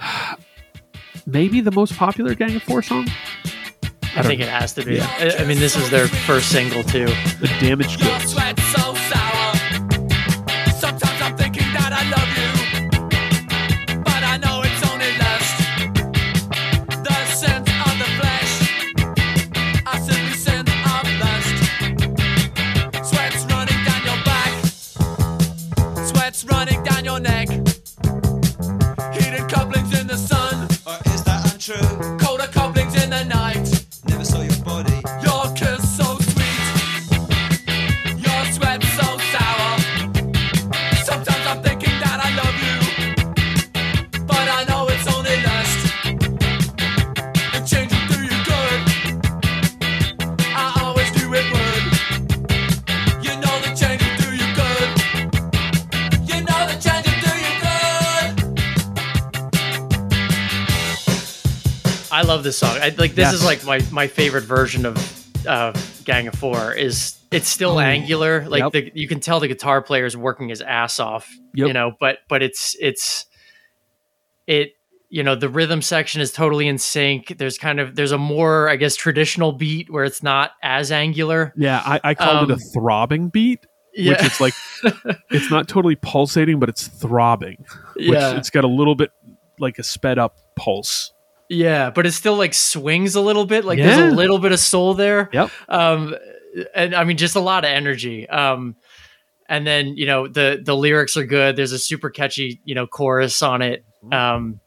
maybe 1.26 1.60
the 1.60 1.72
most 1.72 1.96
popular 1.96 2.34
Gang 2.34 2.56
of 2.56 2.62
Four 2.62 2.80
song, 2.82 3.06
I 4.16 4.22
think 4.22 4.40
it 4.40 4.48
has 4.48 4.72
to 4.74 4.84
be. 4.84 5.00
I, 5.00 5.36
I 5.38 5.44
mean, 5.44 5.58
this 5.58 5.76
is 5.76 5.90
their 5.90 6.08
first 6.08 6.50
single 6.50 6.82
too. 6.82 7.06
the 7.40 7.54
Damaged 7.60 8.00
Goods. 8.00 8.34
Is 31.68 32.15
this 62.46 62.58
song. 62.58 62.78
I, 62.80 62.94
like 62.96 63.14
this 63.14 63.32
is 63.32 63.44
like 63.44 63.64
my 63.64 63.80
my 63.92 64.06
favorite 64.06 64.44
version 64.44 64.86
of 64.86 65.46
uh, 65.46 65.72
Gang 66.04 66.28
of 66.28 66.34
Four. 66.34 66.72
Is 66.72 67.18
it's 67.30 67.48
still 67.48 67.76
Oh, 67.76 67.80
angular. 67.80 68.48
Like 68.48 68.60
yep. 68.60 68.72
the, 68.72 68.92
you 68.94 69.08
can 69.08 69.20
tell 69.20 69.40
the 69.40 69.48
guitar 69.48 69.82
player 69.82 70.06
is 70.06 70.16
working 70.16 70.48
his 70.48 70.62
ass 70.62 70.98
off. 71.00 71.28
Yep. 71.54 71.66
You 71.68 71.72
know, 71.74 71.92
but 71.98 72.18
but 72.28 72.42
it's 72.42 72.76
it's 72.80 73.26
it 74.46 74.70
you 75.08 75.22
know 75.22 75.34
the 75.34 75.48
rhythm 75.48 75.82
section 75.82 76.20
is 76.20 76.32
totally 76.32 76.68
in 76.68 76.78
sync. 76.78 77.36
There's 77.36 77.58
kind 77.58 77.80
of 77.80 77.94
there's 77.96 78.12
a 78.12 78.18
more 78.18 78.68
I 78.68 78.76
guess 78.76 78.96
traditional 78.96 79.52
beat 79.52 79.90
where 79.90 80.04
it's 80.04 80.22
not 80.22 80.52
as 80.62 80.90
angular. 80.92 81.52
Yeah, 81.56 81.82
I, 81.84 82.00
I 82.02 82.14
called 82.14 82.50
it 82.50 82.54
Um, 82.54 82.58
a 82.58 82.60
throbbing 82.72 83.28
beat, 83.28 83.66
Yeah, 83.94 84.12
which 84.12 84.32
is 84.32 84.40
like 84.40 84.54
it's 85.30 85.50
not 85.50 85.68
totally 85.68 85.96
pulsating, 85.96 86.60
but 86.60 86.68
it's 86.68 86.86
throbbing. 86.86 87.64
Which 87.96 88.08
yeah, 88.08 88.36
it's 88.36 88.50
got 88.50 88.64
a 88.64 88.68
little 88.68 88.94
bit 88.94 89.10
like 89.58 89.78
a 89.78 89.82
sped 89.82 90.18
up 90.18 90.36
pulse. 90.56 91.12
Yeah, 91.48 91.90
but 91.90 92.06
it 92.06 92.12
still 92.12 92.36
like 92.36 92.54
swings 92.54 93.14
a 93.14 93.20
little 93.20 93.44
bit. 93.46 93.64
Like 93.64 93.78
Yeah. 93.78 93.86
there's 93.96 94.12
a 94.12 94.16
little 94.16 94.38
bit 94.38 94.52
of 94.52 94.58
soul 94.58 94.94
there. 94.94 95.30
Yep. 95.32 95.50
um 95.68 96.14
and 96.74 96.94
i 96.94 97.04
mean 97.04 97.18
just 97.18 97.36
a 97.36 97.40
lot 97.40 97.64
of 97.66 97.68
energy 97.70 98.26
um 98.30 98.74
and 99.46 99.66
then 99.66 99.94
you 99.96 100.06
know 100.06 100.26
the 100.26 100.58
the 100.64 100.74
lyrics 100.74 101.14
are 101.14 101.26
good 101.26 101.54
there's 101.54 101.72
a 101.72 101.78
super 101.78 102.08
catchy 102.08 102.62
you 102.64 102.74
know 102.74 102.86
chorus 102.86 103.42
on 103.42 103.60
it 103.60 103.84
um 104.10 104.58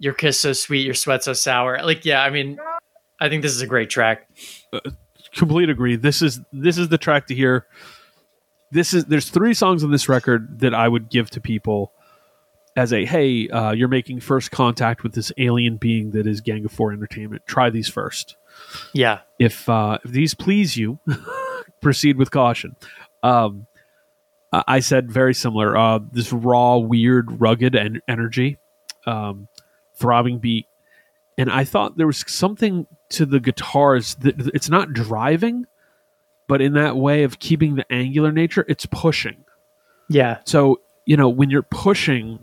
your 0.00 0.12
kiss 0.12 0.40
so 0.40 0.52
sweet 0.52 0.84
your 0.84 0.94
sweat 0.94 1.22
so 1.22 1.32
sour 1.32 1.80
like 1.84 2.04
yeah 2.04 2.20
i 2.20 2.30
mean 2.30 2.58
i 3.20 3.28
think 3.28 3.42
this 3.42 3.52
is 3.52 3.60
a 3.62 3.66
great 3.68 3.88
track 3.90 4.26
complete 5.36 5.70
agree. 5.70 5.94
This 5.94 6.20
is 6.22 6.40
this 6.52 6.76
is 6.78 6.88
the 6.88 6.98
track 6.98 7.28
to 7.28 7.34
hear. 7.36 7.66
This 8.72 8.92
is 8.92 9.04
there's 9.04 9.30
three 9.30 9.54
songs 9.54 9.84
on 9.84 9.92
this 9.92 10.08
record 10.08 10.58
that 10.60 10.74
I 10.74 10.88
would 10.88 11.10
give 11.10 11.30
to 11.30 11.40
people 11.40 11.92
as 12.76 12.92
a 12.92 13.04
hey, 13.04 13.48
uh, 13.48 13.72
you're 13.72 13.88
making 13.88 14.20
first 14.20 14.50
contact 14.50 15.02
with 15.02 15.14
this 15.14 15.32
alien 15.38 15.76
being 15.76 16.12
that 16.12 16.26
is 16.26 16.40
Gang 16.40 16.64
of 16.64 16.72
Four 16.72 16.92
Entertainment. 16.92 17.46
Try 17.46 17.70
these 17.70 17.88
first. 17.88 18.36
yeah 18.92 19.20
If 19.38 19.68
uh, 19.68 19.98
if 20.04 20.10
these 20.10 20.34
please 20.34 20.76
you, 20.76 20.98
proceed 21.80 22.16
with 22.16 22.30
caution. 22.30 22.76
Um, 23.22 23.66
I 24.52 24.80
said 24.80 25.12
very 25.12 25.34
similar. 25.34 25.76
Uh, 25.76 26.00
this 26.10 26.32
raw, 26.32 26.76
weird, 26.76 27.40
rugged 27.40 27.76
en- 27.76 28.02
energy, 28.08 28.58
um, 29.06 29.46
throbbing 29.94 30.38
beat, 30.38 30.66
and 31.38 31.50
I 31.50 31.64
thought 31.64 31.96
there 31.96 32.06
was 32.06 32.24
something 32.26 32.86
to 33.10 33.26
the 33.26 33.38
guitars 33.38 34.16
that 34.16 34.50
it's 34.52 34.68
not 34.68 34.92
driving, 34.92 35.66
but 36.48 36.60
in 36.60 36.72
that 36.72 36.96
way 36.96 37.22
of 37.22 37.38
keeping 37.38 37.76
the 37.76 37.90
angular 37.92 38.32
nature, 38.32 38.64
it's 38.68 38.86
pushing. 38.86 39.44
yeah 40.08 40.38
So 40.44 40.80
you 41.06 41.16
know 41.16 41.28
when 41.28 41.50
you're 41.50 41.62
pushing, 41.62 42.42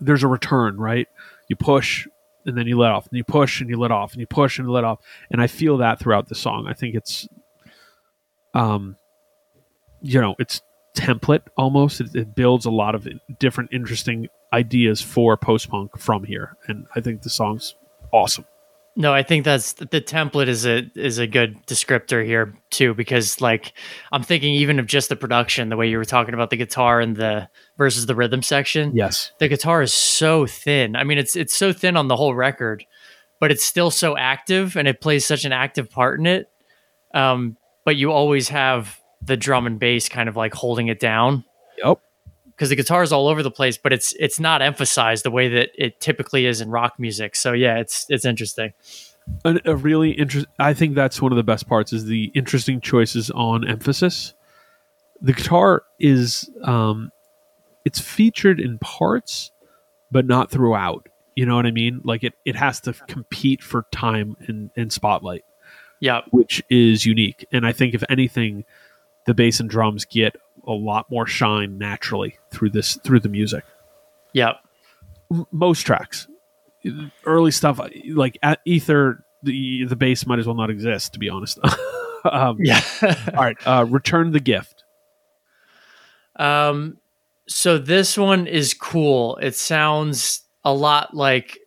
there's 0.00 0.22
a 0.22 0.28
return, 0.28 0.76
right? 0.78 1.08
You 1.48 1.56
push 1.56 2.06
and 2.46 2.56
then 2.56 2.66
you 2.66 2.78
let 2.78 2.90
off, 2.90 3.06
and 3.06 3.16
you 3.16 3.24
push 3.24 3.60
and 3.60 3.68
you 3.68 3.76
let 3.76 3.90
off, 3.90 4.12
and 4.12 4.20
you 4.20 4.26
push 4.26 4.58
and 4.58 4.66
you 4.66 4.72
let 4.72 4.84
off, 4.84 5.00
and 5.30 5.42
I 5.42 5.46
feel 5.46 5.76
that 5.78 5.98
throughout 5.98 6.28
the 6.28 6.34
song. 6.34 6.66
I 6.68 6.72
think 6.72 6.94
it's, 6.94 7.28
um, 8.54 8.96
you 10.00 10.20
know, 10.20 10.34
it's 10.38 10.62
template 10.96 11.42
almost. 11.56 12.00
It, 12.00 12.14
it 12.14 12.34
builds 12.34 12.64
a 12.64 12.70
lot 12.70 12.94
of 12.94 13.06
different 13.38 13.70
interesting 13.72 14.28
ideas 14.52 15.02
for 15.02 15.36
post 15.36 15.68
punk 15.68 15.98
from 15.98 16.24
here, 16.24 16.56
and 16.66 16.86
I 16.94 17.00
think 17.00 17.22
the 17.22 17.30
song's 17.30 17.74
awesome. 18.12 18.46
No 18.96 19.14
i 19.14 19.22
think 19.22 19.44
that's 19.44 19.72
the 19.74 20.00
template 20.00 20.48
is 20.48 20.66
a 20.66 20.82
is 20.94 21.18
a 21.18 21.26
good 21.26 21.56
descriptor 21.66 22.24
here 22.24 22.54
too 22.70 22.92
because 22.94 23.40
like 23.40 23.72
i'm 24.12 24.22
thinking 24.22 24.52
even 24.52 24.78
of 24.78 24.86
just 24.86 25.08
the 25.08 25.16
production 25.16 25.68
the 25.68 25.76
way 25.76 25.88
you 25.88 25.96
were 25.96 26.04
talking 26.04 26.34
about 26.34 26.50
the 26.50 26.56
guitar 26.56 27.00
and 27.00 27.16
the 27.16 27.48
versus 27.78 28.06
the 28.06 28.14
rhythm 28.14 28.42
section 28.42 28.90
Yes, 28.92 29.32
the 29.38 29.48
guitar 29.48 29.82
is 29.82 29.94
so 29.94 30.46
thin. 30.46 30.96
I 30.96 31.04
mean, 31.04 31.16
it's 31.18 31.36
it's 31.36 31.56
so 31.56 31.72
thin 31.72 31.96
on 31.96 32.08
the 32.08 32.16
whole 32.16 32.34
record, 32.34 32.84
but 33.38 33.50
it's 33.50 33.64
still 33.64 33.90
so 33.90 34.16
active, 34.16 34.76
and 34.76 34.86
it 34.86 35.00
plays 35.00 35.24
such 35.24 35.44
an 35.44 35.52
active 35.52 35.90
part 35.90 36.20
in 36.20 36.26
it. 36.26 36.50
Um, 37.14 37.56
but 37.84 37.96
you 37.96 38.12
always 38.12 38.50
have 38.50 39.00
the 39.22 39.36
drum 39.36 39.66
and 39.66 39.78
bass 39.78 40.08
kind 40.08 40.28
of 40.28 40.36
like 40.36 40.54
holding 40.54 40.88
it 40.88 41.00
down 41.00 41.44
yep. 41.82 42.00
Because 42.60 42.68
the 42.68 42.76
guitar 42.76 43.02
is 43.02 43.10
all 43.10 43.26
over 43.26 43.42
the 43.42 43.50
place, 43.50 43.78
but 43.78 43.90
it's 43.90 44.12
it's 44.20 44.38
not 44.38 44.60
emphasized 44.60 45.24
the 45.24 45.30
way 45.30 45.48
that 45.48 45.70
it 45.74 45.98
typically 45.98 46.44
is 46.44 46.60
in 46.60 46.68
rock 46.68 46.98
music. 46.98 47.34
So 47.34 47.54
yeah, 47.54 47.78
it's 47.78 48.04
it's 48.10 48.26
interesting. 48.26 48.74
a, 49.46 49.58
a 49.64 49.74
really 49.74 50.10
interesting. 50.10 50.52
I 50.58 50.74
think 50.74 50.94
that's 50.94 51.22
one 51.22 51.32
of 51.32 51.36
the 51.36 51.42
best 51.42 51.66
parts 51.66 51.94
is 51.94 52.04
the 52.04 52.24
interesting 52.34 52.82
choices 52.82 53.30
on 53.30 53.66
emphasis. 53.66 54.34
The 55.22 55.32
guitar 55.32 55.84
is 55.98 56.50
um, 56.62 57.10
it's 57.86 57.98
featured 57.98 58.60
in 58.60 58.78
parts, 58.78 59.52
but 60.10 60.26
not 60.26 60.50
throughout. 60.50 61.08
You 61.34 61.46
know 61.46 61.56
what 61.56 61.64
I 61.64 61.70
mean? 61.70 62.02
Like 62.04 62.24
it, 62.24 62.34
it 62.44 62.56
has 62.56 62.78
to 62.82 62.92
compete 62.92 63.62
for 63.62 63.86
time 63.90 64.36
and, 64.48 64.68
and 64.76 64.92
spotlight, 64.92 65.46
Yeah, 65.98 66.20
which 66.30 66.62
is 66.68 67.06
unique. 67.06 67.46
And 67.52 67.66
I 67.66 67.72
think 67.72 67.94
if 67.94 68.04
anything, 68.10 68.66
the 69.26 69.34
bass 69.34 69.60
and 69.60 69.68
drums 69.70 70.04
get 70.04 70.36
a 70.66 70.72
lot 70.72 71.10
more 71.10 71.26
shine 71.26 71.78
naturally 71.78 72.38
through 72.50 72.70
this 72.70 72.96
through 73.04 73.20
the 73.20 73.28
music. 73.28 73.64
yeah, 74.32 74.52
M- 75.32 75.46
most 75.52 75.82
tracks, 75.82 76.26
early 77.24 77.50
stuff 77.50 77.80
like 78.08 78.38
at 78.42 78.60
Ether, 78.64 79.24
the 79.42 79.84
the 79.84 79.96
bass 79.96 80.26
might 80.26 80.38
as 80.38 80.46
well 80.46 80.56
not 80.56 80.70
exist. 80.70 81.12
To 81.14 81.18
be 81.18 81.28
honest. 81.28 81.58
um, 82.30 82.58
yeah. 82.60 82.80
all 83.34 83.44
right, 83.44 83.56
uh, 83.66 83.86
return 83.88 84.32
the 84.32 84.40
gift. 84.40 84.84
Um, 86.36 86.98
so 87.46 87.78
this 87.78 88.16
one 88.16 88.46
is 88.46 88.74
cool. 88.74 89.36
It 89.38 89.54
sounds 89.56 90.42
a 90.64 90.72
lot 90.72 91.14
like 91.14 91.58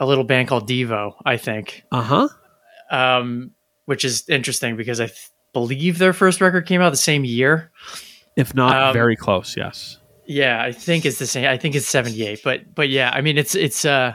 a 0.00 0.06
little 0.06 0.24
band 0.24 0.48
called 0.48 0.68
Devo, 0.68 1.14
I 1.24 1.36
think. 1.36 1.84
Uh 1.90 2.02
huh. 2.02 2.28
um, 2.90 3.52
which 3.86 4.04
is 4.04 4.28
interesting 4.28 4.76
because 4.76 5.00
I 5.00 5.06
th- 5.06 5.30
believe 5.52 5.98
their 5.98 6.12
first 6.12 6.40
record 6.40 6.66
came 6.66 6.80
out 6.80 6.90
the 6.90 6.96
same 6.96 7.24
year. 7.24 7.70
If 8.36 8.54
not, 8.54 8.80
Um, 8.80 8.92
very 8.92 9.16
close. 9.16 9.56
Yes. 9.56 9.98
Yeah, 10.26 10.62
I 10.62 10.72
think 10.72 11.04
it's 11.04 11.18
the 11.18 11.26
same. 11.26 11.46
I 11.46 11.56
think 11.58 11.74
it's 11.74 11.86
seventy 11.88 12.24
eight, 12.24 12.40
but 12.42 12.74
but 12.74 12.88
yeah, 12.88 13.10
I 13.12 13.20
mean 13.20 13.36
it's 13.36 13.54
it's 13.54 13.84
uh 13.84 14.14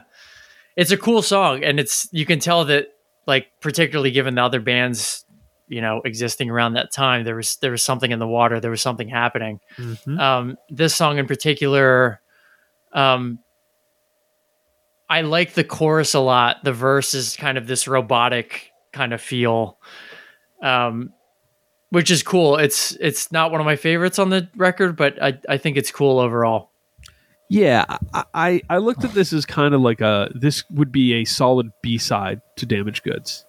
it's 0.75 0.91
a 0.91 0.97
cool 0.97 1.21
song, 1.21 1.63
and 1.63 1.79
it's 1.79 2.07
you 2.11 2.25
can 2.25 2.39
tell 2.39 2.65
that 2.65 2.87
like 3.27 3.47
particularly 3.61 4.11
given 4.11 4.35
the 4.35 4.41
other 4.43 4.59
bands 4.59 5.25
you 5.67 5.81
know 5.81 6.01
existing 6.05 6.49
around 6.49 6.73
that 6.73 6.91
time, 6.91 7.25
there 7.25 7.35
was 7.35 7.57
there 7.57 7.71
was 7.71 7.83
something 7.83 8.11
in 8.11 8.19
the 8.19 8.27
water, 8.27 8.59
there 8.59 8.71
was 8.71 8.81
something 8.81 9.09
happening. 9.09 9.59
Mhm. 9.77 10.19
Um, 10.19 10.57
this 10.69 10.95
song 10.95 11.17
in 11.19 11.27
particular, 11.27 12.21
um, 12.93 13.39
I 15.09 15.21
like 15.21 15.53
the 15.53 15.63
chorus 15.65 16.13
a 16.13 16.19
lot. 16.19 16.63
The 16.63 16.73
verse 16.73 17.13
is 17.13 17.35
kind 17.35 17.57
of 17.57 17.67
this 17.67 17.87
robotic 17.87 18.71
kind 18.93 19.13
of 19.13 19.21
feel, 19.21 19.77
um, 20.63 21.11
which 21.89 22.11
is 22.11 22.23
cool. 22.23 22.57
It's 22.57 22.91
it's 22.99 23.31
not 23.31 23.51
one 23.51 23.59
of 23.61 23.65
my 23.65 23.75
favorites 23.75 24.19
on 24.19 24.29
the 24.29 24.47
record, 24.55 24.95
but 24.95 25.21
I, 25.21 25.39
I 25.47 25.57
think 25.57 25.77
it's 25.77 25.91
cool 25.91 26.19
overall. 26.19 26.71
Yeah, 27.49 27.85
I, 28.33 28.61
I 28.69 28.77
looked 28.79 29.05
at 29.05 29.13
this 29.13 29.31
as 29.31 29.45
kind 29.45 29.73
of 29.73 29.79
like 29.79 30.01
a 30.01 30.29
this 30.35 30.65
would 30.69 30.91
be 30.91 31.13
a 31.13 31.25
solid 31.25 31.71
B 31.81 31.97
side 31.97 32.41
to 32.57 32.65
Damaged 32.65 33.03
Goods. 33.03 33.45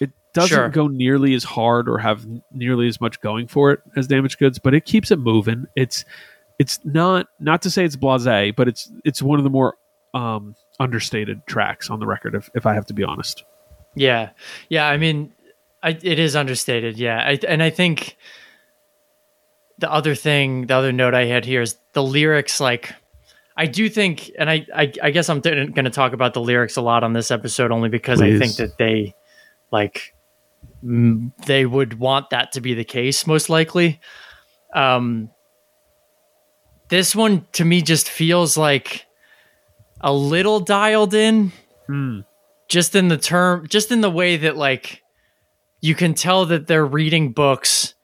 It 0.00 0.10
doesn't 0.34 0.48
Sure. 0.54 0.68
go 0.68 0.88
nearly 0.88 1.32
as 1.34 1.44
hard 1.44 1.88
or 1.88 1.96
have 1.98 2.26
nearly 2.52 2.86
as 2.88 3.00
much 3.00 3.20
going 3.22 3.46
for 3.48 3.70
it 3.70 3.80
as 3.96 4.06
Damaged 4.06 4.38
Goods, 4.38 4.58
but 4.58 4.74
it 4.74 4.84
keeps 4.84 5.10
it 5.10 5.18
moving. 5.18 5.66
It's 5.74 6.04
it's 6.58 6.78
not 6.84 7.28
not 7.40 7.62
to 7.62 7.70
say 7.70 7.86
it's 7.86 7.96
blasé, 7.96 8.54
but 8.54 8.68
it's 8.68 8.92
it's 9.02 9.22
one 9.22 9.38
of 9.38 9.44
the 9.44 9.50
more 9.50 9.76
um, 10.12 10.54
understated 10.78 11.46
tracks 11.46 11.88
on 11.88 12.00
the 12.00 12.06
record. 12.06 12.34
If 12.34 12.50
if 12.54 12.66
I 12.66 12.74
have 12.74 12.84
to 12.86 12.94
be 12.94 13.02
honest. 13.02 13.44
Yeah, 13.96 14.30
yeah. 14.68 14.88
I 14.88 14.98
mean, 14.98 15.32
I, 15.84 15.90
it 15.90 16.18
is 16.18 16.34
understated. 16.34 16.98
Yeah, 16.98 17.18
I, 17.18 17.38
and 17.46 17.62
I 17.62 17.70
think 17.70 18.16
the 19.78 19.92
other 19.92 20.14
thing, 20.14 20.66
the 20.66 20.74
other 20.74 20.92
note 20.92 21.14
I 21.14 21.26
had 21.26 21.44
here 21.44 21.60
is 21.60 21.76
the 21.92 22.02
lyrics. 22.02 22.58
Like, 22.58 22.92
I 23.56 23.66
do 23.66 23.88
think, 23.88 24.30
and 24.38 24.48
I, 24.48 24.66
I, 24.74 24.92
I 25.02 25.10
guess 25.10 25.28
I'm 25.28 25.40
going 25.40 25.74
to 25.74 25.90
talk 25.90 26.12
about 26.12 26.32
the 26.34 26.40
lyrics 26.40 26.76
a 26.76 26.80
lot 26.80 27.04
on 27.04 27.12
this 27.12 27.30
episode 27.30 27.70
only 27.70 27.88
because 27.88 28.22
I 28.22 28.38
think 28.38 28.56
that 28.56 28.78
they, 28.78 29.14
like, 29.70 30.14
mm, 30.82 31.32
they 31.46 31.66
would 31.66 31.98
want 31.98 32.30
that 32.30 32.52
to 32.52 32.60
be 32.60 32.74
the 32.74 32.84
case 32.84 33.26
most 33.26 33.50
likely. 33.50 34.00
Um, 34.74 35.30
this 36.88 37.14
one 37.14 37.46
to 37.52 37.64
me 37.64 37.82
just 37.82 38.08
feels 38.08 38.56
like 38.56 39.06
a 40.00 40.12
little 40.12 40.60
dialed 40.60 41.14
in 41.14 41.52
Hmm. 41.86 42.20
just 42.68 42.94
in 42.94 43.08
the 43.08 43.18
term 43.18 43.66
just 43.68 43.92
in 43.92 44.00
the 44.00 44.10
way 44.10 44.38
that 44.38 44.56
like 44.56 45.02
you 45.84 45.94
can 45.94 46.14
tell 46.14 46.46
that 46.46 46.66
they're 46.66 46.86
reading 46.86 47.32
books 47.32 47.94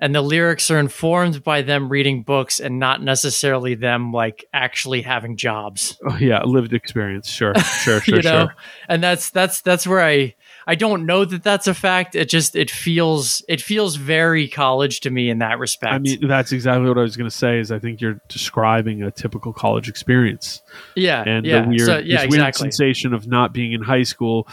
and 0.00 0.12
the 0.12 0.20
lyrics 0.20 0.72
are 0.72 0.78
informed 0.78 1.44
by 1.44 1.62
them 1.62 1.88
reading 1.88 2.24
books 2.24 2.58
and 2.58 2.80
not 2.80 3.00
necessarily 3.00 3.76
them 3.76 4.12
like 4.12 4.44
actually 4.52 5.02
having 5.02 5.36
jobs 5.36 5.96
Oh 6.04 6.16
yeah, 6.16 6.42
lived 6.42 6.72
experience. 6.72 7.28
Sure, 7.30 7.54
sure, 7.84 8.00
sure, 8.00 8.16
you 8.16 8.22
know 8.22 8.46
sure. 8.46 8.56
and 8.88 9.00
that's 9.00 9.30
that's 9.30 9.60
that's 9.60 9.86
where 9.86 10.02
i 10.02 10.34
i 10.66 10.74
don't 10.74 11.06
know 11.06 11.24
that 11.24 11.44
that's 11.44 11.68
a 11.68 11.74
fact 11.74 12.16
it 12.16 12.28
just 12.28 12.56
it 12.56 12.72
feels 12.72 13.44
it 13.48 13.60
feels 13.60 13.94
very 13.94 14.48
college 14.48 14.98
to 15.00 15.10
me 15.10 15.30
in 15.30 15.38
that 15.38 15.60
respect 15.60 15.94
I 15.94 15.98
mean, 16.00 16.26
that's 16.26 16.50
exactly 16.50 16.88
what 16.88 16.98
I 16.98 17.02
was 17.02 17.16
going 17.16 17.30
to 17.30 17.36
say. 17.36 17.60
Is 17.60 17.70
I 17.70 17.78
think 17.78 18.00
you're 18.00 18.20
describing 18.26 19.04
a 19.04 19.12
typical 19.12 19.52
college 19.52 19.88
experience. 19.88 20.60
yeah 20.96 21.22
and 21.24 21.46
yeah 21.46 21.62
the 21.62 21.68
weird, 21.68 21.80
so, 21.82 21.98
yeah 21.98 22.26
this 22.26 22.36
weird 22.36 22.54
sensation 22.56 23.14
of 23.14 23.28
not 23.28 23.52
being 23.52 23.72
in 23.72 23.82
high 23.82 24.02
school, 24.02 24.48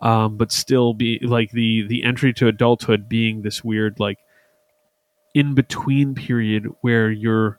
um, 0.00 0.36
but 0.36 0.52
still 0.52 0.94
be 0.94 1.18
like 1.22 1.50
the 1.52 1.86
the 1.86 2.04
entry 2.04 2.32
to 2.34 2.48
adulthood 2.48 3.08
being 3.08 3.42
this 3.42 3.64
weird 3.64 3.98
like 3.98 4.18
in 5.34 5.54
between 5.54 6.14
period 6.14 6.66
where 6.82 7.10
you're 7.10 7.58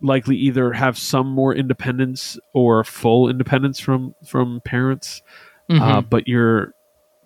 likely 0.00 0.36
either 0.36 0.72
have 0.72 0.96
some 0.96 1.26
more 1.26 1.54
independence 1.54 2.38
or 2.54 2.84
full 2.84 3.28
independence 3.28 3.80
from 3.80 4.14
from 4.24 4.60
parents, 4.64 5.22
uh, 5.70 5.74
Mhm. 6.02 6.08
but 6.10 6.28
you're 6.28 6.72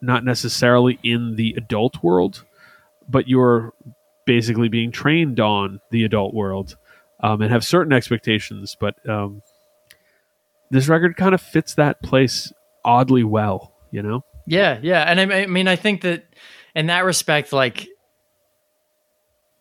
not 0.00 0.24
necessarily 0.24 0.98
in 1.02 1.36
the 1.36 1.54
adult 1.56 2.02
world, 2.02 2.44
but 3.08 3.28
you're 3.28 3.72
basically 4.24 4.68
being 4.68 4.90
trained 4.90 5.38
on 5.38 5.80
the 5.90 6.02
adult 6.04 6.32
world 6.34 6.76
um, 7.20 7.40
and 7.42 7.52
have 7.52 7.64
certain 7.64 7.92
expectations. 7.92 8.76
But 8.80 8.94
um, 9.08 9.42
this 10.70 10.88
record 10.88 11.16
kind 11.16 11.34
of 11.34 11.40
fits 11.40 11.74
that 11.74 12.02
place 12.02 12.52
oddly 12.84 13.22
well, 13.22 13.71
you 13.92 14.02
know? 14.02 14.24
Yeah, 14.46 14.80
yeah, 14.82 15.02
and 15.02 15.20
I, 15.20 15.42
I 15.42 15.46
mean, 15.46 15.68
I 15.68 15.76
think 15.76 16.00
that 16.00 16.24
in 16.74 16.86
that 16.86 17.04
respect, 17.04 17.52
like, 17.52 17.86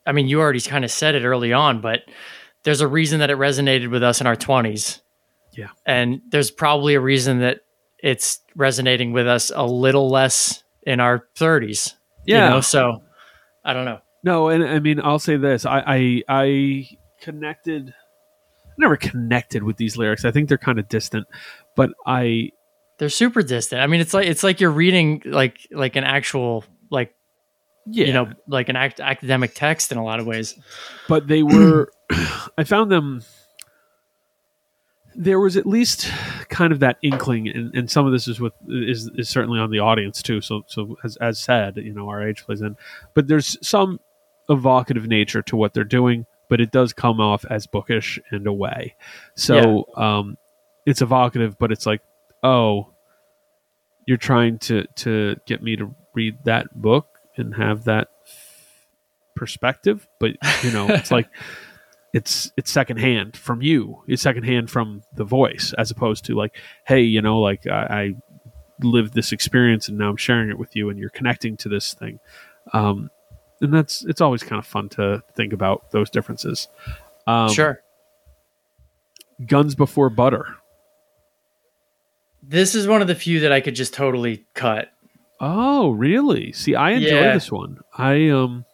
I 0.08 0.14
mean, 0.14 0.28
you 0.28 0.40
already 0.40 0.62
kind 0.62 0.84
of 0.84 0.90
said 0.90 1.14
it 1.14 1.24
early 1.24 1.54
on, 1.54 1.82
but 1.82 2.00
there's 2.64 2.82
a 2.82 2.88
reason 2.88 3.20
that 3.20 3.30
it 3.30 3.38
resonated 3.38 3.92
with 3.92 4.02
us 4.02 4.20
in 4.22 4.26
our 4.26 4.36
twenties. 4.36 5.02
Yeah. 5.54 5.68
and 5.86 6.22
there's 6.30 6.50
probably 6.50 6.94
a 6.94 7.02
reason 7.02 7.40
that 7.40 7.60
it's 8.02 8.40
resonating 8.56 9.12
with 9.12 9.28
us 9.28 9.52
a 9.54 9.66
little 9.66 10.10
less 10.10 10.64
in 10.84 11.02
our 11.02 11.28
thirties. 11.36 11.94
Yeah. 12.26 12.46
you 12.46 12.56
know? 12.56 12.62
so 12.62 13.04
I 13.64 13.74
don't 13.74 13.86
know. 13.86 14.00
No, 14.24 14.50
and 14.50 14.64
I 14.64 14.80
mean, 14.80 15.02
I'll 15.04 15.20
say 15.20 15.38
this: 15.38 15.66
I 15.66 15.84
I, 15.86 16.24
I 16.30 16.88
connected, 17.22 17.94
I 18.68 18.74
never 18.78 18.96
connected 18.96 19.64
with 19.64 19.78
these 19.78 19.98
lyrics. 19.98 20.26
I 20.26 20.32
think 20.32 20.48
they're 20.48 20.58
kind 20.58 20.80
of 20.80 20.88
distant, 20.90 21.28
but 21.76 21.92
I 22.06 22.52
They're 23.02 23.10
super 23.10 23.42
distant. 23.42 23.82
I 23.82 23.88
mean, 23.88 24.00
it's 24.00 24.14
like 24.14 24.28
it's 24.28 24.44
like 24.44 24.62
you're 24.62 24.70
reading 24.70 25.24
like 25.26 25.68
like 25.72 25.96
an 25.96 26.04
actual 26.04 26.64
like 26.92 27.16
yeah, 27.88 28.06
you 28.06 28.14
know 28.14 28.32
like 28.48 28.70
an 28.70 28.76
act- 28.76 29.00
academic 29.00 29.56
text 29.56 29.92
in 29.92 29.98
a 29.98 30.04
lot 30.04 30.20
of 30.20 30.28
ways. 30.28 30.56
but 31.08 31.28
they 31.28 31.42
were. 31.42 31.92
I 32.60 32.64
found 32.64 32.92
them. 32.92 33.24
There 35.16 35.40
was 35.40 35.58
at 35.58 35.66
least 35.66 36.12
kind 36.50 36.72
of 36.72 36.82
that 36.82 36.98
inkling, 37.02 37.48
and, 37.48 37.74
and 37.74 37.90
some 37.90 38.06
of 38.06 38.12
this 38.12 38.28
is 38.28 38.40
with 38.40 38.54
is, 38.68 39.10
is 39.16 39.28
certainly 39.30 39.60
on 39.60 39.72
the 39.72 39.80
audience 39.80 40.22
too. 40.22 40.40
So 40.40 40.62
so 40.68 40.96
as 41.04 41.18
as 41.18 41.40
said, 41.40 41.78
you 41.78 41.96
know, 41.96 42.08
our 42.08 42.22
age 42.22 42.46
plays 42.46 42.62
in, 42.62 42.78
but 43.16 43.28
there's 43.28 43.58
some 43.68 44.00
evocative 44.48 45.08
nature 45.08 45.42
to 45.42 45.56
what 45.56 45.74
they're 45.74 45.84
doing, 45.84 46.28
but 46.50 46.62
it 46.62 46.70
does 46.70 46.94
come 46.94 47.20
off 47.20 47.46
as 47.50 47.66
bookish 47.66 48.20
in 48.32 48.46
a 48.46 48.54
way. 48.54 48.96
So 49.34 49.88
um, 49.98 50.38
it's 50.86 51.02
evocative, 51.02 51.58
but 51.58 51.72
it's 51.72 51.88
like, 51.88 52.02
oh, 52.44 52.91
you're 54.06 54.18
trying 54.18 54.60
to 54.60 54.86
to 54.98 55.36
get 55.46 55.62
me 55.62 55.76
to 55.76 55.94
read 56.14 56.38
that 56.46 56.80
book 56.80 57.20
and 57.38 57.56
have 57.56 57.86
that 57.86 58.10
perspective, 59.36 60.08
but 60.20 60.32
you 60.64 60.72
know, 60.72 60.88
it's 60.88 61.12
like 61.18 61.30
it's 62.14 62.52
it's 62.58 62.72
secondhand 62.72 63.38
from 63.38 63.62
you. 63.62 64.04
It's 64.08 64.22
secondhand 64.22 64.70
from 64.70 65.04
the 65.16 65.24
voice, 65.24 65.74
as 65.78 65.92
opposed 65.92 66.26
to 66.26 66.36
like, 66.36 66.56
hey, 66.86 67.02
you 67.02 67.22
know, 67.22 67.40
like 67.40 67.68
I, 67.68 67.82
I 67.90 68.14
lived 68.82 69.14
this 69.14 69.32
experience 69.32 69.88
and 69.88 69.98
now 69.98 70.10
I'm 70.10 70.18
sharing 70.18 70.50
it 70.50 70.58
with 70.58 70.76
you, 70.76 70.90
and 70.90 71.00
you're 71.00 71.10
connecting 71.10 71.58
to 71.58 71.70
this 71.70 71.94
thing. 71.94 72.20
Um, 72.74 73.10
and 73.62 73.74
that's 73.74 74.04
it's 74.06 74.22
always 74.22 74.44
kind 74.44 74.60
of 74.60 74.66
fun 74.66 74.90
to 74.90 75.24
think 75.36 75.54
about 75.54 75.92
those 75.92 76.10
differences. 76.10 76.68
Um, 77.28 77.50
sure. 77.50 77.82
Guns 79.46 79.76
before 79.76 80.10
butter. 80.10 80.56
This 82.44 82.76
is 82.76 82.88
one 82.88 83.02
of 83.02 83.08
the 83.08 83.16
few 83.16 83.42
that 83.42 83.52
I 83.52 83.62
could 83.62 83.76
just 83.76 83.94
totally 83.94 84.46
cut. 84.54 84.90
Oh, 85.40 85.92
really? 85.92 86.52
See, 86.52 86.76
I 86.76 86.92
enjoy 86.92 87.22
Yeah. 87.22 87.34
this 87.34 87.52
one. 87.52 87.80
I 87.98 88.30
um 88.30 88.66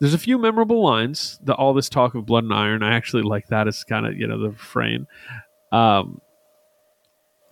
there's 0.00 0.14
a 0.14 0.18
few 0.18 0.36
memorable 0.38 0.82
lines. 0.82 1.38
The 1.42 1.54
all 1.54 1.74
this 1.74 1.88
talk 1.88 2.14
of 2.14 2.26
blood 2.26 2.44
and 2.44 2.52
iron. 2.52 2.82
I 2.82 2.94
actually 2.96 3.22
like 3.22 3.46
that 3.48 3.68
as 3.68 3.84
kind 3.84 4.06
of, 4.06 4.16
you 4.16 4.26
know, 4.26 4.38
the 4.40 4.50
refrain. 4.50 5.06
Um 5.70 6.20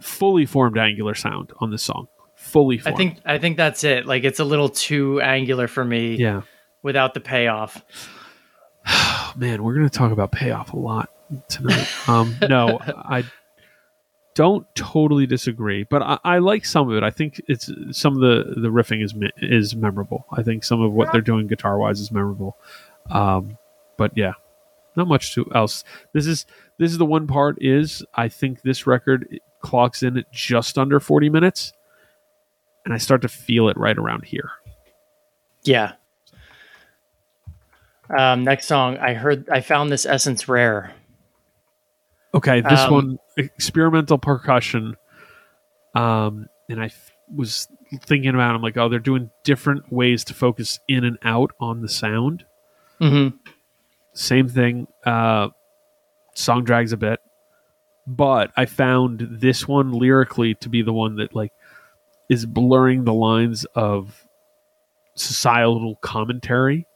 fully 0.00 0.46
formed 0.46 0.78
angular 0.78 1.14
sound 1.14 1.52
on 1.58 1.70
this 1.70 1.82
song. 1.82 2.08
Fully 2.36 2.80
I 2.86 2.92
think 2.92 3.18
I 3.24 3.38
think 3.38 3.56
that's 3.58 3.84
it. 3.84 4.06
Like 4.06 4.24
it's 4.24 4.40
a 4.40 4.44
little 4.44 4.68
too 4.70 5.20
angular 5.20 5.68
for 5.68 5.84
me 5.84 6.16
Yeah. 6.16 6.42
without 6.82 7.12
the 7.14 7.20
payoff. 7.20 7.84
Man, 9.36 9.62
we're 9.62 9.74
going 9.74 9.88
to 9.88 9.96
talk 9.98 10.10
about 10.10 10.32
payoff 10.32 10.72
a 10.72 10.78
lot 10.78 11.10
tonight. 11.48 11.86
um 12.08 12.34
no, 12.48 12.78
I 12.82 13.24
don't 14.34 14.66
totally 14.74 15.26
disagree, 15.26 15.84
but 15.84 16.02
I, 16.02 16.18
I 16.24 16.38
like 16.38 16.64
some 16.64 16.88
of 16.90 16.96
it. 16.96 17.02
I 17.02 17.10
think 17.10 17.40
it's 17.48 17.70
some 17.90 18.14
of 18.14 18.20
the 18.20 18.60
the 18.60 18.68
riffing 18.68 19.02
is 19.02 19.14
me- 19.14 19.32
is 19.38 19.74
memorable. 19.74 20.26
I 20.32 20.42
think 20.42 20.64
some 20.64 20.80
of 20.80 20.92
what 20.92 21.12
they're 21.12 21.20
doing 21.20 21.46
guitar 21.46 21.78
wise 21.78 22.00
is 22.00 22.12
memorable. 22.12 22.56
Um, 23.10 23.58
but 23.96 24.16
yeah, 24.16 24.34
not 24.96 25.08
much 25.08 25.34
to 25.34 25.50
else. 25.54 25.84
This 26.12 26.26
is 26.26 26.46
this 26.78 26.92
is 26.92 26.98
the 26.98 27.06
one 27.06 27.26
part 27.26 27.58
is 27.60 28.04
I 28.14 28.28
think 28.28 28.62
this 28.62 28.86
record 28.86 29.40
clocks 29.60 30.02
in 30.02 30.16
at 30.16 30.32
just 30.32 30.78
under 30.78 31.00
forty 31.00 31.28
minutes, 31.28 31.72
and 32.84 32.94
I 32.94 32.98
start 32.98 33.22
to 33.22 33.28
feel 33.28 33.68
it 33.68 33.76
right 33.76 33.98
around 33.98 34.24
here. 34.24 34.50
Yeah. 35.64 35.92
Um, 38.16 38.42
next 38.42 38.66
song, 38.66 38.96
I 38.98 39.14
heard 39.14 39.48
I 39.50 39.60
found 39.60 39.92
this 39.92 40.06
essence 40.06 40.48
rare. 40.48 40.94
Okay, 42.40 42.60
this 42.62 42.80
Um, 42.80 42.92
one 42.92 43.18
experimental 43.36 44.18
percussion. 44.18 44.96
Um, 45.94 46.48
and 46.68 46.80
I 46.80 46.86
f- 46.86 47.10
was 47.34 47.68
thinking 48.02 48.30
about. 48.30 48.54
I'm 48.54 48.62
like, 48.62 48.76
oh, 48.76 48.88
they're 48.88 48.98
doing 48.98 49.30
different 49.44 49.92
ways 49.92 50.24
to 50.24 50.34
focus 50.34 50.78
in 50.88 51.04
and 51.04 51.18
out 51.22 51.52
on 51.60 51.82
the 51.82 51.88
sound. 51.88 52.44
Mm-hmm. 53.00 53.36
Same 54.12 54.48
thing. 54.48 54.86
Uh, 55.04 55.48
song 56.34 56.64
drags 56.64 56.92
a 56.92 56.96
bit, 56.96 57.20
but 58.06 58.50
I 58.56 58.66
found 58.66 59.26
this 59.30 59.66
one 59.68 59.92
lyrically 59.92 60.54
to 60.56 60.68
be 60.68 60.82
the 60.82 60.92
one 60.92 61.16
that 61.16 61.34
like 61.34 61.52
is 62.28 62.46
blurring 62.46 63.04
the 63.04 63.14
lines 63.14 63.64
of 63.74 64.26
societal 65.14 65.96
commentary 65.96 66.86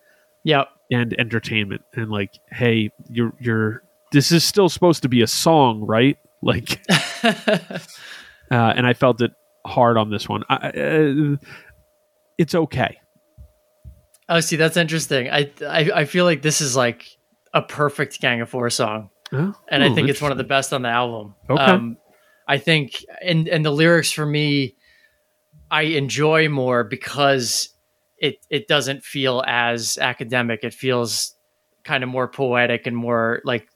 Yep. 0.44 0.68
and 0.90 1.14
entertainment 1.18 1.82
and 1.94 2.10
like 2.10 2.30
hey 2.50 2.90
you're 3.10 3.32
you're 3.40 3.82
this 4.14 4.32
is 4.32 4.44
still 4.44 4.68
supposed 4.68 5.02
to 5.02 5.08
be 5.08 5.20
a 5.20 5.26
song 5.26 5.84
right 5.86 6.16
like 6.42 6.80
uh, 7.24 7.80
and 8.50 8.86
i 8.86 8.94
felt 8.94 9.20
it 9.20 9.32
hard 9.66 9.96
on 9.96 10.10
this 10.10 10.28
one 10.28 10.42
I, 10.48 10.68
uh, 10.68 11.36
it's 12.38 12.54
okay 12.54 12.98
oh, 14.28 14.40
see, 14.40 14.56
that's 14.56 14.76
interesting. 14.76 15.30
I, 15.30 15.50
I 15.66 15.90
I 15.94 16.04
feel 16.04 16.24
like 16.24 16.42
this 16.42 16.60
is 16.60 16.76
like 16.76 17.06
a 17.52 17.62
perfect 17.62 18.20
Gang 18.20 18.40
of 18.40 18.48
Four 18.48 18.70
song, 18.70 19.10
Oh, 19.32 19.54
and 19.68 19.82
I 19.82 19.92
think 19.94 20.08
it's 20.08 20.20
one 20.20 20.32
of 20.32 20.38
the 20.38 20.44
best 20.44 20.72
on 20.72 20.82
the 20.82 20.88
album. 20.88 21.34
Okay. 21.48 21.62
Um, 21.62 21.96
I 22.46 22.58
think, 22.58 23.04
and 23.22 23.48
and 23.48 23.64
the 23.64 23.70
lyrics 23.70 24.12
for 24.12 24.26
me, 24.26 24.76
I 25.70 25.82
enjoy 25.82 26.48
more 26.48 26.84
because 26.84 27.70
it 28.18 28.36
it 28.50 28.68
doesn't 28.68 29.02
feel 29.02 29.42
as 29.46 29.98
academic. 29.98 30.62
It 30.62 30.74
feels 30.74 31.34
kind 31.84 32.02
of 32.02 32.10
more 32.10 32.28
poetic 32.28 32.86
and 32.86 32.96
more 32.96 33.40
like 33.44 33.68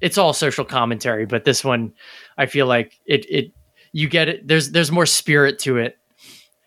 it's 0.00 0.18
all 0.18 0.32
social 0.32 0.64
commentary. 0.64 1.26
But 1.26 1.44
this 1.44 1.64
one, 1.64 1.92
I 2.36 2.46
feel 2.46 2.66
like 2.66 2.98
it 3.06 3.26
it 3.30 3.52
you 3.92 4.08
get 4.08 4.28
it. 4.28 4.46
There's 4.46 4.70
there's 4.70 4.92
more 4.92 5.06
spirit 5.06 5.58
to 5.60 5.78
it. 5.78 5.98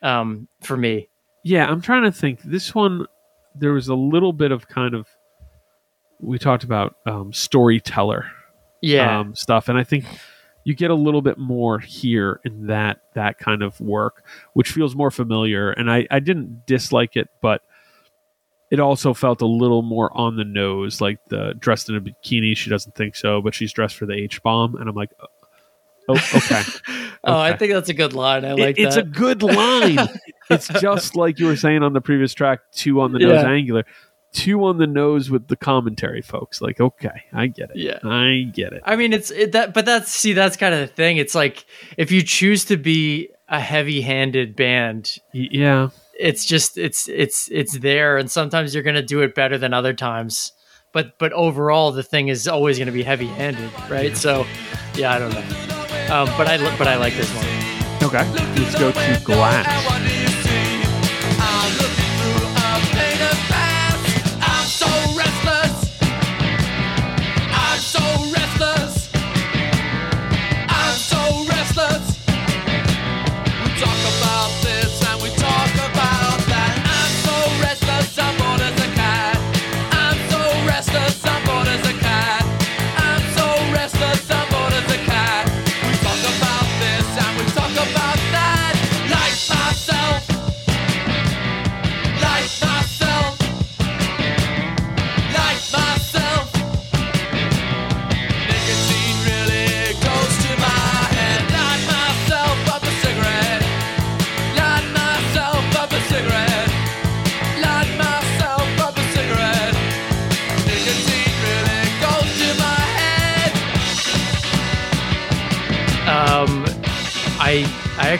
Um, 0.01 0.47
for 0.61 0.77
me, 0.77 1.09
yeah 1.43 1.65
i'm 1.67 1.81
trying 1.81 2.03
to 2.03 2.11
think 2.11 2.41
this 2.41 2.73
one 2.75 3.05
there 3.55 3.73
was 3.73 3.87
a 3.87 3.95
little 3.95 4.33
bit 4.33 4.51
of 4.51 4.67
kind 4.67 4.93
of 4.93 5.07
we 6.21 6.37
talked 6.37 6.63
about 6.63 6.95
um, 7.05 7.31
storyteller 7.31 8.29
yeah, 8.81 9.19
um, 9.19 9.35
stuff 9.35 9.67
and 9.67 9.77
i 9.77 9.83
think 9.83 10.05
you 10.65 10.75
get 10.75 10.91
a 10.91 10.95
little 10.95 11.21
bit 11.21 11.37
more 11.37 11.79
here 11.79 12.39
in 12.45 12.67
that 12.67 13.01
that 13.15 13.37
kind 13.37 13.63
of 13.63 13.79
work 13.79 14.25
which 14.53 14.71
feels 14.71 14.95
more 14.95 15.11
familiar 15.11 15.71
and 15.71 15.89
i 15.91 16.05
i 16.11 16.19
didn't 16.19 16.65
dislike 16.65 17.15
it 17.15 17.29
but 17.41 17.61
it 18.71 18.79
also 18.79 19.13
felt 19.13 19.41
a 19.41 19.45
little 19.47 19.81
more 19.81 20.15
on 20.15 20.35
the 20.35 20.43
nose 20.43 21.01
like 21.01 21.19
the 21.29 21.53
dressed 21.59 21.89
in 21.89 21.95
a 21.95 22.01
bikini 22.01 22.55
she 22.55 22.69
doesn't 22.69 22.95
think 22.95 23.15
so 23.15 23.41
but 23.41 23.53
she's 23.55 23.73
dressed 23.73 23.95
for 23.95 24.05
the 24.05 24.13
h-bomb 24.13 24.75
and 24.75 24.87
i'm 24.89 24.95
like 24.95 25.11
oh, 25.21 25.25
oh 26.09 26.29
okay 26.35 26.61
Oh, 27.21 27.37
I 27.37 27.57
think 27.57 27.73
that's 27.73 27.89
a 27.89 27.93
good 27.93 28.13
line. 28.13 28.45
I 28.45 28.51
It- 28.53 28.59
like 28.59 28.79
it's 28.79 28.95
that. 28.95 29.03
a 29.05 29.07
good 29.07 29.43
line 29.43 30.07
it's 30.49 30.69
just 30.69 31.17
like 31.17 31.37
you 31.37 31.47
were 31.47 31.57
saying 31.57 31.83
on 31.83 31.91
the 31.91 31.99
previous 31.99 32.33
track 32.33 32.61
two 32.71 33.01
on 33.01 33.11
the 33.11 33.19
nose 33.19 33.43
Yeah. 33.43 33.49
angular 33.51 33.83
too 34.31 34.63
on 34.63 34.77
the 34.77 34.87
nose 34.87 35.29
with 35.29 35.47
the 35.49 35.57
commentary 35.57 36.21
folks 36.21 36.61
like 36.61 36.79
okay 36.79 37.23
i 37.33 37.47
get 37.47 37.71
it 37.71 37.75
Yeah. 37.77 37.99
i 38.03 38.43
get 38.53 38.71
it 38.71 38.81
I 38.85 38.95
mean, 38.95 39.11
it's 39.11 39.31
it, 39.31 39.51
that, 39.51 39.73
but 39.73 39.85
that's 39.85 40.09
see, 40.11 40.31
that's 40.33 40.55
kind 40.55 40.73
of 40.73 40.79
the 40.79 40.87
thing. 40.87 41.17
It's 41.17 41.35
like 41.35 41.65
if 41.97 42.09
you 42.11 42.21
choose 42.21 42.63
to 42.65 42.77
be 42.77 43.29
a 43.49 43.59
heavy-handed 43.59 44.55
band, 44.55 45.17
Y- 45.33 45.49
yeah 45.51 45.89
it's 46.19 46.45
just 46.45 46.77
it's 46.77 47.07
it's 47.07 47.49
it's 47.51 47.79
there, 47.79 48.17
and 48.17 48.29
sometimes 48.29 48.73
you're 48.73 48.83
gonna 48.83 49.01
do 49.01 49.21
it 49.21 49.33
better 49.33 49.57
than 49.57 49.73
other 49.73 49.93
times. 49.93 50.51
But 50.91 51.17
but 51.17 51.31
overall, 51.33 51.91
the 51.91 52.03
thing 52.03 52.27
is 52.27 52.47
always 52.47 52.77
gonna 52.77 52.91
be 52.91 53.03
heavy-handed, 53.03 53.71
right? 53.89 54.17
So, 54.17 54.45
yeah, 54.95 55.13
I 55.13 55.19
don't 55.19 55.33
know. 55.33 56.13
Um, 56.13 56.27
but 56.37 56.47
I 56.47 56.57
but 56.77 56.87
I 56.87 56.95
like 56.97 57.15
this 57.15 57.29
one. 57.35 57.45
okay 58.01 58.25
let's 58.55 58.79
go 58.79 58.91
to 58.91 59.21
glass 59.25 60.08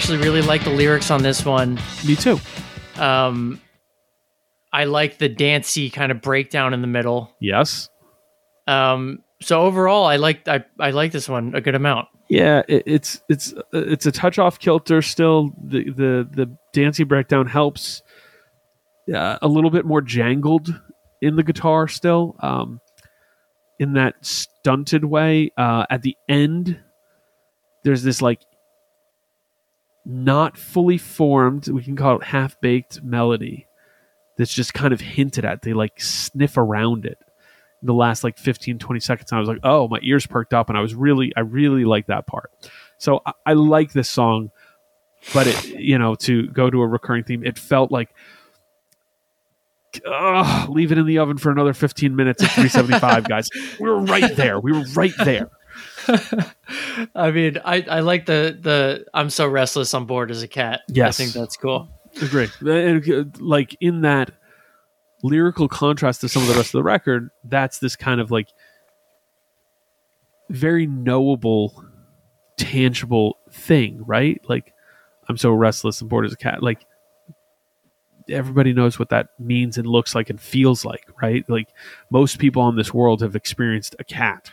actually 0.10 0.28
really 0.28 0.42
like 0.42 0.64
the 0.64 0.72
lyrics 0.72 1.12
on 1.12 1.22
this 1.22 1.46
one. 1.46 1.80
Me 2.04 2.16
too. 2.16 2.40
Um, 2.98 3.62
I 4.74 4.86
like 4.86 5.20
the 5.20 5.30
dancey 5.30 5.92
kind 5.92 6.12
of 6.12 6.20
breakdown 6.20 6.74
in 6.74 6.82
the 6.82 6.88
middle. 6.88 7.32
Yes. 7.40 7.90
Um, 8.66 9.20
so 9.40 9.62
overall, 9.62 10.06
I 10.06 10.16
like 10.16 10.48
I, 10.48 10.66
I 10.80 10.90
like 10.90 11.12
this 11.12 11.30
one 11.30 11.54
a 11.54 11.62
good 11.62 11.76
amount. 11.76 12.08
Yeah, 12.28 12.64
it, 12.68 12.82
it's 12.88 13.22
it's 13.30 13.54
it's 13.72 14.08
a 14.08 14.12
touch 14.12 14.40
off 14.40 14.58
kilter 14.58 15.04
still. 15.04 15.52
The 15.64 15.92
the 15.92 16.28
the 16.32 16.58
dancey 16.74 17.04
breakdown 17.04 17.46
helps. 17.46 18.02
Uh, 19.14 19.38
a 19.44 19.48
little 19.48 19.70
bit 19.70 19.86
more 19.86 20.02
jangled 20.02 20.74
in 21.22 21.36
the 21.36 21.44
guitar 21.44 21.88
still, 21.88 22.36
um, 22.40 22.82
in 23.78 23.94
that 23.94 24.16
stunted 24.26 25.06
way. 25.06 25.52
Uh, 25.56 25.86
at 25.92 26.02
the 26.02 26.16
end, 26.28 26.80
there's 27.84 28.02
this 28.02 28.24
like 28.24 28.42
not 30.10 30.58
fully 30.58 30.98
formed. 30.98 31.68
We 31.68 31.84
can 31.84 31.96
call 31.96 32.18
it 32.18 32.24
half 32.24 32.60
baked 32.62 33.04
melody 33.04 33.68
that's 34.38 34.54
just 34.54 34.74
kind 34.74 34.94
of 34.94 35.02
hinted 35.02 35.46
at. 35.46 35.62
They 35.62 35.74
like 35.74 36.02
sniff 36.02 36.58
around 36.58 37.06
it 37.06 37.20
in 37.82 37.86
the 37.86 37.94
last 37.94 38.24
like 38.24 38.38
15 38.38 38.78
20 38.78 39.00
seconds 39.00 39.32
i 39.32 39.40
was 39.40 39.48
like 39.48 39.60
oh 39.64 39.88
my 39.88 40.00
ears 40.02 40.28
perked 40.28 40.54
up 40.54 40.70
and 40.70 40.78
i 40.78 40.82
was 40.82 40.94
really 40.94 41.32
i 41.38 41.40
really 41.40 41.86
like 41.86 42.08
that 42.08 42.28
part 42.28 42.52
so 42.98 43.22
i, 43.26 43.32
I 43.46 43.54
like 43.54 43.94
this 43.94 44.10
song 44.10 44.52
but 45.34 45.48
it 45.48 45.66
you 45.80 45.98
know 45.98 46.16
to 46.16 46.48
go 46.48 46.70
to 46.70 46.82
a 46.82 46.88
recurring 46.88 47.24
theme 47.24 47.44
it 47.44 47.58
felt 47.58 47.92
like 47.92 48.10
ugh, 50.06 50.70
leave 50.70 50.92
it 50.92 50.98
in 50.98 51.06
the 51.06 51.20
oven 51.20 51.38
for 51.38 51.52
another 51.52 51.74
15 51.74 52.16
minutes 52.16 52.44
at 52.44 52.52
375 52.52 53.28
guys 53.28 53.50
we 53.80 53.90
were 53.90 54.02
right 54.02 54.36
there 54.36 54.60
we 54.60 54.72
were 54.72 54.86
right 54.94 55.14
there 55.24 55.50
I 57.16 57.32
mean, 57.32 57.58
I, 57.64 57.86
I 57.90 58.00
like 58.02 58.26
the 58.26 58.58
the 58.60 59.06
I'm 59.14 59.30
so 59.30 59.48
restless 59.48 59.94
on 59.94 60.06
board 60.06 60.32
as 60.32 60.44
a 60.44 60.48
cat. 60.48 60.82
Yes. 60.88 61.20
I 61.20 61.24
think 61.24 61.34
that's 61.34 61.58
cool. 61.58 61.90
agree 62.22 62.48
And, 62.62 63.40
like 63.40 63.76
in 63.80 64.02
that 64.02 64.32
lyrical 65.24 65.68
contrast 65.68 66.22
to 66.22 66.30
some 66.30 66.42
of 66.44 66.48
the 66.48 66.56
rest 66.56 66.70
of 66.70 66.80
the 66.80 66.84
record 66.84 67.30
that's 67.44 67.80
this 67.80 67.96
kind 67.96 68.22
of 68.22 68.32
like 68.32 68.48
very 70.50 70.88
knowable 70.88 71.84
tangible 72.58 73.38
thing 73.52 74.02
right 74.06 74.42
like 74.48 74.74
i'm 75.28 75.38
so 75.38 75.52
restless 75.52 76.02
and 76.02 76.10
bored 76.10 76.26
as 76.26 76.34
a 76.34 76.38
cat 76.38 76.64
like 76.64 76.86
everybody 78.30 78.74
knows 78.74 78.98
what 78.98 79.10
that 79.10 79.30
means 79.40 79.78
and 79.78 79.88
looks 79.88 80.16
like 80.16 80.30
and 80.30 80.40
feels 80.40 80.86
like 80.86 81.06
right 81.22 81.50
like 81.50 81.68
most 82.12 82.40
people 82.40 82.62
on 82.62 82.76
this 82.76 82.94
world 82.94 83.22
have 83.22 83.36
experienced 83.36 83.96
a 84.00 84.04
cat 84.04 84.52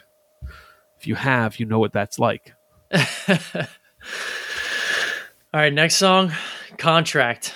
if 0.99 1.07
you 1.07 1.15
have 1.15 1.59
you 1.59 1.67
know 1.67 1.79
what 1.79 1.93
that's 1.93 2.19
like 2.19 2.53
All 5.55 5.63
right, 5.63 5.73
next 5.73 5.97
song, 5.97 6.33
Contract. 6.77 7.55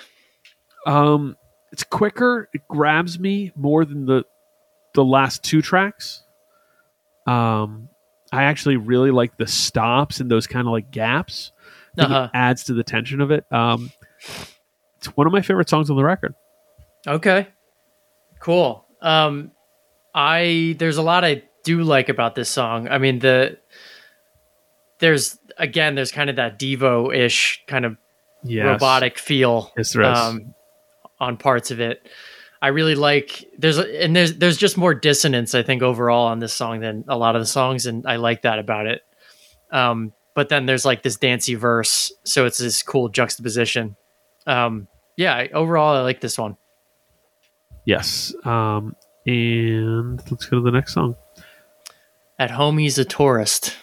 Um, 0.87 1.37
it's 1.71 1.85
quicker. 1.85 2.49
It 2.53 2.63
grabs 2.69 3.19
me 3.19 3.53
more 3.55 3.85
than 3.85 4.07
the 4.07 4.25
the 4.95 5.05
last 5.05 5.45
two 5.45 5.63
tracks. 5.63 6.23
Um, 7.27 7.89
I 8.33 8.45
actually 8.45 8.77
really 8.77 9.11
like 9.11 9.37
the 9.37 9.47
stops 9.47 10.21
and 10.21 10.31
those 10.31 10.47
kind 10.47 10.67
of 10.67 10.73
like 10.73 10.91
gaps. 10.91 11.53
Uh-huh. 11.99 12.29
It 12.33 12.37
adds 12.37 12.65
to 12.65 12.75
the 12.75 12.83
tension 12.83 13.21
of 13.21 13.31
it. 13.31 13.45
Um, 13.53 13.93
it's 14.97 15.15
one 15.17 15.27
of 15.27 15.33
my 15.33 15.43
favorite 15.43 15.69
songs 15.69 15.91
on 15.91 15.97
the 15.97 16.05
record. 16.05 16.35
Okay. 17.07 17.49
Cool. 18.41 18.85
Um 19.03 19.53
I 20.15 20.75
there's 20.79 20.97
a 20.97 21.03
lot 21.03 21.25
I 21.25 21.43
do 21.65 21.83
like 21.83 22.09
about 22.09 22.35
this 22.35 22.49
song. 22.49 22.89
I 22.89 22.99
mean 22.99 23.19
the 23.21 23.59
there's 24.99 25.39
again 25.57 25.95
there's 25.95 26.13
kind 26.13 26.31
of 26.31 26.37
that 26.37 26.59
Devo-ish 26.59 27.65
kind 27.67 27.85
of 27.85 27.97
Yes. 28.43 28.65
robotic 28.65 29.19
feel 29.19 29.71
Yes, 29.77 29.95
um, 29.97 30.55
on 31.19 31.37
parts 31.37 31.71
of 31.71 31.79
it. 31.79 32.09
I 32.63 32.69
really 32.69 32.95
like 32.95 33.45
there's 33.59 33.77
and 33.79 34.17
there's 34.17 34.37
there's 34.37 34.57
just 34.57 34.79
more 34.79 34.95
dissonance 34.95 35.55
I 35.55 35.63
think 35.63 35.83
overall 35.83 36.27
on 36.29 36.39
this 36.39 36.55
song 36.55 36.81
than 36.81 37.05
a 37.07 37.19
lot 37.19 37.37
of 37.37 37.43
the 37.43 37.47
songs, 37.47 37.85
and 37.85 38.07
I 38.07 38.17
like 38.17 38.43
that 38.43 38.59
about 38.59 38.87
it. 38.87 39.03
Um, 39.71 40.15
but 40.35 40.49
then 40.49 40.65
there's 40.65 40.87
like 40.87 41.03
this 41.03 41.17
dancey 41.17 41.55
verse, 41.55 42.13
so 42.25 42.47
it's 42.47 42.57
this 42.59 42.83
cool 42.83 43.11
juxtaposition. 43.11 43.97
Um, 44.47 44.89
yeah, 45.17 45.35
I, 45.35 45.49
overall 45.53 45.95
I 45.97 46.01
like 46.01 46.23
this 46.23 46.39
one. 46.39 46.57
Yes. 47.85 48.35
Um, 48.45 48.97
and 49.27 50.19
let's 50.31 50.47
go 50.47 50.59
to 50.59 50.63
the 50.63 50.71
next 50.71 50.95
song. 50.95 51.15
At 52.41 52.51
home, 52.51 52.79
he's 52.79 52.99
a 52.99 53.05
tourist. 53.05 53.77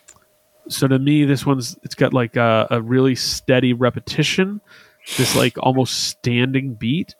so 0.68 0.88
to 0.88 0.98
me 1.00 1.24
this 1.26 1.46
one's 1.46 1.78
it's 1.84 1.96
got 1.96 2.12
like 2.14 2.36
a, 2.36 2.68
a 2.72 2.82
really 2.82 3.16
steady 3.16 3.72
repetition 3.72 4.60
this 5.16 5.36
like 5.36 5.58
almost 5.60 6.10
standing 6.10 6.74
beat. 6.74 7.16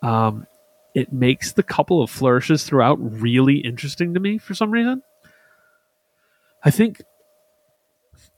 Um 0.00 0.46
it 0.94 1.12
makes 1.12 1.52
the 1.52 1.62
couple 1.62 2.02
of 2.02 2.08
flourishes 2.10 2.64
throughout 2.64 2.98
really 3.00 3.58
interesting 3.58 4.14
to 4.14 4.20
me 4.20 4.38
for 4.38 4.54
some 4.54 4.70
reason. 4.70 5.02
I 6.64 6.70
think 6.70 7.02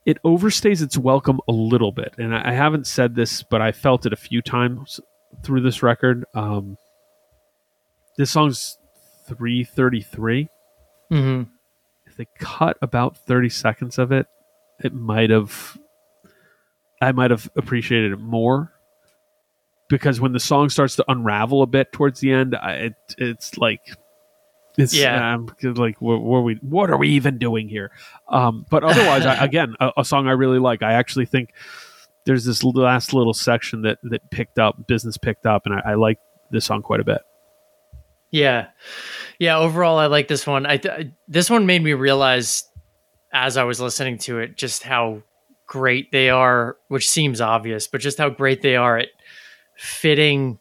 it 0.07 0.19
overstays 0.25 0.83
its 0.83 0.97
welcome 0.99 1.39
a 1.47 1.53
little 1.53 1.93
bit 1.93 2.15
and 2.19 2.35
i, 2.35 2.49
I 2.49 2.53
haven't 2.53 2.87
said 2.87 3.15
this 3.15 3.43
but 3.43 3.61
i 3.61 3.71
felt 3.73 4.07
it 4.07 4.13
a 4.15 4.17
few 4.17 4.41
times 4.43 4.99
through 5.43 5.61
this 5.61 5.83
record. 5.83 6.25
Um 6.35 6.79
this 8.17 8.31
song's 8.31 8.79
333 9.29 10.49
hmm 11.11 11.43
if 11.43 11.60
they 12.21 12.27
cut 12.39 12.77
about 12.83 13.17
30 13.17 13.49
seconds 13.49 13.99
of 13.99 14.13
it, 14.13 14.27
it 14.83 14.95
might 14.95 15.31
have 15.31 15.79
I 17.03 17.13
might 17.13 17.31
have 17.31 17.51
appreciated 17.57 18.13
it 18.13 18.21
more 18.21 18.73
because 19.89 20.21
when 20.21 20.33
the 20.33 20.41
song 20.41 20.69
starts 20.69 20.97
to 20.97 21.05
unravel 21.09 21.63
a 21.63 21.67
bit 21.67 21.93
towards 21.93 22.21
the 22.21 22.33
end, 22.33 22.55
I, 22.55 22.73
it 22.75 22.95
it's 23.19 23.57
like 23.59 23.81
it's 24.79 24.95
Yeah. 24.95 25.35
um, 25.35 25.49
like 25.63 26.01
what, 26.01 26.23
what 26.23 26.39
are 26.39 26.43
we 26.43 26.55
what 26.57 26.91
are 26.91 26.97
we 26.99 27.09
even 27.09 27.39
doing 27.39 27.69
here? 27.69 27.91
Um, 28.29 28.65
but 28.71 28.85
otherwise, 28.85 29.27
I, 29.27 29.35
again, 29.45 29.75
a, 29.81 29.91
a 29.99 30.05
song 30.05 30.29
I 30.29 30.33
really 30.33 30.59
like. 30.59 30.83
I 30.83 30.93
actually 30.93 31.27
think 31.27 31.51
there's 32.27 32.45
this 32.45 32.63
last 32.63 33.15
little 33.15 33.35
section 33.35 33.83
that 33.83 33.99
that 34.05 34.31
picked 34.31 34.59
up 34.59 34.87
business 34.87 35.17
picked 35.17 35.47
up, 35.47 35.67
and 35.67 35.75
I, 35.75 35.93
I 35.93 35.95
like 35.95 36.19
this 36.51 36.67
song 36.67 36.83
quite 36.83 37.01
a 37.01 37.05
bit. 37.05 37.23
Yeah, 38.31 38.69
yeah. 39.39 39.59
Overall, 39.59 39.99
I 39.99 40.07
like 40.07 40.29
this 40.29 40.47
one. 40.47 40.67
I 40.67 40.77
th- 40.77 41.09
this 41.29 41.51
one 41.51 41.67
made 41.67 41.83
me 41.83 41.95
realize 41.95 42.65
as 43.33 43.57
I 43.57 43.65
was 43.65 43.81
listening 43.81 44.19
to 44.19 44.39
it 44.39 44.57
just 44.57 44.83
how 44.83 45.23
great 45.67 46.11
they 46.13 46.31
are, 46.31 46.77
which 46.89 47.09
seems 47.09 47.41
obvious, 47.41 47.87
but 47.87 48.01
just 48.01 48.19
how 48.19 48.29
great 48.29 48.63
they 48.63 48.77
are 48.77 48.99
at 48.99 49.09
fitting, 49.77 50.59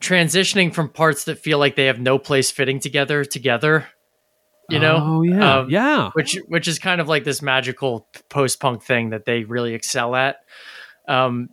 transitioning 0.00 0.72
from 0.72 0.88
parts 0.88 1.24
that 1.24 1.38
feel 1.38 1.58
like 1.58 1.76
they 1.76 1.86
have 1.86 2.00
no 2.00 2.18
place 2.18 2.50
fitting 2.50 2.80
together 2.80 3.24
together. 3.24 3.86
You 4.68 4.78
know, 4.78 4.98
oh 5.00 5.22
yeah, 5.22 5.58
Um, 5.58 5.70
yeah, 5.70 6.10
which 6.12 6.38
which 6.46 6.68
is 6.68 6.78
kind 6.78 7.00
of 7.00 7.08
like 7.08 7.24
this 7.24 7.42
magical 7.42 8.06
post 8.28 8.60
punk 8.60 8.84
thing 8.84 9.10
that 9.10 9.24
they 9.24 9.42
really 9.42 9.74
excel 9.74 10.14
at. 10.14 10.36
Um, 11.08 11.48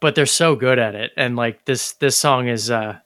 but 0.00 0.14
they're 0.14 0.24
so 0.24 0.54
good 0.54 0.78
at 0.78 0.94
it, 0.94 1.10
and 1.16 1.34
like 1.34 1.64
this 1.64 1.94
this 1.94 2.16
song 2.16 2.46
is 2.46 2.70
uh, 2.70 2.98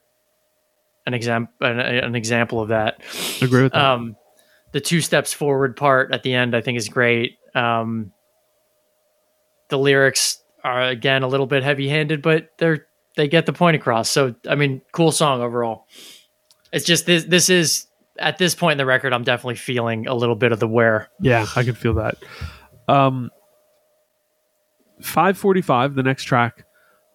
an 1.07 1.15
example 1.15 1.53
an, 1.61 1.81
an 1.81 2.15
example 2.15 2.61
of 2.61 2.69
that. 2.69 3.01
agree 3.41 3.63
with 3.63 3.73
that. 3.73 3.85
Um, 3.85 4.17
the 4.73 4.81
two 4.81 5.01
steps 5.01 5.33
forward 5.33 5.77
part 5.77 6.13
at 6.13 6.23
the 6.23 6.35
end, 6.35 6.57
I 6.57 6.61
think, 6.61 6.79
is 6.79 6.89
great. 6.89 7.39
Um, 7.55 8.13
the 9.69 9.79
lyrics 9.79 10.43
are 10.63 10.83
again 10.83 11.23
a 11.23 11.29
little 11.29 11.47
bit 11.47 11.63
heavy 11.63 11.89
handed, 11.89 12.23
but 12.23 12.49
they're 12.59 12.87
they 13.17 13.29
get 13.29 13.47
the 13.47 13.53
point 13.53 13.77
across. 13.77 14.11
So 14.11 14.35
I 14.49 14.55
mean, 14.55 14.83
cool 14.93 15.13
song 15.13 15.41
overall. 15.41 15.87
It's 16.73 16.85
just 16.85 17.07
this 17.07 17.25
this 17.25 17.49
is 17.49 17.87
at 18.19 18.39
this 18.39 18.55
point 18.55 18.73
in 18.73 18.79
the 18.79 18.87
record, 18.87 19.13
I'm 19.13 19.25
definitely 19.25 19.57
feeling 19.57 20.07
a 20.07 20.15
little 20.15 20.37
bit 20.37 20.53
of 20.53 20.61
the 20.61 20.69
wear. 20.69 21.09
Yeah, 21.21 21.47
I 21.57 21.65
can 21.65 21.75
feel 21.75 21.95
that. 21.95 22.17
Um, 22.89 23.31
545, 25.01 25.95
the 25.95 26.03
next 26.03 26.25
track. 26.25 26.65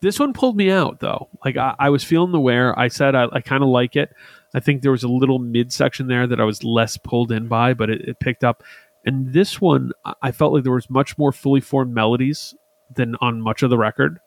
This 0.02 0.20
one 0.20 0.34
pulled 0.34 0.56
me 0.56 0.72
out 0.72 1.00
though. 1.00 1.28
Like 1.44 1.58
I, 1.58 1.76
I 1.78 1.90
was 1.90 2.04
feeling 2.04 2.32
the 2.32 2.40
wear. 2.40 2.78
I 2.78 2.88
said 2.88 3.16
I, 3.16 3.28
I 3.32 3.42
kind 3.42 3.64
of 3.64 3.70
like 3.70 3.96
it. 3.96 4.14
I 4.54 4.60
think 4.60 4.82
there 4.82 4.92
was 4.92 5.04
a 5.04 5.10
little 5.10 5.40
midsection 5.40 6.08
there 6.08 6.26
that 6.26 6.40
I 6.40 6.44
was 6.46 6.64
less 6.64 6.98
pulled 6.98 7.32
in 7.32 7.48
by, 7.48 7.74
but 7.74 7.90
it, 7.90 8.02
it 8.02 8.20
picked 8.20 8.44
up. 8.44 8.64
And 9.06 9.34
this 9.34 9.62
one, 9.62 9.92
I- 10.22 10.32
felt 10.32 10.54
like 10.54 10.64
there 10.64 10.74
was 10.74 10.90
much 10.90 11.18
more 11.18 11.32
fully 11.32 11.62
formed 11.62 11.94
melodies 11.94 12.56
than 12.94 13.16
on 13.22 13.42
much 13.42 13.62
of 13.62 13.70
the 13.70 13.78
record. 13.78 14.20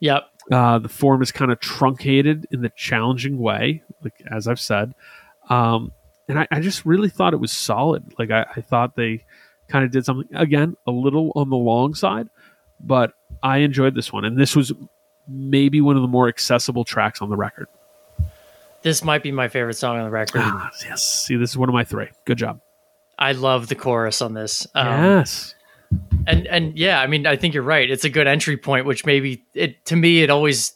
Yep. 0.00 0.24
Uh, 0.50 0.78
the 0.78 0.88
form 0.88 1.22
is 1.22 1.30
kind 1.32 1.52
of 1.52 1.60
truncated 1.60 2.46
in 2.50 2.60
the 2.62 2.70
challenging 2.70 3.38
way, 3.38 3.82
like 4.02 4.20
as 4.30 4.48
I've 4.48 4.60
said. 4.60 4.92
Um, 5.48 5.92
and 6.28 6.38
I, 6.40 6.48
I 6.50 6.60
just 6.60 6.84
really 6.84 7.08
thought 7.08 7.34
it 7.34 7.40
was 7.40 7.52
solid. 7.52 8.12
Like 8.18 8.30
I, 8.30 8.46
I 8.56 8.60
thought 8.60 8.96
they 8.96 9.24
kind 9.68 9.84
of 9.84 9.90
did 9.92 10.04
something 10.04 10.34
again 10.36 10.76
a 10.86 10.90
little 10.90 11.32
on 11.36 11.50
the 11.50 11.56
long 11.56 11.94
side, 11.94 12.28
but 12.80 13.12
I 13.42 13.58
enjoyed 13.58 13.94
this 13.94 14.12
one. 14.12 14.24
And 14.24 14.36
this 14.38 14.54
was 14.56 14.72
maybe 15.28 15.80
one 15.80 15.96
of 15.96 16.02
the 16.02 16.08
more 16.08 16.28
accessible 16.28 16.84
tracks 16.84 17.22
on 17.22 17.30
the 17.30 17.36
record. 17.36 17.68
This 18.82 19.04
might 19.04 19.22
be 19.22 19.30
my 19.30 19.48
favorite 19.48 19.74
song 19.74 19.98
on 19.98 20.04
the 20.04 20.10
record. 20.10 20.42
Ah, 20.44 20.70
yes. 20.84 21.02
See, 21.02 21.36
this 21.36 21.50
is 21.50 21.56
one 21.56 21.68
of 21.68 21.72
my 21.72 21.84
three. 21.84 22.08
Good 22.24 22.38
job. 22.38 22.60
I 23.18 23.32
love 23.32 23.68
the 23.68 23.76
chorus 23.76 24.20
on 24.20 24.34
this. 24.34 24.66
Um, 24.74 24.86
yes. 24.86 25.54
and 26.26 26.46
and 26.48 26.76
yeah, 26.76 27.00
I 27.00 27.06
mean, 27.06 27.26
I 27.26 27.36
think 27.36 27.54
you're 27.54 27.62
right. 27.62 27.88
It's 27.88 28.04
a 28.04 28.10
good 28.10 28.26
entry 28.26 28.56
point, 28.56 28.86
which 28.86 29.06
maybe 29.06 29.44
it 29.54 29.84
to 29.86 29.96
me 29.96 30.22
it 30.22 30.30
always 30.30 30.74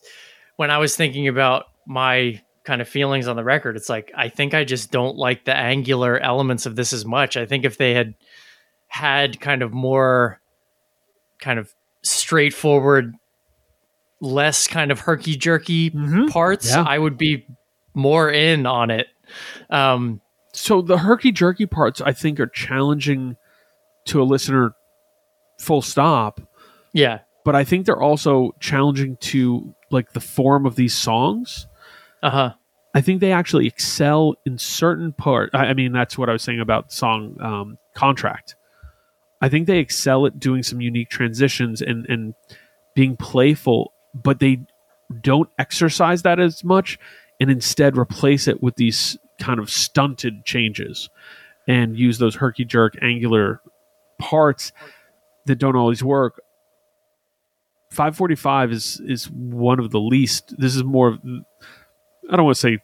when 0.54 0.70
I 0.70 0.78
was 0.78 0.96
thinking 0.96 1.26
about 1.26 1.64
my 1.86 2.40
kind 2.64 2.80
of 2.80 2.88
feelings 2.88 3.28
on 3.28 3.36
the 3.36 3.44
record, 3.44 3.76
it's 3.76 3.88
like 3.88 4.12
I 4.14 4.28
think 4.28 4.52
I 4.52 4.64
just 4.64 4.90
don't 4.90 5.16
like 5.16 5.44
the 5.44 5.56
angular 5.56 6.18
elements 6.18 6.66
of 6.66 6.76
this 6.76 6.92
as 6.92 7.04
much. 7.04 7.36
I 7.36 7.46
think 7.46 7.64
if 7.64 7.78
they 7.78 7.94
had 7.94 8.14
had 8.88 9.40
kind 9.40 9.62
of 9.62 9.72
more 9.72 10.40
kind 11.38 11.58
of 11.58 11.72
straightforward, 12.02 13.14
less 14.20 14.66
kind 14.66 14.90
of 14.90 15.00
herky 15.00 15.36
jerky 15.36 15.90
Mhm. 15.90 16.30
parts, 16.30 16.70
Yeah. 16.70 16.82
I 16.82 16.98
would 16.98 17.18
be 17.18 17.46
more 17.94 18.30
in 18.30 18.66
on 18.66 18.90
it. 18.90 19.08
Um, 19.70 20.20
So 20.52 20.80
the 20.80 20.96
herky 20.98 21.32
jerky 21.32 21.66
parts, 21.66 22.00
I 22.00 22.12
think, 22.12 22.40
are 22.40 22.46
challenging 22.46 23.36
to 24.06 24.22
a 24.22 24.24
listener. 24.24 24.72
Full 25.60 25.82
stop. 25.82 26.40
yeah, 26.94 27.20
But 27.44 27.54
I 27.54 27.62
think 27.64 27.84
they're 27.84 28.00
also 28.00 28.54
challenging 28.60 29.16
to 29.18 29.74
like 29.90 30.12
the 30.12 30.20
form 30.20 30.64
of 30.66 30.76
these 30.76 30.94
songs. 30.94 31.66
uh 32.22 32.30
huh, 32.30 32.52
I 32.94 33.02
think 33.02 33.20
they 33.20 33.32
actually 33.32 33.66
excel 33.66 34.34
in 34.46 34.56
certain 34.58 35.12
part. 35.12 35.50
I 35.54 35.66
I 35.66 35.74
mean, 35.74 35.92
that's 35.92 36.16
what 36.16 36.30
I 36.30 36.32
was 36.32 36.42
saying 36.42 36.60
about 36.60 36.90
song 36.92 37.36
um, 37.40 37.76
contract. 37.94 38.56
I 39.42 39.50
think 39.50 39.66
they 39.66 39.78
excel 39.78 40.24
at 40.26 40.40
doing 40.40 40.62
some 40.62 40.80
unique 40.80 41.10
transitions 41.10 41.82
and 41.82 42.06
and 42.08 42.34
being 42.94 43.16
playful, 43.16 43.92
but 44.22 44.40
they 44.40 44.60
don't 45.20 45.48
exercise 45.58 46.22
that 46.22 46.40
as 46.40 46.64
much, 46.64 46.98
and 47.40 47.50
instead 47.50 47.96
replace 47.96 48.48
it 48.48 48.62
with 48.62 48.76
these 48.76 49.16
kind 49.40 49.60
of 49.60 49.70
stunted 49.70 50.44
changes, 50.44 51.08
and 51.68 51.98
use 51.98 52.18
those 52.18 52.36
herky 52.36 52.64
jerk 52.64 52.94
angular 53.02 53.60
parts 54.18 54.72
that 55.46 55.56
don't 55.56 55.76
always 55.76 56.02
work. 56.02 56.40
545 57.90 58.72
is 58.72 59.00
is 59.06 59.30
one 59.30 59.78
of 59.78 59.90
the 59.90 60.00
least. 60.00 60.54
This 60.58 60.74
is 60.74 60.84
more. 60.84 61.18
I 62.30 62.36
don't 62.36 62.44
want 62.44 62.56
to 62.56 62.60
say 62.60 62.78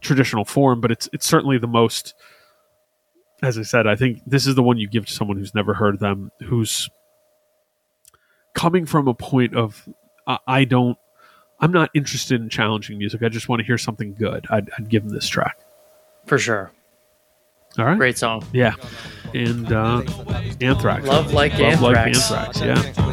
traditional 0.00 0.44
form, 0.44 0.80
but 0.80 0.90
it's 0.90 1.08
it's 1.12 1.26
certainly 1.26 1.58
the 1.58 1.66
most. 1.66 2.14
As 3.42 3.58
I 3.58 3.62
said, 3.62 3.86
I 3.86 3.96
think 3.96 4.20
this 4.26 4.46
is 4.46 4.54
the 4.54 4.62
one 4.62 4.78
you 4.78 4.88
give 4.88 5.06
to 5.06 5.12
someone 5.12 5.36
who's 5.36 5.54
never 5.54 5.74
heard 5.74 5.98
them, 5.98 6.30
who's 6.46 6.88
coming 8.54 8.86
from 8.86 9.08
a 9.08 9.14
point 9.14 9.54
of 9.54 9.86
I, 10.26 10.38
I 10.46 10.64
don't, 10.64 10.98
I'm 11.60 11.72
not 11.72 11.90
interested 11.94 12.40
in 12.40 12.48
challenging 12.48 12.98
music. 12.98 13.22
I 13.22 13.28
just 13.28 13.48
want 13.48 13.60
to 13.60 13.66
hear 13.66 13.78
something 13.78 14.14
good. 14.14 14.46
I'd, 14.50 14.70
I'd 14.78 14.88
give 14.88 15.04
them 15.04 15.12
this 15.12 15.28
track. 15.28 15.58
for 16.26 16.38
sure. 16.38 16.70
All 17.78 17.84
right, 17.84 17.98
Great 17.98 18.16
song. 18.16 18.44
yeah, 18.52 18.74
and 19.34 19.72
uh, 19.72 20.02
Anthrax, 20.60 21.04
Love 21.08 21.32
like 21.32 21.58
Love 21.58 21.80
like 21.82 21.96
Anthrax. 21.96 22.30
Anthrax, 22.30 22.60
I 22.60 22.66
don't 22.66 22.84
yeah. 22.98 23.04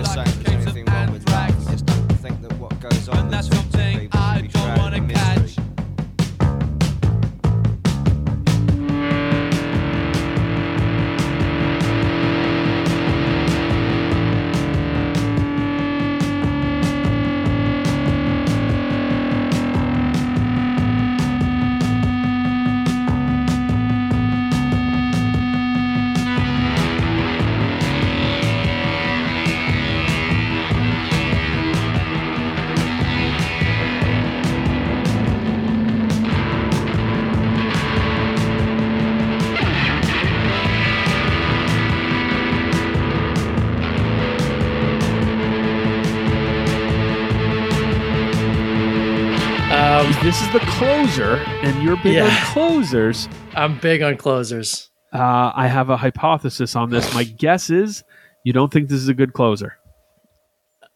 The 50.51 50.59
closer, 50.59 51.35
and 51.63 51.81
you're 51.83 51.95
big 51.97 52.15
Yeah. 52.15 52.25
on 52.25 52.31
closers. 52.53 53.29
I'm 53.55 53.77
big 53.79 54.01
on 54.01 54.17
closers. 54.17 54.89
Uh, 55.13 55.51
I 55.55 55.67
have 55.67 55.89
a 55.89 55.97
hypothesis 55.97 56.75
on 56.75 56.89
this. 56.89 57.13
My 57.13 57.23
guess 57.23 57.69
is 57.69 58.03
you 58.43 58.53
don't 58.53 58.71
think 58.71 58.89
this 58.89 58.99
is 58.99 59.07
a 59.07 59.13
good 59.13 59.33
closer. 59.33 59.77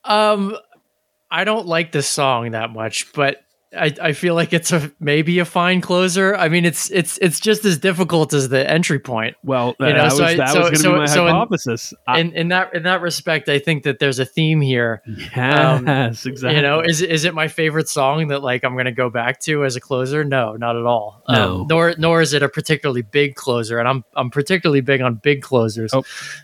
Um, 0.03 0.55
I 1.31 1.43
don't 1.43 1.67
like 1.67 1.91
this 1.91 2.07
song 2.07 2.51
that 2.51 2.71
much, 2.71 3.11
but 3.13 3.37
I, 3.77 3.93
I 4.01 4.13
feel 4.13 4.35
like 4.35 4.53
it's 4.53 4.71
a 4.71 4.91
maybe 4.99 5.39
a 5.39 5.45
fine 5.45 5.81
closer. 5.81 6.35
I 6.35 6.49
mean, 6.49 6.65
it's 6.65 6.89
it's 6.91 7.17
it's 7.19 7.39
just 7.39 7.65
as 7.65 7.77
difficult 7.77 8.33
as 8.33 8.49
the 8.49 8.69
entry 8.69 8.99
point. 8.99 9.35
Well, 9.43 9.75
You 9.79 9.87
know, 9.87 9.93
that 9.95 10.03
was, 10.05 10.17
so 10.17 10.23
I- 10.25 10.35
so- 10.35 10.43
was 10.43 10.53
going 10.55 10.71
to 10.73 10.77
so- 10.79 10.91
be 10.93 10.97
my 10.99 11.05
so 11.05 11.27
in- 11.27 11.33
hypothesis. 11.35 11.93
I- 12.07 12.19
In 12.19 12.31
in 12.33 12.47
that 12.49 12.73
in 12.73 12.83
that 12.83 13.01
respect, 13.01 13.49
I 13.49 13.59
think 13.59 13.83
that 13.83 13.99
there's 13.99 14.19
a 14.19 14.25
theme 14.25 14.61
here. 14.61 15.01
yes, 15.35 16.25
exactly. 16.25 16.55
You 16.55 16.61
know, 16.61 16.81
is 16.81 17.01
is 17.01 17.25
it 17.25 17.33
my 17.33 17.47
favorite 17.47 17.89
song 17.89 18.27
that 18.29 18.41
like 18.41 18.63
I'm 18.63 18.75
gonna 18.77 18.91
go 18.91 19.09
back 19.09 19.39
to 19.41 19.65
as 19.65 19.75
a 19.75 19.81
closer? 19.81 20.23
No, 20.23 20.53
not 20.55 20.75
at 20.75 20.85
all. 20.85 21.23
No. 21.29 21.61
Um, 21.61 21.67
nor 21.69 21.95
nor 21.97 22.21
is 22.21 22.33
it 22.33 22.43
a 22.43 22.49
particularly 22.49 23.01
big 23.01 23.35
closer, 23.35 23.79
and 23.79 23.87
I'm 23.87 24.03
I'm 24.15 24.29
particularly 24.29 24.81
big 24.81 25.01
on 25.01 25.15
big 25.15 25.41
closers. 25.41 25.91
Oh. 25.93 26.03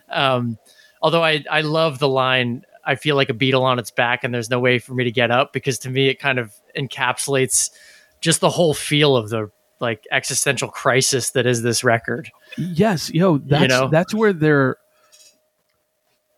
Um, 0.10 0.58
although 1.02 1.24
I 1.24 1.44
I 1.50 1.62
love 1.62 2.00
the 2.00 2.08
line. 2.10 2.64
I 2.84 2.96
feel 2.96 3.16
like 3.16 3.30
a 3.30 3.36
beetle 3.36 3.64
on 3.64 3.78
its 3.78 3.92
back, 3.92 4.24
and 4.24 4.34
there's 4.34 4.50
no 4.50 4.60
way 4.60 4.80
for 4.80 4.96
me 4.96 5.04
to 5.04 5.12
get 5.12 5.30
up 5.30 5.54
because 5.54 5.78
to 5.80 5.90
me 5.92 6.08
it 6.08 6.16
kind 6.20 6.40
of 6.40 6.52
encapsulates 6.78 7.70
just 8.20 8.40
the 8.42 8.50
whole 8.50 8.74
feel 8.74 9.16
of 9.16 9.30
the 9.30 9.50
like 9.80 10.08
existential 10.12 10.70
crisis 10.70 11.32
that 11.32 11.46
is 11.48 11.64
this 11.64 11.84
record. 11.84 12.30
yes, 12.58 13.10
yo, 13.14 13.38
that's 13.40 13.68
know? 13.70 13.88
that's 13.90 14.14
where 14.14 14.32
they're 14.34 14.78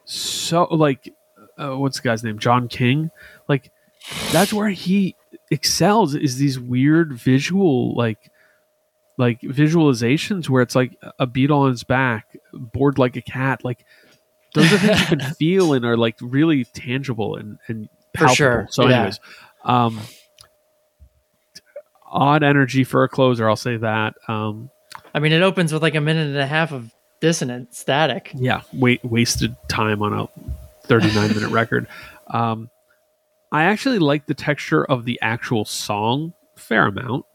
so 0.06 0.64
like, 0.66 1.14
uh, 1.58 1.72
what's 1.78 1.98
the 2.00 2.04
guy's 2.04 2.24
name? 2.24 2.40
Jon 2.40 2.68
King. 2.68 3.10
Like, 3.48 3.72
that's 4.32 4.52
where 4.54 4.70
he 4.70 5.16
excels. 5.52 6.16
Is 6.16 6.38
these 6.38 6.60
weird 6.60 7.14
visual 7.14 7.96
like. 7.96 8.30
Like 9.16 9.42
visualizations 9.42 10.50
where 10.50 10.64
it's 10.64 10.74
like 10.76 10.98
a 11.20 11.28
beetle 11.28 11.60
on 11.60 11.72
its 11.72 11.84
back, 11.84 12.36
bored 12.52 12.98
like 12.98 13.16
a 13.16 13.22
cat. 13.22 13.64
Like 13.64 13.86
those 14.56 14.74
are 14.74 14.78
things 14.80 15.00
you 15.02 15.06
can 15.18 15.20
feel 15.38 15.74
and 15.74 15.86
are 15.86 15.96
like 15.96 16.16
really 16.20 16.66
tangible 16.66 17.36
and, 17.36 17.60
and 17.68 17.90
For 18.16 18.26
palpable. 18.26 18.36
sure, 18.36 18.68
So, 18.72 18.88
yeah. 18.90 18.96
anyways, 18.96 19.20
um, 19.66 20.00
odd 22.14 22.44
energy 22.44 22.84
for 22.84 23.04
a 23.04 23.10
closer. 23.10 23.50
I'll 23.50 23.56
say 23.56 23.76
that. 23.78 24.16
Um, 24.28 24.70
I 25.14 25.20
mean, 25.20 25.34
it 25.34 25.42
opens 25.42 25.74
with 25.74 25.82
like 25.82 25.96
a 25.96 26.02
minute 26.02 26.28
and 26.28 26.38
a 26.38 26.48
half 26.48 26.72
of 26.72 26.94
dissonant 27.20 27.74
static. 27.74 28.32
yeah, 28.36 28.62
wait, 28.72 29.04
wasted 29.04 29.56
time 29.68 30.02
on 30.02 30.14
a 30.14 30.28
39 30.88 31.30
minute 31.30 31.50
record. 31.52 31.88
Um, 32.28 32.70
I 33.52 33.66
actually 33.66 34.00
like 34.00 34.26
the 34.26 34.34
texture 34.34 34.86
of 34.86 35.06
the 35.06 35.20
actual 35.22 35.66
song 35.66 36.34
fair 36.56 36.88
amount, 36.88 37.26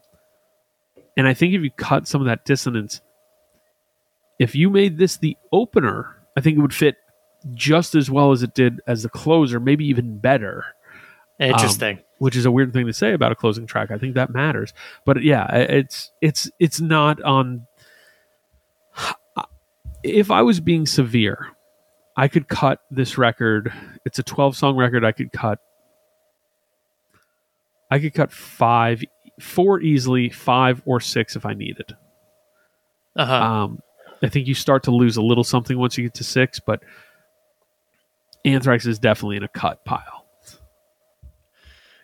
and 1.15 1.27
I 1.27 1.33
think 1.33 1.53
if 1.53 1.61
you 1.61 1.71
cut 1.71 2.07
some 2.07 2.21
of 2.21 2.27
that 2.27 2.45
dissonance, 2.45 3.01
if 4.39 4.55
you 4.55 4.69
made 4.69 4.97
this 4.97 5.17
the 5.17 5.37
opener, 5.51 6.15
I 6.35 6.41
think 6.41 6.57
it 6.57 6.61
would 6.61 6.73
fit 6.73 6.95
just 7.53 7.95
as 7.95 8.09
well 8.09 8.31
as 8.31 8.43
it 8.43 8.53
did 8.53 8.81
as 8.87 9.03
the 9.03 9.09
closer, 9.09 9.59
maybe 9.59 9.85
even 9.85 10.17
better. 10.17 10.65
Interesting. 11.39 11.99
Which 12.19 12.35
is 12.35 12.45
a 12.45 12.51
weird 12.51 12.71
thing 12.71 12.85
to 12.85 12.93
say 12.93 13.13
about 13.13 13.31
a 13.31 13.35
closing 13.35 13.65
track. 13.65 13.91
I 13.91 13.97
think 13.97 14.15
that 14.15 14.29
matters, 14.29 14.73
but 15.05 15.23
yeah, 15.23 15.47
it's 15.53 16.11
it's 16.21 16.49
it's 16.59 16.79
not 16.79 17.21
on. 17.23 17.65
If 20.03 20.31
I 20.31 20.43
was 20.43 20.59
being 20.59 20.85
severe, 20.85 21.47
I 22.15 22.27
could 22.27 22.47
cut 22.47 22.81
this 22.91 23.17
record. 23.17 23.73
It's 24.05 24.19
a 24.19 24.23
twelve 24.23 24.55
song 24.55 24.77
record. 24.77 25.03
I 25.03 25.11
could 25.11 25.31
cut. 25.31 25.59
I 27.91 27.99
could 27.99 28.13
cut 28.13 28.31
five, 28.31 29.03
four 29.39 29.81
easily, 29.81 30.29
five 30.29 30.81
or 30.85 30.99
six 30.99 31.35
if 31.35 31.45
I 31.45 31.53
needed. 31.53 31.95
Uh 33.15 33.25
huh. 33.25 33.33
Um, 33.33 33.79
I 34.21 34.29
think 34.29 34.47
you 34.47 34.53
start 34.53 34.83
to 34.83 34.91
lose 34.91 35.17
a 35.17 35.21
little 35.21 35.43
something 35.43 35.77
once 35.77 35.97
you 35.97 36.03
get 36.03 36.13
to 36.15 36.23
six, 36.23 36.59
but 36.59 36.83
Anthrax 38.45 38.85
is 38.85 38.99
definitely 38.99 39.37
in 39.37 39.43
a 39.43 39.47
cut 39.49 39.83
pile. 39.85 40.18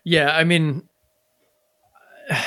Yeah, 0.05 0.29
I 0.29 0.45
mean, 0.45 0.87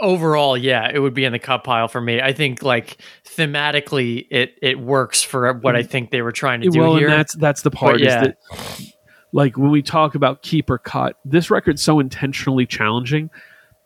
overall, 0.00 0.56
yeah, 0.56 0.90
it 0.92 0.98
would 1.00 1.14
be 1.14 1.24
in 1.24 1.32
the 1.32 1.38
cut 1.38 1.64
pile 1.64 1.88
for 1.88 2.00
me. 2.00 2.20
I 2.20 2.32
think 2.32 2.62
like 2.62 2.98
thematically, 3.24 4.26
it 4.30 4.56
it 4.62 4.78
works 4.78 5.22
for 5.22 5.52
what 5.54 5.74
I 5.74 5.80
mm-hmm. 5.80 5.88
think 5.88 6.10
they 6.10 6.22
were 6.22 6.32
trying 6.32 6.60
to 6.60 6.68
do 6.68 6.80
well, 6.80 6.96
here. 6.96 7.08
and 7.08 7.18
that's 7.18 7.34
that's 7.34 7.62
the 7.62 7.70
part 7.70 8.00
yeah. 8.00 8.06
is 8.06 8.28
that 8.28 8.36
like 9.32 9.56
when 9.56 9.70
we 9.70 9.82
talk 9.82 10.14
about 10.14 10.42
keep 10.42 10.70
or 10.70 10.78
cut, 10.78 11.16
this 11.24 11.50
record's 11.50 11.82
so 11.82 11.98
intentionally 12.00 12.66
challenging. 12.66 13.30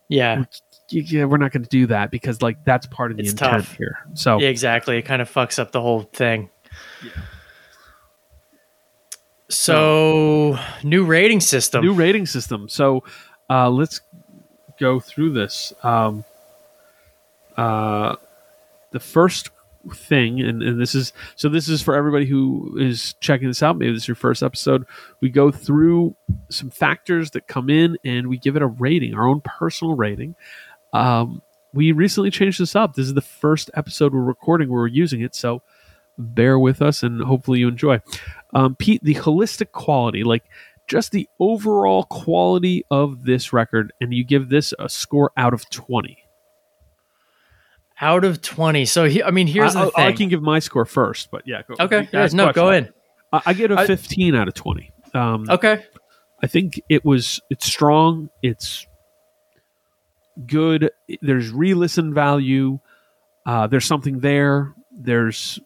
yeah, 0.09 0.41
y- 0.41 0.45
Yeah, 0.91 1.25
we're 1.25 1.39
not 1.39 1.53
going 1.53 1.62
to 1.62 1.68
do 1.68 1.87
that 1.87 2.11
because 2.11 2.43
like 2.43 2.64
that's 2.64 2.87
part 2.89 3.12
of 3.12 3.16
the 3.16 3.23
It's 3.23 3.33
intent 3.33 3.64
tough. 3.64 3.77
here. 3.77 3.99
So 4.14 4.41
yeah, 4.41 4.49
exactly. 4.49 4.99
It 4.99 5.03
kind 5.03 5.23
of 5.23 5.33
fucks 5.33 5.59
up 5.59 5.71
the 5.73 5.81
whole 5.81 6.03
thing. 6.03 6.51
So, 9.51 10.59
new 10.84 11.05
rating 11.05 11.40
system. 11.40 11.84
New 11.84 11.92
rating 11.92 12.26
system. 12.26 12.68
So 12.68 13.05
uh, 13.48 13.68
let's 13.68 14.01
go 14.78 15.01
through 15.01 15.32
this. 15.32 15.72
Um, 15.82 16.24
uh, 17.57 18.16
the 18.92 19.01
first 19.01 19.51
thing, 19.92 20.40
and, 20.40 20.62
and 20.62 20.80
this 20.80 20.94
is 20.94 21.12
so 21.36 21.48
this 21.48 21.68
is 21.68 21.82
for 21.82 21.94
everybody 21.94 22.26
who 22.26 22.76
is 22.78 23.14
checking 23.20 23.48
this 23.48 23.62
out. 23.62 23.76
Maybe 23.76 23.92
this 23.92 24.03
is 24.03 24.09
your 24.09 24.14
first 24.14 24.42
episode. 24.42 24.86
We 25.20 25.30
go 25.30 25.51
through 25.51 26.14
some 26.48 26.70
factors 26.70 27.32
that 27.32 27.46
come 27.46 27.70
in, 27.70 27.98
and 28.05 28.28
we 28.28 28.38
give 28.38 28.57
it 28.57 28.62
a 28.62 28.66
rating, 28.66 29.14
our 29.14 29.26
own 29.26 29.40
personal 29.40 29.94
rating. 29.94 30.34
Um, 30.92 31.42
we 31.72 31.92
recently 31.92 32.30
changed 32.30 32.61
this 32.61 32.74
up. 32.74 32.94
This 32.94 33.07
is 33.07 33.14
the 33.14 33.20
first 33.20 33.70
episode 33.74 34.12
we're 34.12 34.20
recording 34.22 34.70
where 34.70 34.82
we're 34.82 34.88
using 34.88 35.22
it, 35.22 35.34
so 35.34 35.62
bear 36.18 36.59
with 36.59 36.82
us, 36.82 37.03
and 37.03 37.22
hopefully 37.22 37.61
you 37.61 37.68
enjoy. 37.68 38.01
Um, 38.53 38.74
Pete, 38.76 39.03
the 39.05 39.14
holistic 39.14 39.72
quality, 39.72 40.24
like 40.24 40.44
just 40.88 41.12
the 41.12 41.28
overall 41.38 42.05
quality 42.05 42.84
of 42.90 43.24
this 43.24 43.53
record, 43.53 43.92
and 44.01 44.12
you 44.12 44.24
give 44.24 44.48
this 44.48 44.74
a 44.78 44.88
score 44.88 45.30
out 45.36 45.55
of 45.55 45.68
twenty. 45.70 46.18
Out 48.03 48.24
of 48.24 48.40
20. 48.40 48.86
So, 48.86 49.05
he, 49.05 49.22
I 49.22 49.30
mean, 49.30 49.46
here's 49.46 49.76
I, 49.76 49.84
the 49.84 49.90
I- 49.94 50.07
I 50.07 50.12
can 50.12 50.30
give 50.30 50.40
my 50.40 50.59
score 50.59 50.86
first, 50.86 51.30
but 51.30 51.46
yeah, 51.46 51.61
go, 51.68 51.74
okay. 51.84 52.09
Yeah, 52.11 52.28
no, 52.32 52.44
question. 52.44 52.53
go 52.55 52.70
in. 52.70 52.88
I, 53.30 53.42
I 53.46 53.53
get 53.53 53.70
a 53.70 53.86
15 53.86 54.34
out 54.34 54.48
of 54.48 54.55
20. 54.55 54.90
Um, 55.12 55.44
Okay. 55.51 55.84
I 56.42 56.46
think 56.46 56.80
it 56.88 57.05
was 57.05 57.40
it's 57.51 57.66
strong, 57.66 58.30
it's 58.42 58.86
good. 60.46 60.90
There's 61.20 61.51
re-listen 61.51 62.14
value. 62.14 62.78
Uh, 63.44 63.66
there's 63.66 63.84
something 63.84 64.20
there. 64.20 64.72
There's 64.90 65.61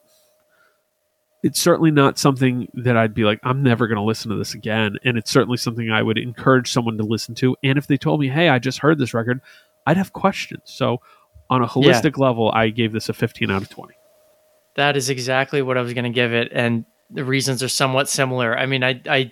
it's 1.45 1.61
certainly 1.61 1.91
not 1.91 2.19
something 2.19 2.69
that 2.73 2.97
I'd 2.97 3.13
be 3.13 3.25
like 3.25 3.39
I'm 3.43 3.63
never 3.63 3.87
going 3.87 3.99
to 3.99 4.03
listen 4.03 4.31
to 4.31 4.37
this 4.37 4.55
again, 4.55 4.97
and 5.05 5.19
it's 5.19 5.31
certainly 5.31 5.59
something 5.59 5.91
I 5.91 6.03
would 6.03 6.17
encourage 6.17 6.73
someone 6.73 6.97
to 6.97 7.05
listen 7.05 7.35
to. 7.37 7.55
And 7.63 7.77
if 7.77 7.87
they 7.87 7.99
told 7.99 8.21
me, 8.21 8.29
"Hey, 8.29 8.49
I 8.49 8.59
just 8.59 8.79
heard 8.79 8.99
this 8.99 9.13
record," 9.13 9.43
I'd 9.87 9.99
have 9.99 10.15
questions. 10.15 10.63
So, 10.65 11.03
on 11.51 11.63
a 11.63 11.67
holistic 11.67 12.17
level, 12.17 12.51
I 12.53 12.71
gave 12.71 12.93
this 12.93 13.11
a 13.11 13.13
15 13.13 13.51
out 13.51 13.61
of 13.61 13.69
20. 13.69 13.93
That 14.77 14.97
is 14.97 15.11
exactly 15.11 15.61
what 15.61 15.77
I 15.77 15.83
was 15.83 15.93
going 15.93 16.05
to 16.05 16.11
give 16.11 16.33
it, 16.33 16.49
and 16.51 16.87
the 17.11 17.25
reasons 17.27 17.63
are 17.63 17.69
somewhat 17.69 18.09
similar. 18.09 18.59
I 18.59 18.65
mean, 18.65 18.83
I, 18.83 19.03
I, 19.07 19.31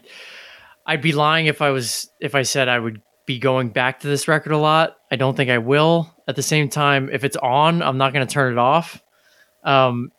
I'd 0.84 1.00
be 1.00 1.12
lying 1.12 1.46
if 1.46 1.62
I 1.62 1.70
was 1.70 2.10
if 2.20 2.34
I 2.34 2.42
said 2.42 2.68
I 2.68 2.78
would 2.78 3.00
be 3.24 3.38
going 3.38 3.70
back 3.70 4.00
to 4.00 4.06
this 4.06 4.28
record 4.28 4.52
a 4.52 4.58
lot. 4.58 4.98
I 5.10 5.16
don't 5.16 5.34
think 5.34 5.48
I 5.48 5.58
will. 5.58 6.14
At 6.28 6.36
the 6.36 6.42
same 6.42 6.68
time, 6.68 7.08
if 7.10 7.24
it's 7.24 7.38
on, 7.38 7.80
I'm 7.80 7.96
not 7.96 8.12
going 8.12 8.26
to 8.26 8.30
turn 8.30 8.52
it 8.52 8.58
off. 8.58 9.02
Um, 9.64 10.12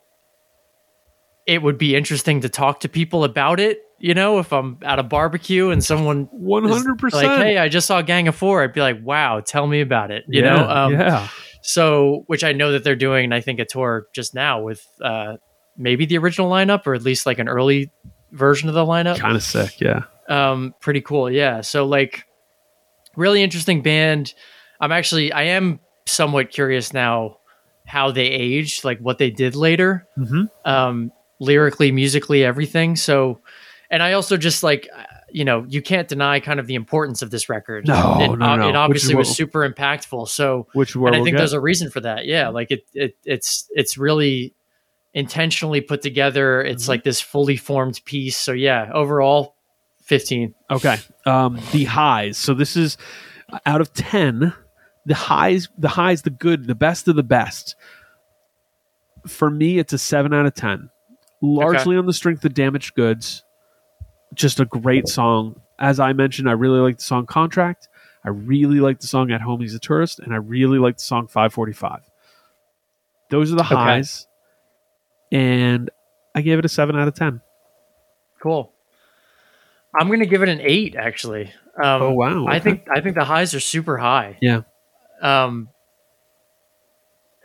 it 1.46 1.62
would 1.62 1.78
be 1.78 1.94
interesting 1.94 2.40
to 2.40 2.48
talk 2.48 2.80
to 2.80 2.88
people 2.88 3.24
about 3.24 3.60
it. 3.60 3.80
You 3.98 4.12
know, 4.14 4.38
if 4.38 4.52
I'm 4.52 4.78
at 4.82 4.98
a 4.98 5.02
barbecue 5.02 5.70
and 5.70 5.82
someone 5.82 6.26
100%. 6.32 7.12
like, 7.12 7.26
"Hey, 7.42 7.58
I 7.58 7.68
just 7.68 7.86
saw 7.86 8.02
Gang 8.02 8.28
of 8.28 8.34
Four," 8.34 8.62
I'd 8.62 8.72
be 8.72 8.80
like, 8.80 8.98
"Wow, 9.02 9.40
tell 9.40 9.66
me 9.66 9.80
about 9.80 10.10
it." 10.10 10.24
You 10.28 10.42
yeah, 10.42 10.56
know, 10.56 10.68
um, 10.68 10.92
yeah. 10.92 11.28
so, 11.62 12.24
which 12.26 12.44
I 12.44 12.52
know 12.52 12.72
that 12.72 12.84
they're 12.84 12.96
doing, 12.96 13.24
and 13.24 13.34
I 13.34 13.40
think 13.40 13.60
a 13.60 13.64
tour 13.64 14.06
just 14.14 14.34
now 14.34 14.60
with 14.62 14.86
uh, 15.00 15.36
maybe 15.76 16.06
the 16.06 16.18
original 16.18 16.50
lineup 16.50 16.86
or 16.86 16.94
at 16.94 17.02
least 17.02 17.24
like 17.24 17.38
an 17.38 17.48
early 17.48 17.90
version 18.32 18.68
of 18.68 18.74
the 18.74 18.84
lineup. 18.84 19.18
Kind 19.18 19.36
of 19.36 19.42
sick, 19.42 19.80
yeah. 19.80 20.02
Um, 20.28 20.74
pretty 20.80 21.00
cool, 21.00 21.30
yeah. 21.30 21.60
So, 21.60 21.86
like, 21.86 22.24
really 23.16 23.42
interesting 23.42 23.80
band. 23.82 24.34
I'm 24.80 24.92
actually, 24.92 25.32
I 25.32 25.44
am 25.44 25.80
somewhat 26.06 26.50
curious 26.50 26.92
now 26.92 27.38
how 27.86 28.10
they 28.10 28.26
aged, 28.26 28.84
like 28.84 28.98
what 28.98 29.18
they 29.18 29.30
did 29.30 29.54
later, 29.54 30.06
Mhm. 30.18 30.48
um, 30.64 31.12
lyrically, 31.44 31.92
musically, 31.92 32.44
everything. 32.44 32.96
So, 32.96 33.40
and 33.90 34.02
I 34.02 34.12
also 34.14 34.36
just 34.36 34.62
like, 34.62 34.88
uh, 34.96 35.02
you 35.30 35.44
know, 35.44 35.64
you 35.68 35.82
can't 35.82 36.08
deny 36.08 36.40
kind 36.40 36.60
of 36.60 36.66
the 36.66 36.74
importance 36.74 37.20
of 37.22 37.30
this 37.30 37.48
record. 37.48 37.86
No, 37.88 38.18
it, 38.20 38.38
no, 38.38 38.56
no. 38.56 38.68
it 38.68 38.76
obviously 38.76 39.14
was 39.14 39.34
super 39.34 39.68
impactful. 39.68 40.28
So, 40.28 40.68
Which 40.74 40.94
and 40.94 41.06
I 41.06 41.10
we'll 41.10 41.24
think 41.24 41.34
get. 41.34 41.38
there's 41.38 41.52
a 41.52 41.60
reason 41.60 41.90
for 41.90 42.00
that. 42.00 42.24
Yeah, 42.26 42.48
like 42.48 42.70
it, 42.70 42.84
it 42.94 43.16
it's 43.24 43.68
it's 43.70 43.98
really 43.98 44.54
intentionally 45.12 45.80
put 45.80 46.02
together. 46.02 46.60
It's 46.62 46.84
Mhm. 46.84 46.88
like 46.88 47.04
this 47.04 47.20
fully 47.20 47.56
formed 47.56 48.00
piece. 48.04 48.36
So 48.36 48.52
yeah, 48.52 48.90
overall, 48.92 49.56
fifteen. 50.02 50.54
Okay. 50.70 50.96
Um, 51.26 51.60
the 51.72 51.84
highs. 51.84 52.36
So 52.38 52.54
this 52.54 52.76
is 52.76 52.96
uh, 53.52 53.58
out 53.66 53.80
of 53.80 53.92
ten. 53.92 54.52
The 55.06 55.14
highs, 55.14 55.68
the 55.76 55.88
highs, 55.88 56.22
the 56.22 56.30
good, 56.30 56.66
the 56.66 56.74
best 56.74 57.08
of 57.08 57.16
the 57.16 57.22
best. 57.22 57.74
For 59.26 59.50
me, 59.50 59.78
it's 59.78 59.92
a 59.92 59.98
seven 59.98 60.32
out 60.32 60.46
of 60.46 60.54
ten. 60.54 60.90
Largely 61.44 61.96
on 61.96 62.06
the 62.06 62.12
strength 62.12 62.44
of 62.44 62.54
damaged 62.54 62.94
goods. 62.94 63.44
Just 64.34 64.60
a 64.60 64.64
great 64.64 65.06
song. 65.08 65.60
As 65.78 66.00
I 66.00 66.12
mentioned, 66.12 66.48
I 66.48 66.52
really 66.52 66.80
like 66.80 66.98
the 66.98 67.04
song 67.04 67.26
Contract. 67.26 67.88
I 68.24 68.30
really 68.30 68.80
like 68.80 69.00
the 69.00 69.06
song 69.06 69.30
At 69.30 69.40
Home 69.42 69.60
He's 69.60 69.74
a 69.74 69.78
Tourist, 69.78 70.18
and 70.18 70.32
I 70.32 70.36
really 70.38 70.78
like 70.78 70.96
the 70.96 71.02
song 71.02 71.26
545. 71.26 72.00
Those 73.30 73.52
are 73.52 73.56
the 73.56 73.62
Okay. 73.64 73.74
highs. 73.74 74.26
And 75.30 75.90
I 76.34 76.40
gave 76.40 76.58
it 76.58 76.64
a 76.64 76.68
seven 76.68 76.96
out 76.96 77.08
of 77.08 77.14
ten. 77.14 77.40
Cool. 78.40 78.72
I'm 79.98 80.08
gonna 80.08 80.26
give 80.26 80.42
it 80.42 80.48
an 80.48 80.60
eight. 80.60 80.94
Actually. 80.96 81.46
Um, 81.82 82.02
Oh, 82.02 82.12
wow. 82.12 82.46
I 82.46 82.58
think 82.60 82.86
I 82.94 83.00
think 83.00 83.14
the 83.16 83.24
highs 83.24 83.54
are 83.54 83.60
super 83.60 83.96
high. 83.98 84.38
Yeah. 84.40 84.62
Um. 85.22 85.68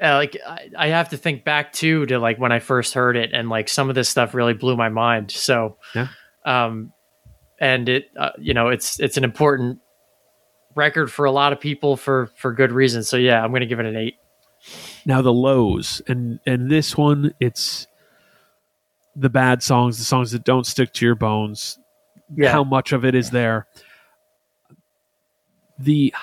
Uh, 0.01 0.15
like 0.15 0.37
I, 0.47 0.69
I 0.77 0.87
have 0.87 1.09
to 1.09 1.17
think 1.17 1.43
back 1.43 1.73
too 1.73 2.05
to 2.07 2.19
like 2.19 2.37
when 2.39 2.51
I 2.51 2.59
first 2.59 2.93
heard 2.93 3.15
it, 3.17 3.31
and 3.33 3.49
like 3.49 3.69
some 3.69 3.89
of 3.89 3.95
this 3.95 4.09
stuff 4.09 4.33
really 4.33 4.53
blew 4.53 4.75
my 4.77 4.89
mind. 4.89 5.31
So, 5.31 5.77
Yeah. 5.95 6.07
Um, 6.45 6.93
and 7.59 7.89
it, 7.89 8.05
uh, 8.17 8.29
you 8.39 8.53
know, 8.53 8.69
it's 8.69 8.99
it's 8.99 9.17
an 9.17 9.23
important 9.25 9.79
record 10.75 11.11
for 11.11 11.25
a 11.25 11.31
lot 11.31 11.51
of 11.51 11.59
people 11.59 11.97
for 11.97 12.27
for 12.37 12.53
good 12.53 12.71
reason. 12.71 13.03
So 13.03 13.17
yeah, 13.17 13.43
I'm 13.43 13.51
gonna 13.51 13.65
give 13.65 13.79
it 13.79 13.85
an 13.85 13.97
eight. 13.97 14.15
now 15.05 15.21
the 15.21 15.33
lows 15.33 16.01
and 16.07 16.39
and 16.45 16.69
this 16.69 16.97
one 16.97 17.33
it's 17.39 17.87
the 19.15 19.29
bad 19.29 19.63
songs 19.63 19.97
the 19.97 20.03
songs 20.03 20.31
that 20.31 20.43
don't 20.43 20.65
stick 20.65 20.91
to 20.93 21.05
your 21.05 21.15
bones 21.15 21.79
Yeah. 22.35 22.51
how 22.51 22.63
much 22.65 22.91
of 22.91 23.05
it 23.05 23.15
is 23.15 23.29
there 23.31 23.67
the 25.77 26.13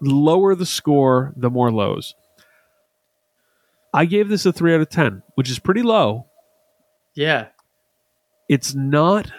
lower 0.00 0.54
the 0.54 0.64
score 0.66 1.32
the 1.36 1.50
more 1.50 1.70
lows 1.70 2.14
i 3.92 4.04
gave 4.04 4.28
this 4.28 4.46
a 4.46 4.52
3 4.52 4.74
out 4.74 4.80
of 4.80 4.88
10 4.88 5.22
which 5.34 5.50
is 5.50 5.58
pretty 5.58 5.82
low 5.82 6.26
yeah. 7.14 7.48
it's 8.48 8.74
not 8.74 9.30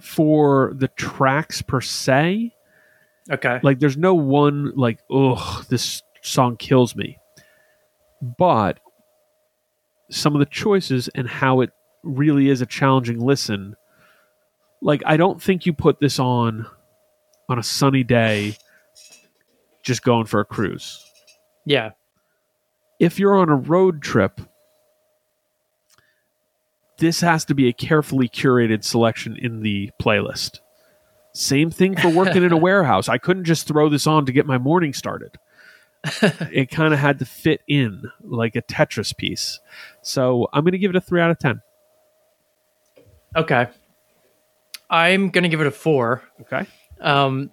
for 0.00 0.72
the 0.76 0.88
tracks 0.88 1.62
per 1.62 1.80
se 1.80 2.54
Okay. 3.30 3.60
like 3.62 3.78
there's 3.78 3.96
no 3.96 4.14
one 4.14 4.72
like 4.74 5.00
ugh 5.12 5.64
this 5.68 6.02
song 6.22 6.56
kills 6.56 6.96
me 6.96 7.18
but 8.38 8.80
some 10.10 10.34
of 10.34 10.38
the 10.40 10.46
choices 10.46 11.08
and 11.14 11.28
how 11.28 11.60
it 11.60 11.70
really 12.02 12.48
is 12.48 12.60
a 12.62 12.66
challenging 12.66 13.18
listen 13.20 13.76
like 14.80 15.02
i 15.04 15.16
don't 15.16 15.42
think 15.42 15.66
you 15.66 15.72
put 15.72 16.00
this 16.00 16.18
on 16.18 16.66
on 17.48 17.58
a 17.58 17.62
sunny 17.62 18.02
day 18.04 18.56
just 19.82 20.02
going 20.02 20.24
for 20.26 20.40
a 20.40 20.44
cruise 20.44 21.04
Yeah. 21.66 21.90
If 22.98 23.18
you're 23.18 23.34
on 23.36 23.48
a 23.48 23.54
road 23.56 24.02
trip 24.02 24.40
this 26.98 27.20
has 27.20 27.44
to 27.44 27.54
be 27.54 27.68
a 27.68 27.72
carefully 27.72 28.28
curated 28.28 28.82
selection 28.84 29.36
in 29.36 29.62
the 29.62 29.88
playlist. 30.02 30.58
Same 31.32 31.70
thing 31.70 31.96
for 31.96 32.08
working 32.08 32.42
in 32.42 32.50
a 32.52 32.56
warehouse. 32.68 33.08
I 33.08 33.18
couldn't 33.18 33.44
just 33.44 33.68
throw 33.68 33.88
this 33.88 34.06
on 34.06 34.26
to 34.26 34.32
get 34.32 34.46
my 34.46 34.58
morning 34.58 34.92
started. 34.92 35.38
It 36.50 36.70
kind 36.70 36.92
of 36.92 36.98
had 36.98 37.18
to 37.20 37.24
fit 37.24 37.60
in 37.68 38.02
like 38.20 38.56
a 38.56 38.62
tetris 38.62 39.16
piece. 39.16 39.60
So 40.02 40.48
i'm 40.52 40.64
going 40.64 40.72
to 40.72 40.78
give 40.78 40.90
it 40.90 40.96
a 40.96 41.00
3 41.00 41.20
out 41.20 41.30
of 41.30 41.38
10 41.38 41.60
Okay. 43.36 43.68
I'm 44.90 45.30
gonna 45.30 45.48
give 45.48 45.60
it 45.60 45.66
a 45.66 45.70
four. 45.70 46.22
okay. 46.40 46.66
Um, 47.00 47.50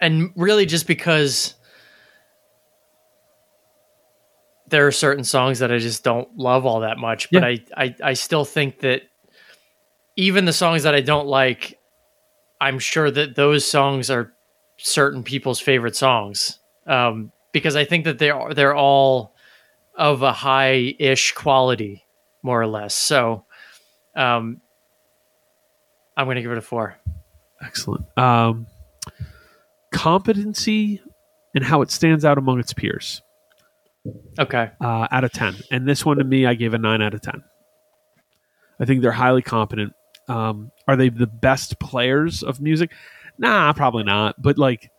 and 0.00 0.32
really 0.34 0.64
just 0.66 0.86
because 0.86 1.54
there 4.70 4.86
are 4.86 4.92
certain 4.92 5.24
songs 5.24 5.58
that 5.60 5.72
I 5.72 5.78
just 5.78 6.04
don't 6.04 6.36
love 6.36 6.66
all 6.66 6.80
that 6.80 6.98
much, 6.98 7.30
but 7.30 7.42
Yeah. 7.42 7.48
I, 7.76 7.84
I, 7.84 7.94
I 8.04 8.12
still 8.14 8.44
think 8.44 8.80
that 8.80 9.02
even 10.16 10.44
the 10.44 10.52
songs 10.52 10.82
that 10.82 10.94
I 10.94 11.00
don't 11.00 11.26
like, 11.28 11.78
I'm 12.60 12.78
sure 12.78 13.10
that 13.10 13.36
those 13.36 13.64
songs 13.64 14.10
are 14.10 14.32
certain 14.76 15.22
people's 15.22 15.60
favorite 15.60 15.96
songs. 15.96 16.58
Um, 16.86 17.32
because 17.52 17.76
I 17.76 17.84
think 17.84 18.04
that 18.04 18.18
they're 18.18 18.52
they're 18.54 18.74
all 18.74 19.34
of 19.94 20.22
a 20.22 20.32
high-ish 20.32 21.32
quality, 21.32 22.04
more 22.42 22.60
or 22.60 22.66
less. 22.66 22.94
So, 22.94 23.44
um, 24.14 24.60
I'm 26.16 26.26
gonna 26.26 26.42
give 26.42 26.52
it 26.52 26.58
a 26.58 26.62
four. 26.62 26.96
excellent 27.62 28.06
um, 28.18 28.66
competency 29.92 31.00
and 31.54 31.64
how 31.64 31.82
it 31.82 31.90
stands 31.90 32.24
out 32.24 32.38
among 32.38 32.60
its 32.60 32.72
peers 32.72 33.22
Okay. 34.38 34.70
uh, 34.80 35.08
out 35.10 35.24
of 35.24 35.32
10 35.32 35.56
and 35.70 35.86
this 35.88 36.04
one 36.04 36.18
to 36.18 36.24
me 36.24 36.46
i 36.46 36.54
gave 36.54 36.74
a 36.74 36.78
9 36.78 37.02
out 37.02 37.14
of 37.14 37.20
10 37.20 37.42
I 38.80 38.84
think 38.84 39.02
they're 39.02 39.12
highly 39.12 39.42
competent. 39.42 39.92
Um, 40.28 40.70
are 40.86 40.96
they 40.96 41.08
the 41.08 41.26
best 41.26 41.78
players 41.78 42.42
of 42.42 42.60
music? 42.60 42.92
Nah, 43.38 43.72
probably 43.72 44.04
not. 44.04 44.40
But 44.40 44.58
like 44.58 44.90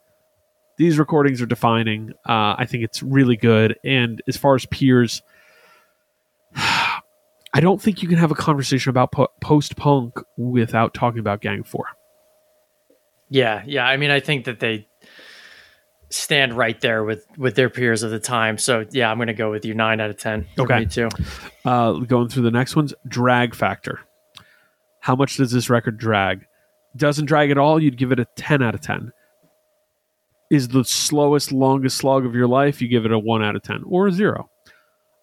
these 0.78 0.98
recordings 0.98 1.42
are 1.42 1.46
defining. 1.46 2.12
Uh, 2.28 2.56
I 2.58 2.66
think 2.66 2.84
it's 2.84 3.04
really 3.04 3.38
good. 3.38 3.78
And 3.84 4.22
as 4.28 4.38
far 4.38 4.56
as 4.56 4.66
peers, 4.66 5.22
I 6.56 7.62
don't 7.62 7.82
think 7.82 8.02
you 8.04 8.10
can 8.10 8.18
have 8.18 8.32
a 8.32 8.36
conversation 8.36 8.90
about 8.90 9.12
po- 9.12 9.30
post 9.42 9.76
punk 9.76 10.20
without 10.38 10.94
talking 10.94 11.20
about 11.20 11.42
Gang 11.42 11.64
Four. 11.64 11.86
Yeah, 13.30 13.64
yeah. 13.66 13.86
I 13.86 13.98
mean, 13.98 14.12
I 14.12 14.20
think 14.20 14.46
that 14.46 14.60
they 14.60 14.88
stand 16.10 16.54
right 16.58 16.80
there 16.82 17.04
with 17.04 17.26
with 17.38 17.56
their 17.56 17.70
peers 17.70 18.04
of 18.04 18.12
the 18.12 18.20
time. 18.20 18.58
So 18.58 18.86
yeah, 18.92 19.12
I'm 19.12 19.18
going 19.18 19.28
to 19.28 19.34
go 19.34 19.52
with 19.52 19.66
you. 19.66 19.74
Nine 19.74 20.00
out 20.00 20.10
of 20.10 20.18
ten. 20.18 20.46
Okay. 20.58 20.80
me 20.80 20.86
too. 20.86 21.10
Uh, 21.66 21.94
going 21.94 22.30
through 22.30 22.44
the 22.44 22.52
next 22.52 22.76
ones, 22.76 22.94
drag 23.08 23.54
factor. 23.56 24.00
How 25.02 25.16
much 25.16 25.38
does 25.38 25.52
this 25.52 25.70
record 25.70 25.98
drag? 25.98 26.46
Doesn't 26.96 27.26
drag 27.26 27.52
at 27.52 27.58
all. 27.58 27.82
You'd 27.82 27.98
give 27.98 28.12
it 28.12 28.20
a 28.20 28.26
ten 28.36 28.62
out 28.64 28.76
of 28.76 28.82
ten. 28.82 29.12
Is 30.50 30.70
the 30.70 30.84
slowest, 30.84 31.52
longest 31.52 31.98
slog 31.98 32.26
of 32.26 32.34
your 32.34 32.48
life? 32.48 32.82
You 32.82 32.88
give 32.88 33.06
it 33.06 33.12
a 33.12 33.20
one 33.20 33.44
out 33.44 33.56
of 33.56 33.62
ten 33.62 33.84
or 33.86 34.08
a 34.08 34.12
zero. 34.12 34.50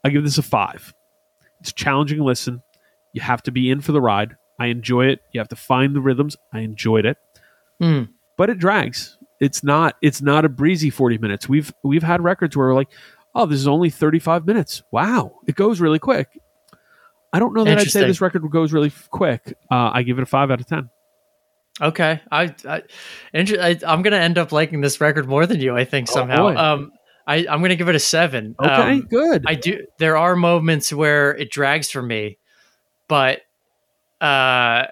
I 0.04 0.10
give 0.10 0.22
this 0.22 0.38
a 0.38 0.42
five. 0.42 0.94
It's 1.60 1.70
a 1.70 1.74
challenging 1.74 2.20
listen. 2.20 2.62
You 3.12 3.22
have 3.22 3.42
to 3.44 3.50
be 3.50 3.70
in 3.70 3.80
for 3.80 3.90
the 3.92 4.00
ride. 4.00 4.36
I 4.60 4.66
enjoy 4.66 5.06
it. 5.06 5.20
You 5.32 5.40
have 5.40 5.48
to 5.48 5.56
find 5.56 5.96
the 5.96 6.00
rhythms. 6.00 6.36
I 6.52 6.60
enjoyed 6.60 7.04
it, 7.06 7.16
Hmm. 7.80 8.02
but 8.38 8.50
it 8.50 8.58
drags. 8.58 9.18
It's 9.40 9.62
not. 9.62 9.96
It's 10.02 10.22
not 10.22 10.44
a 10.44 10.48
breezy 10.48 10.90
forty 10.90 11.18
minutes. 11.18 11.48
We've 11.48 11.72
we've 11.84 12.02
had 12.02 12.22
records 12.22 12.56
where 12.56 12.68
we're 12.68 12.74
like, 12.74 12.88
oh, 13.34 13.46
this 13.46 13.58
is 13.60 13.68
only 13.68 13.90
thirty 13.90 14.18
five 14.18 14.46
minutes. 14.46 14.82
Wow, 14.92 15.40
it 15.46 15.54
goes 15.54 15.80
really 15.80 15.98
quick. 15.98 16.28
I 17.32 17.38
don't 17.38 17.52
know 17.54 17.64
that 17.64 17.78
I'd 17.78 17.90
say 17.90 18.06
this 18.06 18.20
record 18.20 18.48
goes 18.50 18.72
really 18.72 18.92
quick. 19.10 19.56
Uh, 19.70 19.90
I 19.92 20.02
give 20.04 20.18
it 20.18 20.22
a 20.22 20.26
five 20.26 20.50
out 20.50 20.60
of 20.60 20.66
ten. 20.66 20.88
Okay, 21.78 22.20
I, 22.32 22.54
I, 22.66 22.82
I'm 23.34 24.00
going 24.00 24.12
to 24.12 24.18
end 24.18 24.38
up 24.38 24.50
liking 24.52 24.80
this 24.80 24.98
record 24.98 25.28
more 25.28 25.44
than 25.44 25.60
you. 25.60 25.76
I 25.76 25.84
think 25.84 26.08
Oh, 26.10 26.14
somehow. 26.14 26.42
boy. 26.50 26.56
um, 26.56 26.92
I 27.26 27.46
I'm 27.50 27.58
going 27.58 27.68
to 27.68 27.76
give 27.76 27.90
it 27.90 27.94
a 27.94 27.98
seven. 28.00 28.54
Okay, 28.58 28.92
Um, 28.92 29.00
good. 29.02 29.44
I 29.46 29.54
do. 29.56 29.86
There 29.98 30.16
are 30.16 30.34
moments 30.36 30.90
where 30.90 31.34
it 31.36 31.50
drags 31.50 31.90
for 31.90 32.00
me, 32.00 32.38
but 33.08 33.42
uh, 34.22 34.86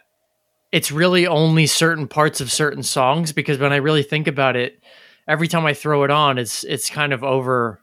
it's 0.74 0.90
really 0.90 1.24
only 1.26 1.66
certain 1.66 2.08
parts 2.08 2.40
of 2.40 2.50
certain 2.50 2.82
songs 2.82 3.32
because 3.32 3.58
when 3.58 3.72
I 3.72 3.76
really 3.76 4.02
think 4.02 4.26
about 4.26 4.56
it, 4.56 4.82
every 5.28 5.46
time 5.46 5.64
I 5.66 5.72
throw 5.72 6.02
it 6.02 6.10
on, 6.10 6.36
it's 6.36 6.64
it's 6.64 6.90
kind 6.90 7.12
of 7.12 7.22
over 7.22 7.80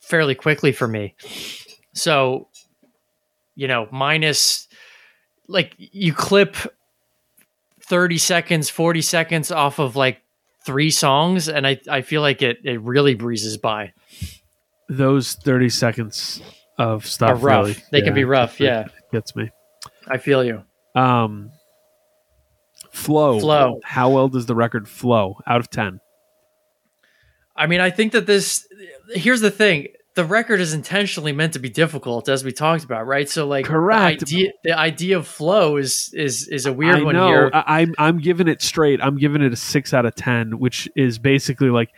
fairly 0.00 0.34
quickly 0.34 0.70
for 0.72 0.86
me. 0.86 1.14
So, 1.94 2.48
you 3.54 3.66
know, 3.66 3.88
minus 3.90 4.68
like 5.48 5.74
you 5.78 6.12
clip 6.12 6.54
30 7.80 8.18
seconds, 8.18 8.68
40 8.68 9.00
seconds 9.00 9.50
off 9.50 9.78
of 9.78 9.96
like 9.96 10.20
three 10.66 10.90
songs 10.90 11.48
and 11.48 11.66
I, 11.66 11.80
I 11.90 12.02
feel 12.02 12.20
like 12.20 12.42
it, 12.42 12.58
it 12.62 12.80
really 12.82 13.14
breezes 13.14 13.56
by. 13.56 13.92
Those 14.90 15.32
thirty 15.34 15.70
seconds 15.70 16.42
of 16.78 17.06
stuff 17.06 17.30
Are 17.30 17.36
rough. 17.36 17.64
really- 17.66 17.76
They 17.90 18.02
can 18.02 18.12
be 18.14 18.24
rough, 18.24 18.60
yeah. 18.60 18.88
gets 19.12 19.34
me. 19.34 19.50
I 20.06 20.18
feel 20.18 20.44
you. 20.44 20.62
Um, 20.94 21.50
flow. 22.98 23.40
Flow. 23.40 23.80
How 23.84 24.10
well 24.10 24.28
does 24.28 24.46
the 24.46 24.54
record 24.54 24.88
flow? 24.88 25.38
Out 25.46 25.60
of 25.60 25.70
ten. 25.70 26.00
I 27.56 27.66
mean, 27.66 27.80
I 27.80 27.90
think 27.90 28.12
that 28.12 28.26
this. 28.26 28.66
Here's 29.10 29.40
the 29.40 29.50
thing: 29.50 29.88
the 30.14 30.24
record 30.24 30.60
is 30.60 30.74
intentionally 30.74 31.32
meant 31.32 31.54
to 31.54 31.58
be 31.58 31.68
difficult, 31.68 32.28
as 32.28 32.44
we 32.44 32.52
talked 32.52 32.84
about, 32.84 33.06
right? 33.06 33.28
So, 33.28 33.46
like, 33.46 33.64
Correct. 33.66 34.26
The 34.26 34.36
idea, 34.36 34.52
the 34.64 34.78
idea 34.78 35.16
of 35.18 35.26
flow 35.26 35.76
is 35.76 36.10
is 36.14 36.46
is 36.48 36.66
a 36.66 36.72
weird 36.72 37.00
I 37.00 37.02
one 37.02 37.14
know. 37.14 37.28
here. 37.28 37.50
I, 37.52 37.80
I'm 37.80 37.94
I'm 37.98 38.18
giving 38.18 38.48
it 38.48 38.62
straight. 38.62 39.00
I'm 39.02 39.16
giving 39.16 39.42
it 39.42 39.52
a 39.52 39.56
six 39.56 39.92
out 39.92 40.06
of 40.06 40.14
ten, 40.14 40.58
which 40.58 40.88
is 40.94 41.18
basically 41.18 41.70
like 41.70 41.90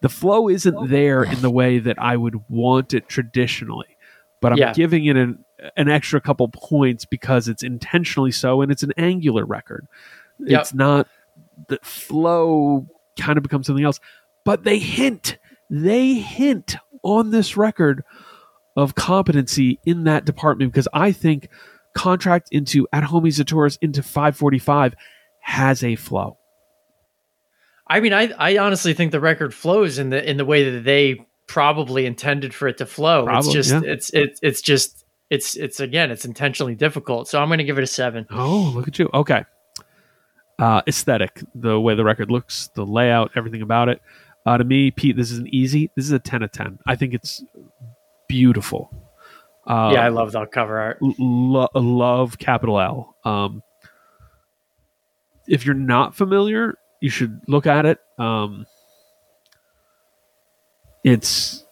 the 0.00 0.08
flow 0.08 0.48
isn't 0.48 0.88
there 0.90 1.22
in 1.24 1.40
the 1.42 1.50
way 1.50 1.78
that 1.78 2.00
I 2.00 2.16
would 2.16 2.36
want 2.48 2.94
it 2.94 3.08
traditionally, 3.08 3.96
but 4.40 4.52
I'm 4.52 4.58
Yeah. 4.58 4.72
giving 4.72 5.04
it 5.06 5.16
an 5.16 5.44
an 5.76 5.88
extra 5.88 6.20
couple 6.20 6.46
points 6.48 7.04
because 7.04 7.48
it's 7.48 7.64
intentionally 7.64 8.30
so, 8.30 8.62
and 8.62 8.70
it's 8.70 8.84
an 8.84 8.92
angular 8.96 9.44
record. 9.44 9.86
Yep. 10.40 10.60
It's 10.60 10.74
not 10.74 11.08
the 11.68 11.78
flow 11.82 12.86
kind 13.18 13.36
of 13.36 13.42
becomes 13.42 13.66
something 13.66 13.84
else, 13.84 14.00
but 14.44 14.64
they 14.64 14.78
hint 14.78 15.38
they 15.70 16.14
hint 16.14 16.76
on 17.02 17.30
this 17.30 17.56
record 17.56 18.02
of 18.76 18.94
competency 18.94 19.78
in 19.84 20.04
that 20.04 20.24
department 20.24 20.72
because 20.72 20.88
I 20.92 21.12
think 21.12 21.48
contract 21.94 22.48
into 22.52 22.86
At 22.92 23.04
Home 23.04 23.24
He's 23.24 23.40
a 23.40 23.44
Tourist 23.44 23.78
into 23.82 24.02
545 24.02 24.94
has 25.40 25.82
a 25.82 25.96
flow. 25.96 26.38
I 27.86 28.00
mean, 28.00 28.12
I 28.12 28.30
I 28.38 28.58
honestly 28.58 28.94
think 28.94 29.12
the 29.12 29.20
record 29.20 29.54
flows 29.54 29.98
in 29.98 30.10
the 30.10 30.28
in 30.28 30.36
the 30.36 30.44
way 30.44 30.70
that 30.70 30.84
they 30.84 31.26
probably 31.46 32.06
intended 32.06 32.54
for 32.54 32.68
it 32.68 32.78
to 32.78 32.86
flow. 32.86 33.24
Probably, 33.24 33.48
it's 33.48 33.52
just 33.52 33.70
yeah. 33.70 33.80
it's 33.92 34.10
it's 34.12 34.40
it's 34.42 34.62
just 34.62 35.04
it's 35.30 35.56
it's 35.56 35.80
again 35.80 36.10
it's 36.10 36.24
intentionally 36.24 36.74
difficult. 36.74 37.28
So 37.28 37.40
I'm 37.40 37.48
going 37.48 37.58
to 37.58 37.64
give 37.64 37.78
it 37.78 37.84
a 37.84 37.88
seven. 37.88 38.26
Oh, 38.30 38.72
look 38.74 38.88
at 38.88 38.98
you. 38.98 39.08
Okay. 39.12 39.44
Uh, 40.58 40.82
aesthetic, 40.88 41.40
the 41.54 41.78
way 41.78 41.94
the 41.94 42.02
record 42.04 42.30
looks, 42.30 42.68
the 42.74 42.84
layout, 42.84 43.30
everything 43.36 43.62
about 43.62 43.88
it. 43.88 44.02
Uh, 44.44 44.56
to 44.58 44.64
me, 44.64 44.90
Pete, 44.90 45.16
this 45.16 45.30
is 45.30 45.38
an 45.38 45.46
easy. 45.54 45.90
This 45.94 46.04
is 46.06 46.12
a 46.12 46.18
10 46.18 46.42
of 46.42 46.50
10. 46.50 46.78
I 46.86 46.96
think 46.96 47.14
it's 47.14 47.44
beautiful. 48.28 48.90
Uh, 49.66 49.90
yeah, 49.94 50.04
I 50.04 50.08
love 50.08 50.32
that 50.32 50.50
cover 50.50 50.78
art. 50.78 50.98
lo- 51.00 51.68
love 51.74 52.38
capital 52.38 52.80
L. 52.80 53.14
Um, 53.24 53.62
if 55.46 55.64
you're 55.64 55.74
not 55.74 56.14
familiar, 56.16 56.76
you 57.00 57.10
should 57.10 57.40
look 57.46 57.66
at 57.66 57.86
it. 57.86 57.98
Um, 58.18 58.66
it's 61.04 61.64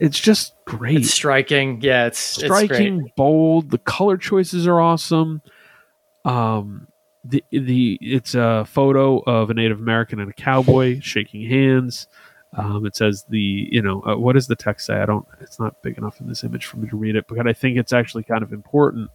it's 0.00 0.18
just 0.20 0.54
great, 0.64 0.96
It's 0.98 1.10
striking. 1.10 1.80
Yeah, 1.82 2.06
it's 2.06 2.36
It's 2.38 2.44
striking, 2.44 3.00
great. 3.00 3.16
bold. 3.16 3.70
The 3.70 3.78
color 3.78 4.16
choices 4.16 4.66
are 4.66 4.80
awesome. 4.80 5.42
Um, 6.24 6.88
the 7.24 7.42
the 7.50 7.98
it's 8.00 8.34
a 8.34 8.64
photo 8.66 9.18
of 9.20 9.50
a 9.50 9.54
Native 9.54 9.80
American 9.80 10.20
and 10.20 10.30
a 10.30 10.34
cowboy 10.34 11.00
shaking 11.00 11.48
hands. 11.48 12.06
Um, 12.56 12.86
it 12.86 12.94
says 12.94 13.24
the 13.28 13.68
you 13.70 13.82
know 13.82 14.02
uh, 14.02 14.16
what 14.16 14.34
does 14.34 14.46
the 14.46 14.56
text 14.56 14.86
say? 14.86 14.94
I 14.94 15.06
don't. 15.06 15.26
It's 15.40 15.58
not 15.58 15.82
big 15.82 15.98
enough 15.98 16.20
in 16.20 16.28
this 16.28 16.44
image 16.44 16.66
for 16.66 16.76
me 16.76 16.88
to 16.88 16.96
read 16.96 17.16
it, 17.16 17.26
but 17.26 17.46
I 17.46 17.52
think 17.52 17.78
it's 17.78 17.92
actually 17.92 18.24
kind 18.24 18.42
of 18.42 18.52
important 18.52 19.10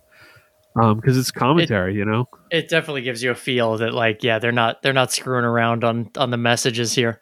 because 0.75 1.17
it's 1.17 1.31
commentary. 1.31 1.95
you 1.95 2.05
know, 2.05 2.27
It 2.51 2.69
definitely 2.69 3.01
gives 3.01 3.21
you 3.23 3.31
a 3.31 3.35
feel 3.35 3.77
that 3.77 3.93
like 3.93 4.23
yeah 4.23 4.39
they're 4.39 4.51
not 4.51 4.81
they're 4.81 4.93
not 4.93 5.11
screwing 5.11 5.45
around 5.45 5.83
on 5.83 6.09
on 6.17 6.31
the 6.31 6.37
messages 6.37 6.93
here. 6.93 7.19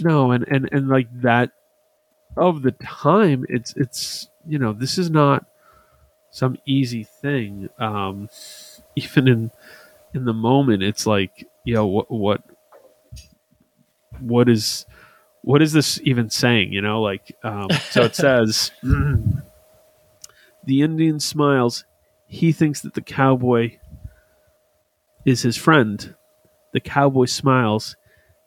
no, 0.00 0.30
and 0.32 0.46
and 0.48 0.68
and 0.72 0.88
like 0.88 1.08
that 1.20 1.50
of 2.36 2.62
the 2.62 2.72
time, 2.72 3.44
it's 3.48 3.74
it's 3.76 4.28
you 4.46 4.58
know 4.58 4.72
this 4.72 4.98
is 4.98 5.10
not 5.10 5.44
some 6.30 6.56
easy 6.66 7.04
thing. 7.04 7.68
Um, 7.78 8.28
even 8.96 9.28
in 9.28 9.50
in 10.14 10.24
the 10.24 10.32
moment, 10.32 10.82
it's 10.82 11.06
like 11.06 11.46
you 11.64 11.74
know 11.74 11.86
what 11.86 12.10
what 12.10 12.42
what 14.20 14.48
is 14.48 14.86
what 15.42 15.62
is 15.62 15.72
this 15.72 16.00
even 16.04 16.30
saying? 16.30 16.72
You 16.72 16.82
know, 16.82 17.00
like 17.00 17.34
um, 17.42 17.68
so 17.90 18.02
it 18.02 18.14
says 18.14 18.70
the 18.82 20.82
Indian 20.82 21.20
smiles. 21.20 21.84
He 22.26 22.52
thinks 22.52 22.82
that 22.82 22.94
the 22.94 23.00
cowboy 23.00 23.78
is 25.24 25.42
his 25.42 25.56
friend. 25.56 26.14
The 26.72 26.80
cowboy 26.80 27.24
smiles. 27.24 27.96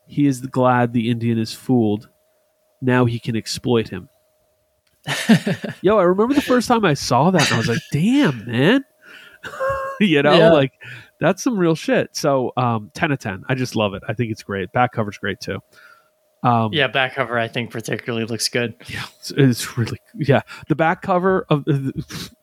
He 0.07 0.27
is 0.27 0.39
glad 0.41 0.93
the 0.93 1.09
Indian 1.09 1.37
is 1.37 1.53
fooled. 1.53 2.07
Now 2.81 3.05
he 3.05 3.19
can 3.19 3.35
exploit 3.35 3.89
him. 3.89 4.09
Yo, 5.81 5.97
I 5.97 6.03
remember 6.03 6.33
the 6.33 6.41
first 6.41 6.69
time 6.69 6.85
I 6.85 6.93
saw 6.93 7.29
that 7.31 7.45
and 7.47 7.55
I 7.55 7.57
was 7.57 7.67
like, 7.67 7.81
damn, 7.91 8.45
man. 8.45 8.85
you 9.99 10.21
know, 10.21 10.37
Yeah. 10.37 10.51
like 10.53 10.71
that's 11.23 11.41
some 11.41 11.57
real 11.57 11.75
shit. 11.75 12.15
So 12.15 12.51
um 12.57 12.91
10 12.93 13.11
of 13.13 13.19
10. 13.19 13.43
I 13.49 13.55
just 13.55 13.75
love 13.75 13.93
it. 13.93 14.03
I 14.07 14.13
think 14.13 14.31
it's 14.31 14.43
great. 14.43 14.71
Back 14.71 14.91
cover's 14.91 15.17
great 15.17 15.39
too. 15.39 15.59
Um 16.43 16.73
Yeah, 16.73 16.87
back 16.87 17.15
cover 17.15 17.39
I 17.39 17.47
think 17.47 17.71
particularly 17.71 18.25
looks 18.25 18.49
good. 18.49 18.75
it's, 18.81 19.31
it's 19.31 19.77
really 19.77 19.99
yeah. 20.15 20.41
The 20.67 20.75
back 20.75 21.01
cover 21.01 21.45
of 21.49 21.65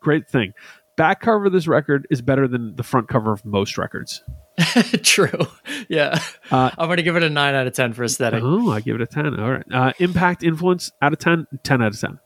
great 0.01 0.29
thing. 0.29 0.55
Back 0.97 1.21
cover 1.21 1.47
of 1.47 1.53
this 1.53 1.67
record 1.67 2.07
is 2.11 2.21
better 2.21 2.47
than 2.49 2.77
the 2.77 2.83
front 2.83 3.09
cover 3.09 3.33
of 3.33 3.45
most 3.45 3.79
records. 3.79 4.23
True. 5.03 5.47
Yeah. 5.89 6.19
Uh, 6.51 6.71
I'm 6.77 6.89
gonna 6.91 7.03
give 7.03 7.17
it 7.17 7.23
a 7.23 7.31
nine 7.31 7.55
out 7.55 7.67
of 7.67 7.73
ten 7.73 7.93
for 7.95 8.05
aesthetic. 8.05 8.43
Oh, 8.43 8.71
I 8.71 8.81
give 8.81 8.97
it 8.97 9.01
a 9.03 9.07
10. 9.07 9.41
All 9.41 9.51
right. 9.53 9.65
Uh, 9.73 9.93
impact 9.99 10.43
influence 10.43 10.91
out 11.01 11.13
of 11.15 11.19
10, 11.19 11.47
10 11.63 11.83
out 11.83 11.95
of 11.95 12.01
10. 12.01 12.19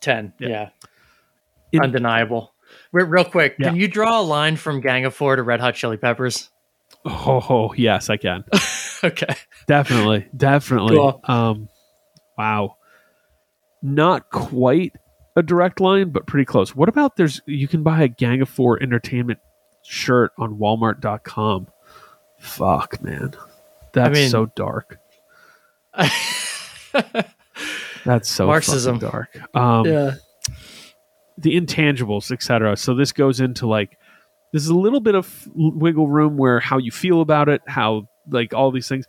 Ten. 0.00 0.32
Yeah. 0.38 0.48
Yeah. 0.48 0.68
In- 1.72 1.84
Undeniable. 1.84 2.52
Re- 2.92 3.04
real 3.04 3.24
quick, 3.24 3.56
Yeah. 3.58 3.68
can 3.68 3.76
you 3.76 3.88
draw 3.88 4.20
a 4.20 4.22
line 4.22 4.56
from 4.56 4.80
Gang 4.80 5.04
of 5.04 5.14
Four 5.14 5.36
to 5.36 5.42
Red 5.42 5.60
Hot 5.60 5.74
Chili 5.74 5.96
Peppers? 5.96 6.50
Oh, 7.04 7.72
yes, 7.76 8.08
I 8.10 8.16
can. 8.16 8.44
okay. 9.04 9.34
Definitely. 9.66 10.26
Definitely. 10.36 10.96
Cool. 10.96 11.20
Um, 11.24 11.68
wow. 12.36 12.76
Not 13.82 14.30
quite 14.30 14.94
a 15.36 15.42
direct 15.42 15.80
line, 15.80 16.10
but 16.10 16.26
pretty 16.26 16.44
close. 16.44 16.74
What 16.74 16.88
about 16.88 17.16
there's 17.16 17.40
you 17.46 17.68
can 17.68 17.82
buy 17.82 18.02
a 18.02 18.08
Gang 18.08 18.40
of 18.42 18.48
Four 18.48 18.82
Entertainment 18.82 19.38
shirt 19.84 20.32
on 20.38 20.56
Walmart.com. 20.58 21.68
Fuck, 22.40 23.02
man, 23.02 23.34
that's 23.92 24.14
mean- 24.14 24.30
so 24.30 24.46
dark. 24.46 24.98
That's 28.04 28.30
so 28.30 28.46
Marxism. 28.46 29.00
fucking 29.00 29.10
dark. 29.10 29.56
Um, 29.56 29.86
yeah. 29.86 30.14
The 31.38 31.58
intangibles, 31.58 32.30
etc. 32.30 32.76
So 32.76 32.94
this 32.94 33.12
goes 33.12 33.40
into 33.40 33.66
like 33.66 33.96
this 34.52 34.62
is 34.62 34.68
a 34.68 34.74
little 34.74 35.00
bit 35.00 35.14
of 35.14 35.48
wiggle 35.54 36.08
room 36.08 36.36
where 36.36 36.60
how 36.60 36.78
you 36.78 36.90
feel 36.90 37.20
about 37.20 37.48
it, 37.48 37.62
how 37.66 38.08
like 38.30 38.54
all 38.54 38.70
these 38.70 38.88
things, 38.88 39.06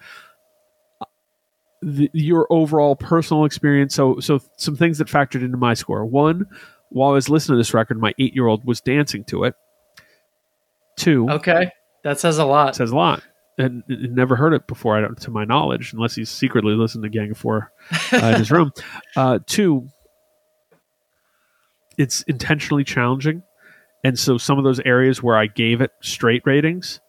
the, 1.82 2.10
your 2.14 2.46
overall 2.50 2.96
personal 2.96 3.46
experience. 3.46 3.96
So 3.96 4.20
so 4.20 4.40
some 4.58 4.76
things 4.76 4.98
that 5.00 5.08
factored 5.08 5.44
into 5.44 5.58
my 5.58 5.74
score. 5.74 6.06
One, 6.06 6.46
while 6.90 7.12
I 7.12 7.14
was 7.14 7.30
listening 7.30 7.56
to 7.56 7.60
this 7.60 7.74
record, 7.74 8.00
my 8.00 8.14
eight 8.20 8.36
year 8.36 8.48
old 8.48 8.66
was 8.66 8.82
dancing 8.82 9.24
to 9.26 9.46
it. 9.46 9.56
Two, 10.98 11.30
Okay. 11.30 11.72
That 12.04 12.20
says 12.20 12.38
a 12.38 12.46
lot. 12.46 12.76
says 12.76 12.92
a 12.92 12.96
lot. 12.96 13.24
And 13.58 13.84
and 13.90 14.16
never 14.16 14.36
heard 14.38 14.54
it 14.54 14.68
before, 14.68 14.98
I 14.98 15.02
don't, 15.02 15.20
to 15.22 15.32
my 15.32 15.44
knowledge, 15.44 15.92
unless 15.94 16.16
he's 16.16 16.30
secretly 16.30 16.74
listened 16.74 17.04
to 17.04 17.10
Gang 17.10 17.32
of 17.32 17.38
Four 17.38 17.72
uh, 18.14 18.18
in 18.18 18.36
his 18.36 18.52
room. 18.52 18.72
Uh, 19.18 19.40
two, 19.46 19.90
it's 22.00 22.24
intentionally 22.24 22.84
challenging, 22.84 23.44
and 24.04 24.18
so 24.18 24.38
some 24.38 24.58
of 24.58 24.64
those 24.64 24.80
areas 24.80 25.22
where 25.22 25.38
I 25.38 25.46
gave 25.46 25.82
it 25.82 25.92
straight 26.02 26.42
ratings, 26.46 27.02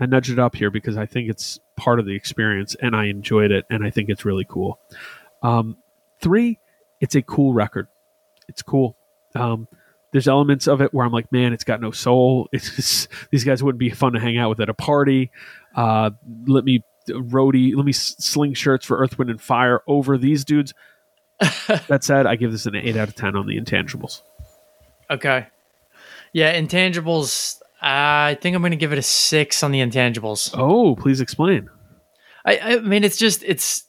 I 0.00 0.06
nudged 0.06 0.30
it 0.30 0.38
up 0.38 0.56
here 0.56 0.70
because 0.70 0.96
I 0.96 1.06
think 1.06 1.28
it's 1.28 1.60
part 1.76 2.00
of 2.00 2.06
the 2.06 2.14
experience, 2.16 2.74
and 2.80 2.96
I 2.96 3.04
enjoyed 3.04 3.50
it, 3.50 3.66
and 3.70 3.84
I 3.84 3.90
think 3.90 4.08
it's 4.08 4.24
really 4.24 4.46
cool. 4.48 4.80
Um, 5.42 5.76
three, 6.20 6.58
it's 7.00 7.14
a 7.14 7.22
cool 7.22 7.52
record. 7.52 7.86
It's 8.48 8.62
cool. 8.62 8.96
Um, 9.34 9.68
there's 10.12 10.26
elements 10.26 10.66
of 10.66 10.80
it 10.80 10.92
where 10.92 11.06
I'm 11.06 11.12
like, 11.12 11.30
man, 11.30 11.52
it's 11.52 11.64
got 11.64 11.80
no 11.80 11.90
soul. 11.90 12.48
It's 12.52 12.74
just, 12.74 13.08
these 13.30 13.44
guys 13.44 13.62
wouldn't 13.62 13.78
be 13.78 13.90
fun 13.90 14.14
to 14.14 14.20
hang 14.20 14.38
out 14.38 14.48
with 14.48 14.60
at 14.60 14.68
a 14.68 14.74
party. 14.74 15.30
Uh, 15.76 16.10
let 16.46 16.64
me 16.64 16.82
roadie, 17.08 17.76
let 17.76 17.84
me 17.84 17.92
sling 17.92 18.54
shirts 18.54 18.86
for 18.86 18.98
Earth, 18.98 19.18
Wind, 19.18 19.30
and 19.30 19.40
Fire 19.40 19.82
over 19.86 20.18
these 20.18 20.44
dudes. 20.44 20.74
that 21.88 22.04
said, 22.04 22.26
I 22.26 22.36
give 22.36 22.52
this 22.52 22.66
an 22.66 22.76
eight 22.76 22.96
out 22.96 23.08
of 23.08 23.14
ten 23.14 23.36
on 23.36 23.46
the 23.46 23.58
intangibles. 23.58 24.22
Okay. 25.10 25.46
Yeah, 26.32 26.58
intangibles. 26.58 27.60
I 27.82 28.36
think 28.40 28.54
I'm 28.54 28.62
going 28.62 28.72
to 28.72 28.76
give 28.76 28.92
it 28.92 28.98
a 28.98 29.02
six 29.02 29.62
on 29.62 29.72
the 29.72 29.80
intangibles. 29.80 30.54
Oh, 30.54 30.96
please 30.96 31.20
explain. 31.20 31.70
I, 32.44 32.58
I 32.58 32.78
mean, 32.80 33.04
it's 33.04 33.16
just 33.16 33.42
it's. 33.44 33.84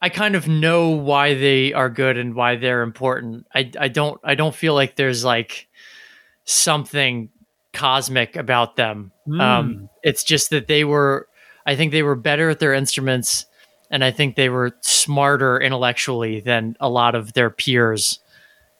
I 0.00 0.08
kind 0.08 0.34
of 0.34 0.48
know 0.48 0.90
why 0.90 1.34
they 1.34 1.72
are 1.72 1.88
good 1.88 2.16
and 2.16 2.34
why 2.34 2.56
they're 2.56 2.82
important. 2.82 3.46
I 3.54 3.70
I 3.78 3.88
don't 3.88 4.20
I 4.24 4.34
don't 4.34 4.54
feel 4.54 4.74
like 4.74 4.96
there's 4.96 5.24
like 5.24 5.68
something 6.44 7.30
cosmic 7.72 8.36
about 8.36 8.76
them. 8.76 9.12
Um, 9.40 9.88
it's 10.02 10.24
just 10.24 10.50
that 10.50 10.66
they 10.66 10.84
were. 10.84 11.28
I 11.64 11.76
think 11.76 11.92
they 11.92 12.02
were 12.02 12.16
better 12.16 12.50
at 12.50 12.58
their 12.58 12.74
instruments, 12.74 13.46
and 13.92 14.02
I 14.02 14.10
think 14.10 14.34
they 14.34 14.48
were 14.48 14.72
smarter 14.80 15.60
intellectually 15.60 16.40
than 16.40 16.76
a 16.80 16.88
lot 16.88 17.14
of 17.14 17.34
their 17.34 17.50
peers, 17.50 18.18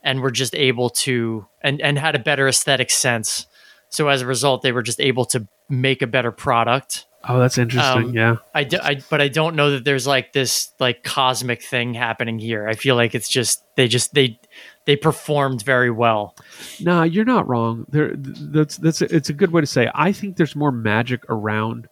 and 0.02 0.20
were 0.20 0.32
just 0.32 0.54
able 0.56 0.90
to 0.90 1.46
and 1.60 1.80
and 1.80 1.96
had 1.98 2.16
a 2.16 2.18
better 2.18 2.48
aesthetic 2.48 2.90
sense. 2.90 3.46
So 3.90 4.08
as 4.08 4.22
a 4.22 4.26
result, 4.26 4.62
they 4.62 4.72
were 4.72 4.82
just 4.82 5.00
able 5.00 5.26
to 5.26 5.46
make 5.68 6.02
a 6.02 6.06
better 6.06 6.32
product. 6.32 7.06
Oh, 7.28 7.38
that's 7.38 7.56
interesting. 7.56 8.04
Um, 8.08 8.14
yeah. 8.14 8.36
I, 8.52 8.64
d- 8.64 8.78
I- 8.82 9.00
but 9.08 9.20
I 9.20 9.28
don't 9.28 9.54
know 9.54 9.70
that 9.72 9.84
there's 9.84 10.08
like 10.08 10.32
this 10.32 10.72
like 10.80 11.04
cosmic 11.04 11.62
thing 11.62 11.94
happening 11.94 12.40
here. 12.40 12.66
I 12.66 12.74
feel 12.74 12.96
like 12.96 13.14
it's 13.14 13.28
just 13.28 13.62
they 13.76 13.86
just 13.86 14.12
they 14.12 14.40
they 14.86 14.96
performed 14.96 15.62
very 15.62 15.90
well. 15.90 16.34
No, 16.80 17.04
you're 17.04 17.24
not 17.24 17.46
wrong. 17.46 17.84
There, 17.90 18.12
that's 18.16 18.76
that's 18.78 19.02
it's 19.02 19.28
a 19.28 19.34
good 19.34 19.52
way 19.52 19.60
to 19.60 19.66
say. 19.68 19.84
It. 19.84 19.92
I 19.94 20.10
think 20.10 20.36
there's 20.36 20.56
more 20.56 20.72
magic 20.72 21.22
around 21.28 21.86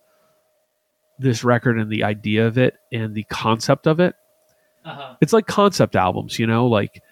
this 1.20 1.44
record 1.44 1.78
and 1.78 1.90
the 1.90 2.04
idea 2.04 2.46
of 2.46 2.58
it 2.58 2.76
and 2.92 3.14
the 3.14 3.24
concept 3.24 3.86
of 3.86 4.00
it. 4.00 4.14
Uh-huh. 4.84 5.14
It's 5.20 5.32
like 5.32 5.46
concept 5.46 5.94
albums, 5.94 6.38
you 6.38 6.46
know. 6.46 6.66
Like 6.66 7.02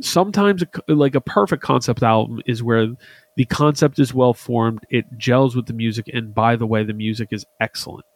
sometimes, 0.00 0.62
a 0.62 0.92
like 0.92 1.14
a 1.14 1.20
perfect 1.20 1.62
concept 1.62 2.02
album 2.02 2.40
is 2.46 2.62
where 2.62 2.88
the 3.36 3.44
concept 3.44 3.98
is 3.98 4.14
well 4.14 4.34
formed, 4.34 4.80
it 4.90 5.04
gels 5.16 5.54
with 5.54 5.66
the 5.66 5.72
music, 5.72 6.08
and 6.12 6.34
by 6.34 6.56
the 6.56 6.66
way, 6.66 6.84
the 6.84 6.94
music 6.94 7.28
is 7.32 7.44
excellent. 7.60 8.06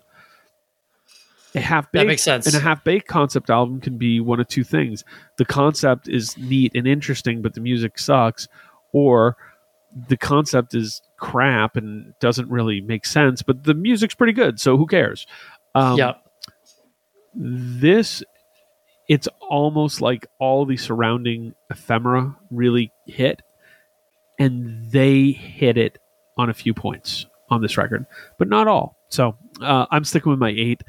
A 1.55 1.61
half 1.61 1.93
baked 1.93 2.01
That 2.01 2.07
makes 2.07 2.23
sense. 2.23 2.47
And 2.47 2.57
a 2.57 2.61
half 2.61 2.83
baked 2.83 3.07
concept 3.07 3.49
album 3.49 3.81
can 3.81 3.97
be 3.97 4.21
one 4.21 4.41
of 4.41 4.49
two 4.49 4.65
things: 4.65 5.05
the 5.37 5.45
concept 5.45 6.09
is 6.09 6.37
neat 6.39 6.73
and 6.75 6.87
interesting, 6.87 7.43
but 7.43 7.55
the 7.55 7.61
music 7.61 7.99
sucks, 7.99 8.49
or 8.93 9.37
the 10.09 10.17
concept 10.17 10.75
is 10.75 11.01
crap 11.19 11.77
and 11.77 12.13
doesn't 12.21 12.49
really 12.51 12.81
make 12.81 13.07
sense, 13.07 13.43
but 13.43 13.65
the 13.65 13.75
music's 13.75 14.15
pretty 14.15 14.33
good, 14.33 14.59
so 14.61 14.77
who 14.77 14.87
cares? 14.87 15.27
Um, 15.75 15.99
yep. 15.99 16.21
this 17.35 18.23
it's 19.09 19.29
almost 19.51 20.01
like 20.01 20.27
all 20.39 20.65
the 20.65 20.77
surrounding 20.77 21.55
ephemera 21.71 22.35
really 22.51 22.91
hit 23.07 23.43
and 24.39 24.91
they 24.91 25.31
hit 25.33 25.77
it 25.77 25.99
on 26.39 26.49
a 26.49 26.55
few 26.55 26.73
points 26.73 27.27
on 27.51 27.61
this 27.61 27.77
record 27.77 28.07
but 28.39 28.49
not 28.49 28.67
all 28.69 28.97
so 29.11 29.37
uh, 29.63 29.85
i'm 29.91 30.05
sticking 30.05 30.31
with 30.31 30.39
my 30.39 30.51
eight 30.51 30.83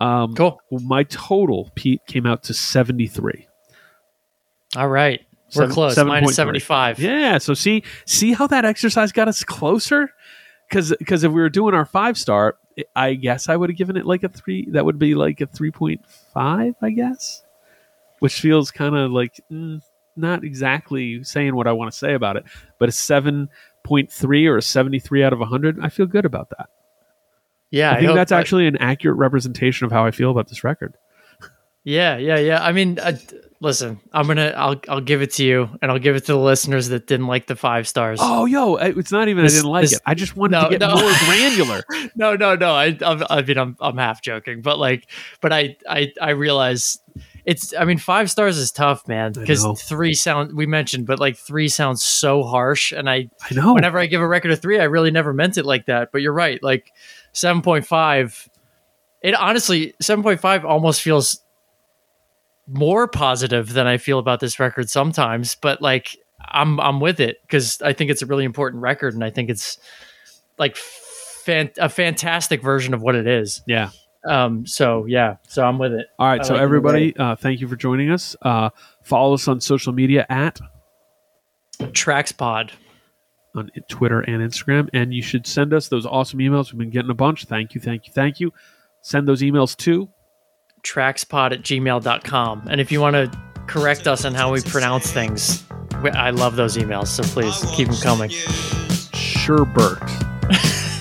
um, 0.00 0.34
Cool. 0.34 0.58
my 0.70 1.04
total 1.04 1.70
pete 1.74 2.00
came 2.06 2.24
out 2.26 2.42
to 2.44 2.54
73 2.54 3.46
All 4.76 4.88
right. 4.88 5.20
We're 5.54 5.62
Seven- 5.62 5.70
close. 5.74 5.94
7.3. 5.96 6.06
Minus 6.08 6.34
75. 6.36 6.98
yeah 7.00 7.38
so 7.38 7.54
see 7.54 7.82
see 8.06 8.32
how 8.32 8.46
that 8.46 8.64
exercise 8.64 9.10
got 9.12 9.26
us 9.28 9.42
closer 9.44 10.10
because 10.68 10.94
because 10.98 11.24
if 11.24 11.32
we 11.32 11.40
were 11.40 11.48
doing 11.50 11.74
our 11.74 11.84
five 11.84 12.16
star 12.16 12.56
i 12.94 13.14
guess 13.14 13.48
i 13.48 13.56
would 13.56 13.68
have 13.68 13.76
given 13.76 13.96
it 13.96 14.06
like 14.06 14.22
a 14.22 14.28
three 14.28 14.66
that 14.70 14.84
would 14.84 14.98
be 14.98 15.14
like 15.14 15.40
a 15.40 15.46
3.5 15.46 16.74
i 16.80 16.90
guess 16.90 17.42
which 18.20 18.40
feels 18.40 18.70
kind 18.70 18.94
of 18.96 19.10
like 19.10 19.40
mm, 19.50 19.80
not 20.16 20.44
exactly 20.44 21.24
saying 21.24 21.54
what 21.56 21.66
i 21.66 21.72
want 21.72 21.90
to 21.90 21.98
say 21.98 22.14
about 22.14 22.36
it 22.36 22.44
but 22.78 22.88
a 22.88 22.92
7.3 22.92 24.46
or 24.48 24.56
a 24.58 24.62
73 24.62 25.24
out 25.24 25.32
of 25.32 25.40
100 25.40 25.80
i 25.80 25.88
feel 25.88 26.06
good 26.06 26.24
about 26.24 26.50
that 26.50 26.68
Yeah. 27.70 27.90
i 27.92 27.96
think 27.96 28.06
hope- 28.08 28.16
that's 28.16 28.32
actually 28.32 28.66
an 28.68 28.76
accurate 28.76 29.16
representation 29.18 29.84
of 29.86 29.92
how 29.92 30.04
i 30.06 30.10
feel 30.12 30.30
about 30.30 30.48
this 30.48 30.62
record 30.64 30.96
Yeah, 31.82 32.18
yeah, 32.18 32.38
yeah. 32.38 32.62
I 32.62 32.72
mean, 32.72 32.98
uh, 32.98 33.16
listen, 33.60 34.00
I'm 34.12 34.26
gonna, 34.26 34.52
I'll, 34.56 34.80
I'll 34.88 35.00
give 35.00 35.22
it 35.22 35.32
to 35.34 35.44
you, 35.44 35.70
and 35.80 35.90
I'll 35.90 35.98
give 35.98 36.14
it 36.14 36.20
to 36.26 36.32
the 36.32 36.38
listeners 36.38 36.88
that 36.88 37.06
didn't 37.06 37.26
like 37.26 37.46
the 37.46 37.56
five 37.56 37.88
stars. 37.88 38.18
oh 38.22 38.44
yo 38.44 38.76
it's 38.76 39.10
not 39.10 39.28
even 39.28 39.44
This- 39.44 39.54
i 39.54 39.56
didn't 39.58 39.70
like 39.70 39.82
this- 39.84 39.92
it 39.94 40.02
i 40.04 40.14
just 40.14 40.36
wanted 40.36 40.58
no, 40.58 40.64
to 40.64 40.78
get 40.78 40.80
no. 40.80 40.94
more 40.94 41.12
granular 41.24 41.82
no, 42.16 42.36
no, 42.36 42.54
no. 42.54 42.74
I, 42.74 42.98
I'm, 43.00 43.22
I 43.30 43.42
mean, 43.42 43.56
I'm, 43.58 43.76
I'm 43.80 43.96
half 43.96 44.20
joking, 44.22 44.60
but 44.60 44.78
like, 44.78 45.08
but 45.40 45.52
I, 45.52 45.76
I, 45.88 46.12
I 46.20 46.30
realize 46.30 46.98
it's. 47.46 47.74
I 47.74 47.84
mean, 47.86 47.96
five 47.98 48.30
stars 48.30 48.58
is 48.58 48.70
tough, 48.70 49.08
man, 49.08 49.32
because 49.32 49.64
three 49.82 50.12
sound 50.12 50.54
we 50.54 50.66
mentioned, 50.66 51.06
but 51.06 51.18
like 51.18 51.36
three 51.36 51.68
sounds 51.68 52.04
so 52.04 52.42
harsh, 52.42 52.92
and 52.92 53.08
I, 53.08 53.30
i 53.50 53.54
know 53.54 53.72
whenever 53.72 53.98
I 53.98 54.04
give 54.06 54.20
a 54.20 54.28
record 54.28 54.50
a 54.50 54.56
three, 54.56 54.78
I 54.78 54.84
really 54.84 55.10
never 55.10 55.32
meant 55.32 55.56
it 55.56 55.64
like 55.64 55.86
that. 55.86 56.12
But 56.12 56.20
you're 56.20 56.34
right, 56.34 56.62
like 56.62 56.92
seven 57.32 57.62
point 57.62 57.86
five. 57.86 58.46
It 59.22 59.34
honestly, 59.34 59.94
seven 60.02 60.22
point 60.22 60.40
five 60.40 60.66
almost 60.66 61.00
feels 61.00 61.40
more 62.70 63.08
positive 63.08 63.72
than 63.72 63.86
I 63.86 63.96
feel 63.98 64.18
about 64.18 64.40
this 64.40 64.58
record 64.60 64.88
sometimes. 64.88 65.56
But 65.60 65.82
like, 65.82 66.16
I'm 66.40 66.80
I'm 66.80 67.00
with 67.00 67.20
it 67.20 67.38
because 67.42 67.80
I 67.82 67.92
think 67.92 68.10
it's 68.10 68.22
a 68.22 68.26
really 68.26 68.44
important 68.44 68.82
record, 68.82 69.14
and 69.14 69.22
I 69.24 69.30
think 69.30 69.50
it's 69.50 69.78
like 70.58 70.76
fan- 70.76 71.70
a 71.78 71.88
fantastic 71.88 72.62
version 72.62 72.94
of 72.94 73.02
what 73.02 73.14
it 73.14 73.26
is. 73.26 73.62
yeah 73.66 73.90
Um, 74.26 74.66
so 74.66 75.04
yeah, 75.06 75.36
so 75.48 75.64
I'm 75.64 75.78
with 75.78 75.92
it. 75.92 76.06
All 76.18 76.26
right, 76.26 76.40
I 76.40 76.44
so 76.44 76.54
like 76.54 76.62
everybody, 76.62 77.16
uh, 77.16 77.36
thank 77.36 77.60
you 77.60 77.68
for 77.68 77.76
joining 77.76 78.10
us. 78.10 78.36
Uh, 78.42 78.70
follow 79.02 79.34
us 79.34 79.48
on 79.48 79.60
social 79.60 79.92
media 79.92 80.26
at 80.28 80.60
Tracks 81.92 82.32
Pod. 82.32 82.72
on 83.54 83.70
Twitter 83.88 84.20
and 84.20 84.42
Instagram, 84.42 84.88
and 84.92 85.12
you 85.14 85.22
should 85.22 85.46
send 85.46 85.72
us 85.72 85.88
those 85.88 86.06
awesome 86.06 86.38
emails. 86.40 86.72
We've 86.72 86.78
been 86.78 86.90
getting 86.90 87.10
a 87.10 87.14
bunch. 87.14 87.44
Thank 87.46 87.74
you, 87.74 87.80
thank 87.80 88.06
you, 88.06 88.12
thank 88.12 88.38
you. 88.40 88.52
Send 89.02 89.26
those 89.26 89.40
emails 89.42 89.76
to 89.78 90.08
trackspod 90.82 91.52
at 91.52 91.62
gmail.com. 91.62 92.68
And 92.68 92.80
if 92.80 92.90
you 92.92 93.00
want 93.00 93.14
to 93.14 93.30
correct 93.66 94.06
us 94.06 94.24
on 94.24 94.34
how 94.34 94.52
we 94.52 94.60
pronounce 94.62 95.10
things, 95.10 95.64
I 96.14 96.30
love 96.30 96.56
those 96.56 96.76
emails. 96.76 97.08
So 97.08 97.22
please 97.22 97.64
keep 97.74 97.88
them 97.88 97.96
coming. 97.98 98.30
Sherbert. 99.12 100.00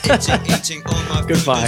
Goodbye. 1.27 1.67